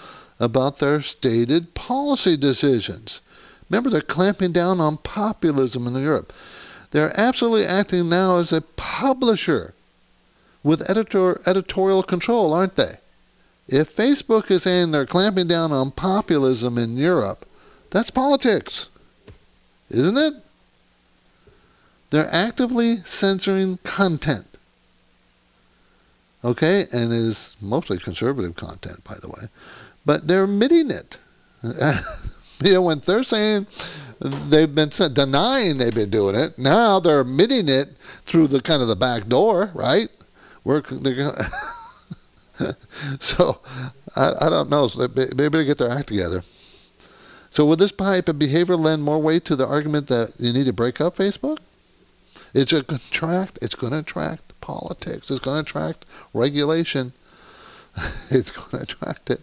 about 0.40 0.78
their 0.78 1.02
stated 1.02 1.74
policy 1.74 2.34
decisions. 2.34 3.20
Remember, 3.68 3.90
they're 3.90 4.00
clamping 4.00 4.52
down 4.52 4.80
on 4.80 4.96
populism 4.96 5.86
in 5.86 6.02
Europe. 6.02 6.32
They're 6.92 7.12
absolutely 7.20 7.66
acting 7.66 8.08
now 8.08 8.38
as 8.38 8.50
a 8.50 8.62
publisher 8.62 9.74
with 10.64 10.88
editor, 10.88 11.42
editorial 11.46 12.02
control, 12.02 12.54
aren't 12.54 12.76
they? 12.76 12.94
If 13.68 13.94
Facebook 13.94 14.50
is 14.50 14.62
saying 14.62 14.92
they're 14.92 15.04
clamping 15.04 15.46
down 15.46 15.72
on 15.72 15.90
populism 15.90 16.78
in 16.78 16.96
Europe, 16.96 17.44
that's 17.90 18.10
politics 18.10 18.88
isn't 19.90 20.16
it? 20.16 20.34
They're 22.10 22.28
actively 22.32 22.96
censoring 23.04 23.78
content. 23.84 24.46
Okay, 26.44 26.84
and 26.92 27.12
it 27.12 27.16
is 27.16 27.56
mostly 27.60 27.98
conservative 27.98 28.54
content, 28.54 29.02
by 29.04 29.14
the 29.20 29.28
way, 29.28 29.48
but 30.06 30.26
they're 30.28 30.44
admitting 30.44 30.90
it. 30.90 31.18
you 32.62 32.74
know, 32.74 32.82
when 32.82 33.00
they're 33.00 33.24
saying 33.24 33.66
they've 34.20 34.72
been 34.72 34.90
denying 35.12 35.78
they've 35.78 35.94
been 35.94 36.10
doing 36.10 36.36
it, 36.36 36.56
now 36.58 37.00
they're 37.00 37.20
admitting 37.20 37.68
it 37.68 37.88
through 38.24 38.46
the 38.46 38.60
kind 38.62 38.82
of 38.82 38.88
the 38.88 38.96
back 38.96 39.26
door, 39.26 39.72
right? 39.74 40.08
They're 40.64 41.24
so 43.18 43.58
I, 44.16 44.32
I 44.42 44.48
don't 44.48 44.70
know. 44.70 44.86
So 44.86 45.08
maybe 45.14 45.58
they 45.58 45.64
get 45.64 45.78
their 45.78 45.90
act 45.90 46.08
together. 46.08 46.42
So 47.50 47.64
will 47.64 47.76
this 47.76 47.92
type 47.92 48.28
of 48.28 48.38
behavior 48.38 48.76
lend 48.76 49.02
more 49.02 49.20
weight 49.20 49.44
to 49.46 49.56
the 49.56 49.66
argument 49.66 50.08
that 50.08 50.34
you 50.38 50.52
need 50.52 50.66
to 50.66 50.72
break 50.72 51.00
up 51.00 51.16
Facebook? 51.16 51.58
It's 52.54 52.72
going 52.72 52.84
to 52.84 52.94
attract. 52.94 53.58
It's 53.62 53.74
going 53.74 53.92
to 53.92 54.00
attract 54.00 54.60
politics. 54.60 55.30
It's 55.30 55.40
going 55.40 55.56
to 55.56 55.62
attract 55.62 56.04
regulation. 56.32 57.12
it's 58.30 58.50
going 58.50 58.70
to 58.70 58.92
attract 58.92 59.30
it, 59.30 59.40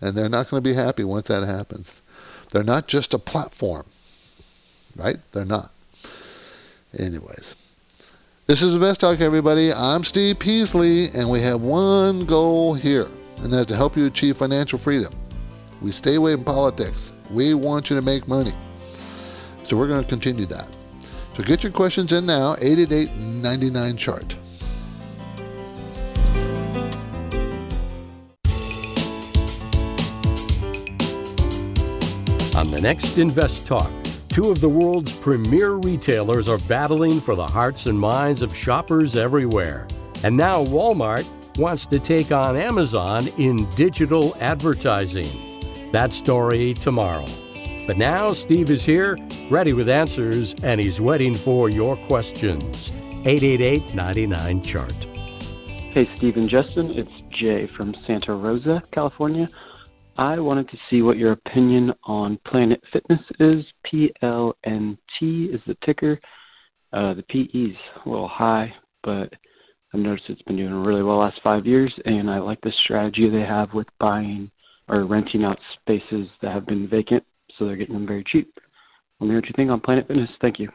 and 0.00 0.16
they're 0.16 0.28
not 0.28 0.50
going 0.50 0.62
to 0.62 0.68
be 0.68 0.74
happy 0.74 1.04
once 1.04 1.28
that 1.28 1.46
happens. 1.46 2.02
They're 2.50 2.64
not 2.64 2.86
just 2.86 3.14
a 3.14 3.18
platform, 3.18 3.86
right? 4.96 5.16
They're 5.32 5.44
not. 5.44 5.70
Anyways, 6.98 7.54
this 8.46 8.62
is 8.62 8.74
Invest 8.74 9.00
Talk, 9.00 9.20
everybody. 9.20 9.72
I'm 9.72 10.04
Steve 10.04 10.38
Peasley, 10.38 11.06
and 11.16 11.30
we 11.30 11.40
have 11.40 11.60
one 11.60 12.26
goal 12.26 12.74
here, 12.74 13.08
and 13.38 13.52
that's 13.52 13.66
to 13.66 13.76
help 13.76 13.96
you 13.96 14.06
achieve 14.06 14.36
financial 14.36 14.78
freedom. 14.78 15.12
We 15.84 15.92
stay 15.92 16.14
away 16.14 16.34
from 16.34 16.44
politics. 16.44 17.12
We 17.30 17.52
want 17.52 17.90
you 17.90 17.96
to 17.96 18.00
make 18.00 18.26
money. 18.26 18.52
So 19.64 19.76
we're 19.76 19.86
going 19.86 20.02
to 20.02 20.08
continue 20.08 20.46
that. 20.46 20.66
So 21.34 21.42
get 21.42 21.62
your 21.62 21.72
questions 21.72 22.10
in 22.14 22.24
now, 22.24 22.56
888 22.58 23.14
99 23.14 23.96
chart. 23.98 24.34
On 32.56 32.70
the 32.70 32.80
next 32.80 33.18
Invest 33.18 33.66
Talk, 33.66 33.92
two 34.30 34.50
of 34.50 34.62
the 34.62 34.68
world's 34.70 35.12
premier 35.12 35.72
retailers 35.72 36.48
are 36.48 36.56
battling 36.60 37.20
for 37.20 37.36
the 37.36 37.46
hearts 37.46 37.84
and 37.84 38.00
minds 38.00 38.40
of 38.40 38.56
shoppers 38.56 39.16
everywhere. 39.16 39.86
And 40.22 40.34
now 40.34 40.64
Walmart 40.64 41.26
wants 41.58 41.84
to 41.86 41.98
take 41.98 42.32
on 42.32 42.56
Amazon 42.56 43.28
in 43.36 43.68
digital 43.76 44.34
advertising. 44.40 45.53
That 45.94 46.12
story 46.12 46.74
tomorrow. 46.74 47.24
But 47.86 47.98
now 47.98 48.32
Steve 48.32 48.68
is 48.68 48.84
here, 48.84 49.16
ready 49.48 49.72
with 49.74 49.88
answers, 49.88 50.52
and 50.64 50.80
he's 50.80 51.00
waiting 51.00 51.34
for 51.34 51.70
your 51.70 51.94
questions. 51.94 52.90
888 53.24 53.94
99 53.94 54.62
Chart. 54.62 55.04
Hey, 55.92 56.10
Steve 56.16 56.36
and 56.36 56.48
Justin, 56.48 56.90
it's 56.98 57.12
Jay 57.40 57.68
from 57.68 57.94
Santa 58.08 58.34
Rosa, 58.34 58.82
California. 58.90 59.48
I 60.16 60.40
wanted 60.40 60.68
to 60.70 60.78
see 60.90 61.00
what 61.00 61.16
your 61.16 61.30
opinion 61.30 61.92
on 62.02 62.40
Planet 62.44 62.82
Fitness 62.92 63.22
is. 63.38 63.64
PLNT 63.86 64.98
is 65.54 65.60
the 65.68 65.76
ticker. 65.86 66.18
Uh, 66.92 67.14
the 67.14 67.22
PE's 67.22 67.76
a 68.04 68.08
little 68.08 68.26
high, 68.26 68.74
but 69.04 69.32
I've 69.92 70.00
noticed 70.00 70.24
it's 70.28 70.42
been 70.42 70.56
doing 70.56 70.74
really 70.74 71.04
well 71.04 71.18
last 71.18 71.38
five 71.44 71.66
years, 71.66 71.94
and 72.04 72.28
I 72.28 72.40
like 72.40 72.60
the 72.62 72.72
strategy 72.82 73.30
they 73.30 73.46
have 73.46 73.72
with 73.72 73.86
buying 74.00 74.50
or 74.88 75.04
renting 75.04 75.44
out 75.44 75.58
spaces 75.80 76.28
that 76.42 76.52
have 76.52 76.66
been 76.66 76.88
vacant, 76.88 77.24
so 77.56 77.64
they're 77.64 77.76
getting 77.76 77.94
them 77.94 78.06
very 78.06 78.24
cheap. 78.24 78.58
Let 79.20 79.26
me 79.26 79.32
know 79.32 79.38
what 79.40 79.46
you 79.46 79.54
think 79.56 79.70
on 79.70 79.80
Planet 79.80 80.06
Fitness. 80.08 80.30
Thank 80.40 80.58
you. 80.58 80.70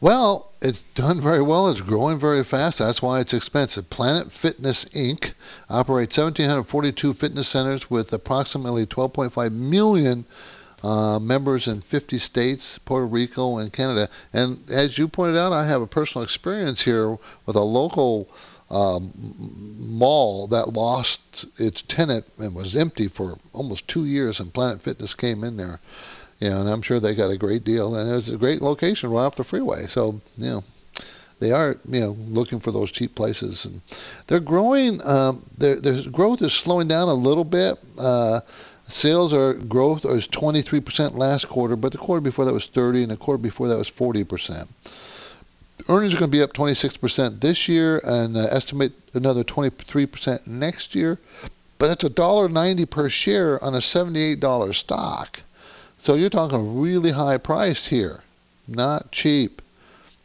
Well, 0.00 0.52
it's 0.60 0.82
done 0.82 1.22
very 1.22 1.40
well. 1.40 1.68
It's 1.68 1.80
growing 1.80 2.18
very 2.18 2.44
fast. 2.44 2.80
That's 2.80 3.00
why 3.00 3.20
it's 3.20 3.32
expensive. 3.32 3.88
Planet 3.88 4.30
Fitness 4.30 4.84
Inc. 4.86 5.32
operates 5.70 6.18
1,742 6.18 7.14
fitness 7.14 7.48
centers 7.48 7.90
with 7.90 8.12
approximately 8.12 8.84
12.5 8.84 9.52
million 9.52 10.26
uh, 10.82 11.18
members 11.18 11.66
in 11.66 11.80
50 11.80 12.18
states, 12.18 12.78
Puerto 12.78 13.06
Rico, 13.06 13.56
and 13.56 13.72
Canada. 13.72 14.08
And 14.34 14.58
as 14.70 14.98
you 14.98 15.08
pointed 15.08 15.38
out, 15.38 15.52
I 15.52 15.66
have 15.66 15.80
a 15.80 15.86
personal 15.86 16.22
experience 16.22 16.82
here 16.82 17.16
with 17.46 17.56
a 17.56 17.60
local 17.60 18.28
um, 18.70 19.12
mall 19.78 20.46
that 20.48 20.72
lost 20.72 21.46
its 21.60 21.82
tenant 21.82 22.24
and 22.38 22.54
was 22.54 22.76
empty 22.76 23.08
for 23.08 23.38
almost 23.52 23.88
two 23.88 24.04
years, 24.04 24.40
and 24.40 24.52
Planet 24.52 24.82
Fitness 24.82 25.14
came 25.14 25.44
in 25.44 25.56
there. 25.56 25.78
And 26.40 26.68
I'm 26.68 26.82
sure 26.82 27.00
they 27.00 27.14
got 27.14 27.30
a 27.30 27.38
great 27.38 27.64
deal, 27.64 27.94
and 27.94 28.10
it 28.10 28.14
was 28.14 28.28
a 28.28 28.36
great 28.36 28.60
location 28.60 29.10
right 29.10 29.22
off 29.22 29.36
the 29.36 29.44
freeway. 29.44 29.82
So, 29.82 30.20
you 30.36 30.50
know, 30.50 30.64
they 31.38 31.52
are, 31.52 31.76
you 31.88 32.00
know, 32.00 32.10
looking 32.10 32.60
for 32.60 32.72
those 32.72 32.90
cheap 32.92 33.14
places, 33.14 33.64
and 33.64 33.80
they're 34.26 34.40
growing. 34.40 35.00
Um, 35.06 35.44
their 35.56 35.80
their 35.80 36.02
growth 36.10 36.42
is 36.42 36.52
slowing 36.52 36.88
down 36.88 37.08
a 37.08 37.14
little 37.14 37.44
bit. 37.44 37.76
Uh, 37.98 38.40
sales 38.86 39.32
are 39.32 39.54
growth 39.54 40.04
is 40.04 40.28
23% 40.28 41.16
last 41.16 41.48
quarter, 41.48 41.76
but 41.76 41.92
the 41.92 41.98
quarter 41.98 42.20
before 42.20 42.44
that 42.44 42.52
was 42.52 42.66
30, 42.66 43.02
and 43.02 43.12
the 43.12 43.16
quarter 43.16 43.42
before 43.42 43.68
that 43.68 43.78
was 43.78 43.90
40%. 43.90 44.68
Earnings 45.88 46.14
are 46.14 46.18
going 46.18 46.30
to 46.30 46.36
be 46.36 46.42
up 46.42 46.52
26% 46.52 47.40
this 47.40 47.68
year, 47.68 48.00
and 48.04 48.36
uh, 48.36 48.46
estimate 48.50 48.92
another 49.14 49.44
23% 49.44 50.46
next 50.46 50.94
year. 50.94 51.18
But 51.78 51.90
it's 51.90 52.04
a 52.04 52.08
dollar 52.08 52.48
ninety 52.48 52.86
per 52.86 53.08
share 53.08 53.62
on 53.62 53.74
a 53.74 53.78
$78 53.78 54.74
stock. 54.74 55.42
So 55.98 56.14
you're 56.14 56.30
talking 56.30 56.80
really 56.80 57.12
high 57.12 57.38
price 57.38 57.88
here, 57.88 58.22
not 58.66 59.12
cheap. 59.12 59.62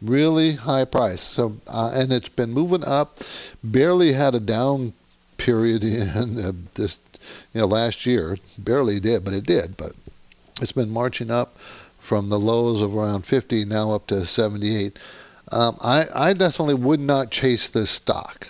Really 0.01 0.53
high 0.53 0.85
price. 0.85 1.21
So 1.21 1.57
uh, 1.71 1.91
and 1.93 2.11
it's 2.11 2.29
been 2.29 2.51
moving 2.51 2.83
up. 2.83 3.19
Barely 3.63 4.13
had 4.13 4.33
a 4.33 4.39
down 4.39 4.93
period 5.37 5.83
in 5.83 6.39
uh, 6.39 6.51
this, 6.75 6.99
you 7.53 7.61
know, 7.61 7.67
last 7.67 8.05
year. 8.05 8.37
Barely 8.57 8.99
did, 8.99 9.23
but 9.23 9.33
it 9.33 9.45
did. 9.45 9.77
But 9.77 9.91
it's 10.59 10.71
been 10.71 10.89
marching 10.89 11.29
up 11.29 11.55
from 11.57 12.29
the 12.29 12.39
lows 12.39 12.81
of 12.81 12.95
around 12.95 13.25
50 13.25 13.65
now 13.65 13.91
up 13.91 14.07
to 14.07 14.25
78. 14.25 14.97
Um, 15.51 15.77
I, 15.81 16.03
I 16.13 16.33
definitely 16.33 16.75
would 16.75 16.99
not 16.99 17.31
chase 17.31 17.69
this 17.69 17.89
stock. 17.89 18.47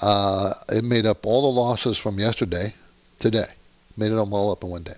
Uh, 0.00 0.54
it 0.70 0.84
made 0.84 1.06
up 1.06 1.26
all 1.26 1.42
the 1.42 1.60
losses 1.60 1.98
from 1.98 2.18
yesterday, 2.18 2.74
today. 3.18 3.46
Made 3.96 4.12
it 4.12 4.16
all 4.16 4.50
up 4.50 4.64
in 4.64 4.70
one 4.70 4.82
day. 4.82 4.94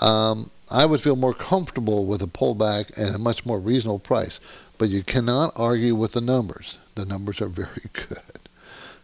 Um, 0.00 0.50
I 0.70 0.86
would 0.86 1.00
feel 1.00 1.16
more 1.16 1.34
comfortable 1.34 2.06
with 2.06 2.22
a 2.22 2.26
pullback 2.26 2.96
and 2.98 3.14
a 3.14 3.18
much 3.18 3.44
more 3.44 3.58
reasonable 3.58 3.98
price. 3.98 4.40
But 4.78 4.88
you 4.88 5.02
cannot 5.02 5.52
argue 5.56 5.94
with 5.94 6.12
the 6.12 6.20
numbers. 6.20 6.78
The 6.94 7.04
numbers 7.04 7.40
are 7.40 7.48
very 7.48 7.82
good. 7.92 8.18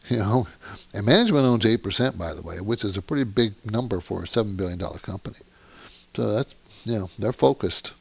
You 0.09 0.19
know, 0.19 0.49
and 0.95 1.05
management 1.05 1.45
owns 1.45 1.67
eight 1.67 1.83
percent, 1.83 2.17
by 2.17 2.33
the 2.33 2.43
way, 2.43 2.61
which 2.61 2.85
is 2.85 2.97
a 2.97 3.03
pretty 3.03 3.25
big 3.25 3.55
number 3.69 4.01
for 4.01 4.23
a 4.23 4.27
seven 4.27 4.55
billion 4.55 4.79
dollar 4.79 4.99
company. 4.99 5.39
So 6.15 6.33
that's 6.33 6.55
you 6.85 6.97
know 6.97 7.11
they're 7.19 7.33
focused. 7.33 7.93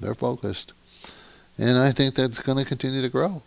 They're 0.00 0.16
focused, 0.16 0.72
and 1.58 1.78
I 1.78 1.92
think 1.92 2.14
that's 2.14 2.40
going 2.40 2.58
to 2.58 2.64
continue 2.64 3.02
to 3.02 3.08
grow. 3.08 3.42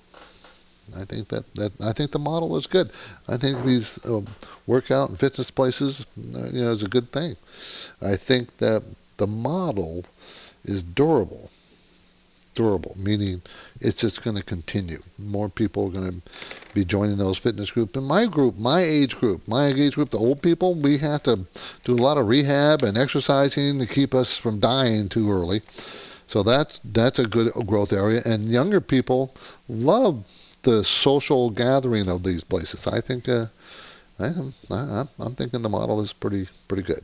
I 0.99 1.03
think 1.03 1.29
that, 1.29 1.51
that 1.55 1.71
I 1.81 1.91
think 1.93 2.11
the 2.11 2.19
model 2.19 2.55
is 2.55 2.67
good. 2.67 2.91
I 3.27 3.37
think 3.37 3.63
these 3.63 4.03
uh, 4.05 4.21
workout 4.67 5.09
and 5.09 5.19
fitness 5.19 5.49
places, 5.49 6.05
uh, 6.17 6.47
you 6.51 6.63
know, 6.63 6.71
is 6.71 6.83
a 6.83 6.87
good 6.87 7.11
thing. 7.11 7.35
I 8.01 8.15
think 8.15 8.57
that 8.57 8.83
the 9.17 9.27
model 9.27 10.05
is 10.63 10.83
durable. 10.83 11.49
Durable, 12.53 12.95
meaning 12.97 13.41
it's 13.81 13.99
just 13.99 14.23
going 14.23 14.37
to 14.37 14.43
continue. 14.43 14.99
More 15.17 15.49
people 15.49 15.87
are 15.87 15.91
going 15.91 16.21
to 16.21 16.73
be 16.73 16.85
joining 16.85 17.17
those 17.17 17.37
fitness 17.37 17.71
groups. 17.71 17.97
In 17.97 18.03
my 18.03 18.27
group, 18.27 18.57
my 18.57 18.79
age 18.79 19.17
group, 19.17 19.45
my 19.45 19.65
age 19.65 19.95
group, 19.95 20.11
the 20.11 20.17
old 20.17 20.41
people, 20.41 20.73
we 20.73 20.99
have 20.99 21.23
to 21.23 21.45
do 21.83 21.93
a 21.93 21.95
lot 21.95 22.17
of 22.17 22.27
rehab 22.27 22.83
and 22.83 22.97
exercising 22.97 23.79
to 23.79 23.85
keep 23.85 24.13
us 24.13 24.37
from 24.37 24.59
dying 24.59 25.09
too 25.09 25.29
early. 25.29 25.61
So 26.27 26.43
that's 26.43 26.79
that's 26.79 27.19
a 27.19 27.25
good 27.25 27.53
growth 27.65 27.93
area. 27.93 28.21
And 28.25 28.45
younger 28.45 28.81
people 28.81 29.33
love 29.69 30.25
the 30.63 30.83
social 30.83 31.49
gathering 31.49 32.09
of 32.09 32.23
these 32.23 32.43
places. 32.43 32.87
I 32.87 33.01
think 33.01 33.29
uh, 33.29 33.45
I 34.19 34.27
am, 34.27 34.53
I, 34.71 35.03
I'm 35.19 35.35
thinking 35.35 35.61
the 35.61 35.69
model 35.69 36.01
is 36.01 36.13
pretty 36.13 36.47
pretty 36.67 36.83
good. 36.83 37.03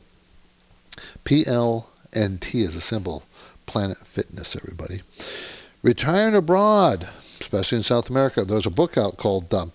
PLNT 1.24 2.54
is 2.54 2.76
a 2.76 2.80
symbol. 2.80 3.22
Planet 3.66 3.98
Fitness, 3.98 4.56
everybody. 4.56 5.00
Retiring 5.82 6.34
abroad, 6.34 7.08
especially 7.40 7.78
in 7.78 7.84
South 7.84 8.10
America. 8.10 8.44
There's 8.44 8.66
a 8.66 8.70
book 8.70 8.98
out 8.98 9.16
called 9.16 9.52
uh, 9.54 9.66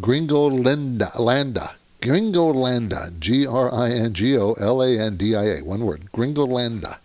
Gringo 0.00 0.48
Landa, 0.48 1.10
Landa. 1.18 1.70
Gringo 2.00 2.52
Landa, 2.52 3.08
G 3.18 3.46
R 3.46 3.72
I 3.74 3.90
N 3.90 4.12
G 4.12 4.36
O 4.36 4.52
L 4.54 4.82
A 4.82 4.98
N 4.98 5.16
D 5.16 5.34
I 5.34 5.44
A, 5.44 5.64
one 5.64 5.84
word, 5.86 6.12
Gringo 6.12 6.46
Landa. 6.46 6.98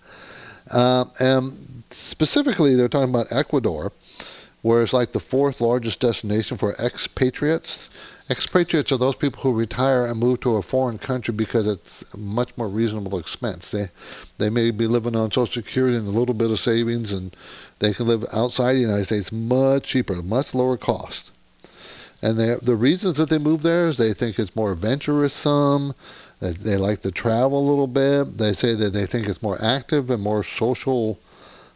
Uh, 0.72 1.06
and 1.20 1.69
specifically, 1.90 2.76
they're 2.76 2.90
talking 2.90 3.10
about 3.10 3.32
Ecuador, 3.32 3.92
where 4.62 4.82
it's 4.82 4.94
like 4.94 5.12
the 5.12 5.20
fourth 5.20 5.62
largest 5.62 6.02
destination 6.02 6.58
for 6.58 6.74
expatriates. 6.74 7.90
Expatriates 8.30 8.92
are 8.92 8.98
those 8.98 9.16
people 9.16 9.42
who 9.42 9.54
retire 9.54 10.06
and 10.06 10.20
move 10.20 10.42
to 10.42 10.58
a 10.58 10.62
foreign 10.62 11.00
country 11.00 11.34
because 11.34 11.66
it's 11.66 12.16
much 12.16 12.56
more 12.58 12.68
reasonable 12.68 13.18
expense. 13.18 13.72
They 13.72 13.86
they 14.38 14.50
may 14.52 14.70
be 14.70 14.86
living 14.86 15.16
on 15.16 15.32
Social 15.32 15.64
Security 15.64 15.98
and 15.98 16.08
a 16.08 16.12
little 16.12 16.36
bit 16.36 16.52
of 16.52 16.60
savings, 16.60 17.12
and 17.12 17.36
they 17.80 17.94
can 17.94 18.08
live 18.08 18.26
outside 18.32 18.74
the 18.74 18.82
United 18.82 19.06
States 19.06 19.32
much 19.32 19.84
cheaper, 19.84 20.22
much 20.22 20.54
lower 20.54 20.78
cost. 20.78 21.32
And 22.22 22.38
they, 22.38 22.56
the 22.62 22.76
reasons 22.76 23.18
that 23.18 23.30
they 23.30 23.38
move 23.38 23.64
there 23.64 23.88
is 23.88 23.98
they 23.98 24.14
think 24.14 24.38
it's 24.38 24.56
more 24.56 24.74
adventuresome. 24.74 25.94
They, 26.42 26.52
they 26.52 26.78
like 26.78 27.00
to 27.02 27.12
travel 27.12 27.58
a 27.60 27.70
little 27.70 27.88
bit. 27.88 28.38
They 28.38 28.54
say 28.54 28.76
that 28.76 28.94
they 28.94 29.06
think 29.06 29.28
it's 29.28 29.42
more 29.42 29.58
active 29.64 30.10
and 30.10 30.22
more 30.22 30.44
social. 30.44 31.18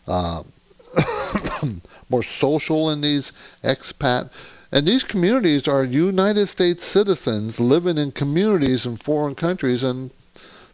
Uh, 0.08 0.44
more 2.10 2.24
social 2.24 2.90
in 2.90 3.02
these 3.02 3.32
expat 3.64 4.30
and 4.74 4.88
these 4.88 5.04
communities 5.04 5.68
are 5.68 5.84
United 5.84 6.48
States 6.48 6.84
citizens 6.84 7.60
living 7.60 8.00
in 8.00 8.12
communities 8.12 8.88
in 8.88 8.96
foreign 8.96 9.36
countries, 9.36 9.84
and 9.84 10.10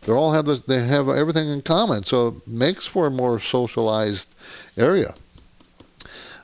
they 0.04 0.14
all 0.14 0.32
have 0.32 0.46
this, 0.46 0.62
they 0.62 0.86
have 0.88 1.10
everything 1.10 1.50
in 1.50 1.62
common. 1.62 2.06
So 2.06 2.30
it 2.30 2.48
makes 2.48 2.88
for 2.88 3.08
a 3.08 3.12
more 3.12 3.42
socialized 3.42 4.34
area. 4.78 5.16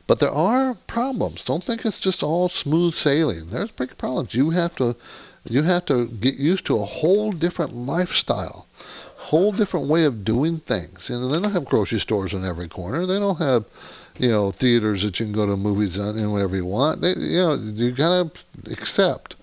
But 0.05 0.19
there 0.19 0.31
are 0.31 0.73
problems. 0.85 1.45
Don't 1.45 1.63
think 1.63 1.85
it's 1.85 1.97
just 1.97 2.21
all 2.21 2.49
smooth 2.49 2.93
sailing. 2.93 3.49
There's 3.51 3.71
big 3.71 3.97
problems. 3.97 4.35
You 4.35 4.49
have 4.49 4.75
to 4.75 4.97
you 5.49 5.61
have 5.61 5.85
to 5.85 6.07
get 6.07 6.35
used 6.35 6.65
to 6.65 6.75
a 6.75 6.85
whole 6.85 7.31
different 7.31 7.73
lifestyle, 7.73 8.67
whole 9.25 9.51
different 9.51 9.87
way 9.87 10.05
of 10.05 10.23
doing 10.23 10.59
things. 10.59 11.09
You 11.09 11.19
know, 11.19 11.27
they 11.27 11.41
don't 11.41 11.51
have 11.51 11.65
grocery 11.65 11.99
stores 11.99 12.33
on 12.33 12.45
every 12.45 12.67
corner. 12.67 13.05
They 13.05 13.19
don't 13.19 13.39
have 13.39 13.65
you 14.19 14.29
know, 14.29 14.51
theaters 14.51 15.03
that 15.03 15.19
you 15.19 15.25
can 15.25 15.35
go 15.35 15.45
to 15.45 15.55
movies 15.57 15.99
on 15.99 16.17
and 16.17 16.31
whatever 16.31 16.55
you 16.55 16.65
want. 16.65 17.01
They, 17.01 17.13
you 17.17 17.37
know, 17.37 17.55
you 17.55 17.91
gotta 17.91 18.31
accept 18.71 19.35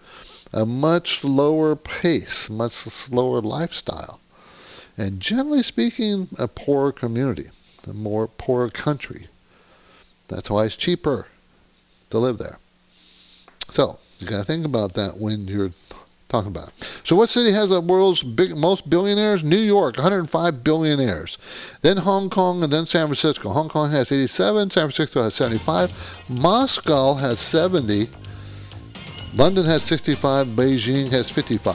a 0.52 0.64
much 0.64 1.24
lower 1.24 1.76
pace, 1.76 2.48
much 2.48 2.72
slower 2.72 3.40
lifestyle, 3.40 4.20
and 4.96 5.20
generally 5.20 5.62
speaking, 5.62 6.28
a 6.38 6.48
poorer 6.48 6.92
community, 6.92 7.46
a 7.88 7.92
more 7.92 8.26
poorer 8.26 8.70
country. 8.70 9.26
That's 10.28 10.50
why 10.50 10.64
it's 10.64 10.76
cheaper 10.76 11.26
to 12.10 12.18
live 12.18 12.38
there. 12.38 12.58
So 13.68 13.98
you 14.18 14.26
gotta 14.26 14.44
think 14.44 14.64
about 14.64 14.94
that 14.94 15.18
when 15.18 15.46
you're 15.46 15.70
talking 16.32 16.50
about. 16.50 16.72
So, 17.04 17.14
what 17.14 17.28
city 17.28 17.52
has 17.52 17.70
the 17.70 17.80
world's 17.80 18.22
big, 18.22 18.56
most 18.56 18.88
billionaires? 18.88 19.44
New 19.44 19.58
York, 19.58 19.96
105 19.96 20.64
billionaires. 20.64 21.78
Then 21.82 21.98
Hong 21.98 22.30
Kong, 22.30 22.64
and 22.64 22.72
then 22.72 22.86
San 22.86 23.06
Francisco. 23.06 23.50
Hong 23.50 23.68
Kong 23.68 23.90
has 23.90 24.10
87, 24.10 24.70
San 24.70 24.82
Francisco 24.84 25.22
has 25.22 25.34
75, 25.34 26.24
Moscow 26.28 27.14
has 27.14 27.38
70, 27.38 28.08
London 29.34 29.64
has 29.64 29.82
65, 29.82 30.48
Beijing 30.48 31.10
has 31.10 31.30
55. 31.30 31.74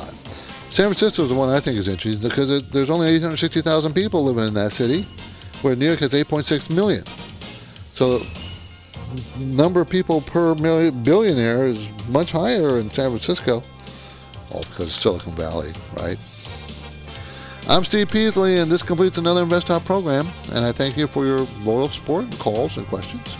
San 0.69 0.87
Francisco 0.87 1.23
is 1.23 1.29
the 1.29 1.35
one 1.35 1.49
I 1.49 1.59
think 1.59 1.77
is 1.77 1.87
interesting 1.87 2.27
because 2.27 2.49
it, 2.51 2.71
there's 2.71 2.89
only 2.89 3.07
860,000 3.07 3.93
people 3.93 4.23
living 4.23 4.47
in 4.47 4.53
that 4.55 4.71
city, 4.71 5.07
where 5.61 5.75
New 5.75 5.85
York 5.85 5.99
has 5.99 6.11
8.6 6.11 6.69
million. 6.75 7.03
So, 7.93 8.21
number 9.37 9.81
of 9.81 9.89
people 9.89 10.21
per 10.21 10.55
million, 10.55 11.03
billionaire 11.03 11.67
is 11.67 11.89
much 12.09 12.31
higher 12.31 12.79
in 12.79 12.89
San 12.89 13.09
Francisco 13.09 13.63
all 14.57 14.63
because 14.69 14.93
Silicon 14.93 15.33
Valley, 15.33 15.71
right? 15.95 16.17
I'm 17.69 17.83
Steve 17.83 18.09
Peasley, 18.09 18.57
and 18.57 18.71
this 18.71 18.81
completes 18.81 19.17
another 19.17 19.43
Invest 19.43 19.67
Talk 19.67 19.83
program. 19.85 20.25
And 20.53 20.65
I 20.65 20.71
thank 20.71 20.97
you 20.97 21.05
for 21.05 21.25
your 21.25 21.45
loyal 21.63 21.89
support 21.89 22.23
and 22.23 22.39
calls 22.39 22.77
and 22.77 22.87
questions. 22.87 23.37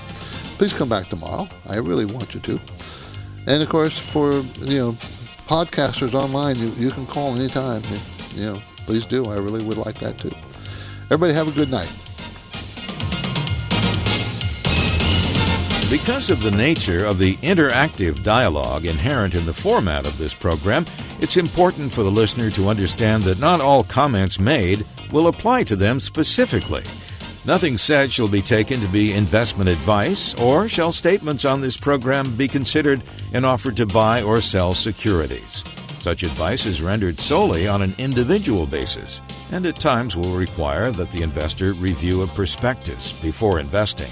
Please 0.58 0.74
come 0.74 0.90
back 0.90 1.08
tomorrow. 1.08 1.48
I 1.70 1.78
really 1.78 2.06
want 2.06 2.34
you 2.36 2.42
to. 2.42 2.60
And 3.48 3.64
of 3.64 3.70
course, 3.70 3.98
for 3.98 4.34
you 4.66 4.78
know, 4.78 4.92
podcasters 5.48 6.14
online, 6.14 6.58
you, 6.58 6.68
you 6.78 6.92
can 6.92 7.06
call 7.06 7.36
anytime. 7.36 7.82
You 8.36 8.46
know, 8.46 8.62
please 8.86 9.06
do. 9.06 9.26
I 9.28 9.38
really 9.38 9.64
would 9.64 9.78
like 9.78 9.98
that 10.00 10.18
too. 10.18 10.32
Everybody 11.06 11.34
have 11.34 11.48
a 11.48 11.52
good 11.52 11.72
night. 11.72 11.92
Because 15.90 16.30
of 16.30 16.44
the 16.44 16.52
nature 16.52 17.06
of 17.06 17.18
the 17.18 17.38
interactive 17.38 18.22
dialogue 18.22 18.86
inherent 18.86 19.36
in 19.36 19.46
the 19.46 19.54
format 19.54 20.06
of 20.06 20.18
this 20.18 20.34
program, 20.34 20.86
it's 21.20 21.38
important 21.38 21.92
for 21.92 22.04
the 22.04 22.12
listener 22.12 22.50
to 22.52 22.70
understand 22.70 23.24
that 23.24 23.40
not 23.40 23.62
all 23.62 23.84
comments 23.84 24.40
made 24.40 24.86
will 25.12 25.28
apply 25.28 25.64
to 25.64 25.76
them 25.76 26.00
specifically. 26.00 26.84
Nothing 27.46 27.78
said 27.78 28.12
shall 28.12 28.28
be 28.28 28.42
taken 28.42 28.82
to 28.82 28.88
be 28.90 29.14
investment 29.14 29.70
advice, 29.70 30.34
or 30.36 30.68
shall 30.68 30.92
statements 30.92 31.46
on 31.46 31.62
this 31.62 31.78
program 31.78 32.36
be 32.36 32.48
considered 32.48 33.02
an 33.34 33.46
offer 33.46 33.72
to 33.72 33.86
buy 33.86 34.22
or 34.22 34.42
sell 34.42 34.74
securities. 34.74 35.64
Such 35.98 36.24
advice 36.24 36.66
is 36.66 36.82
rendered 36.82 37.18
solely 37.18 37.68
on 37.68 37.82
an 37.82 37.94
individual 37.98 38.66
basis, 38.66 39.22
and 39.52 39.66
at 39.66 39.80
times 39.80 40.16
will 40.16 40.38
require 40.38 40.92
that 40.92 41.10
the 41.12 41.24
investor 41.24 41.74
review 41.74 42.22
a 42.22 42.28
prospectus 42.28 43.14
before 43.14 43.60
investing. 43.60 44.12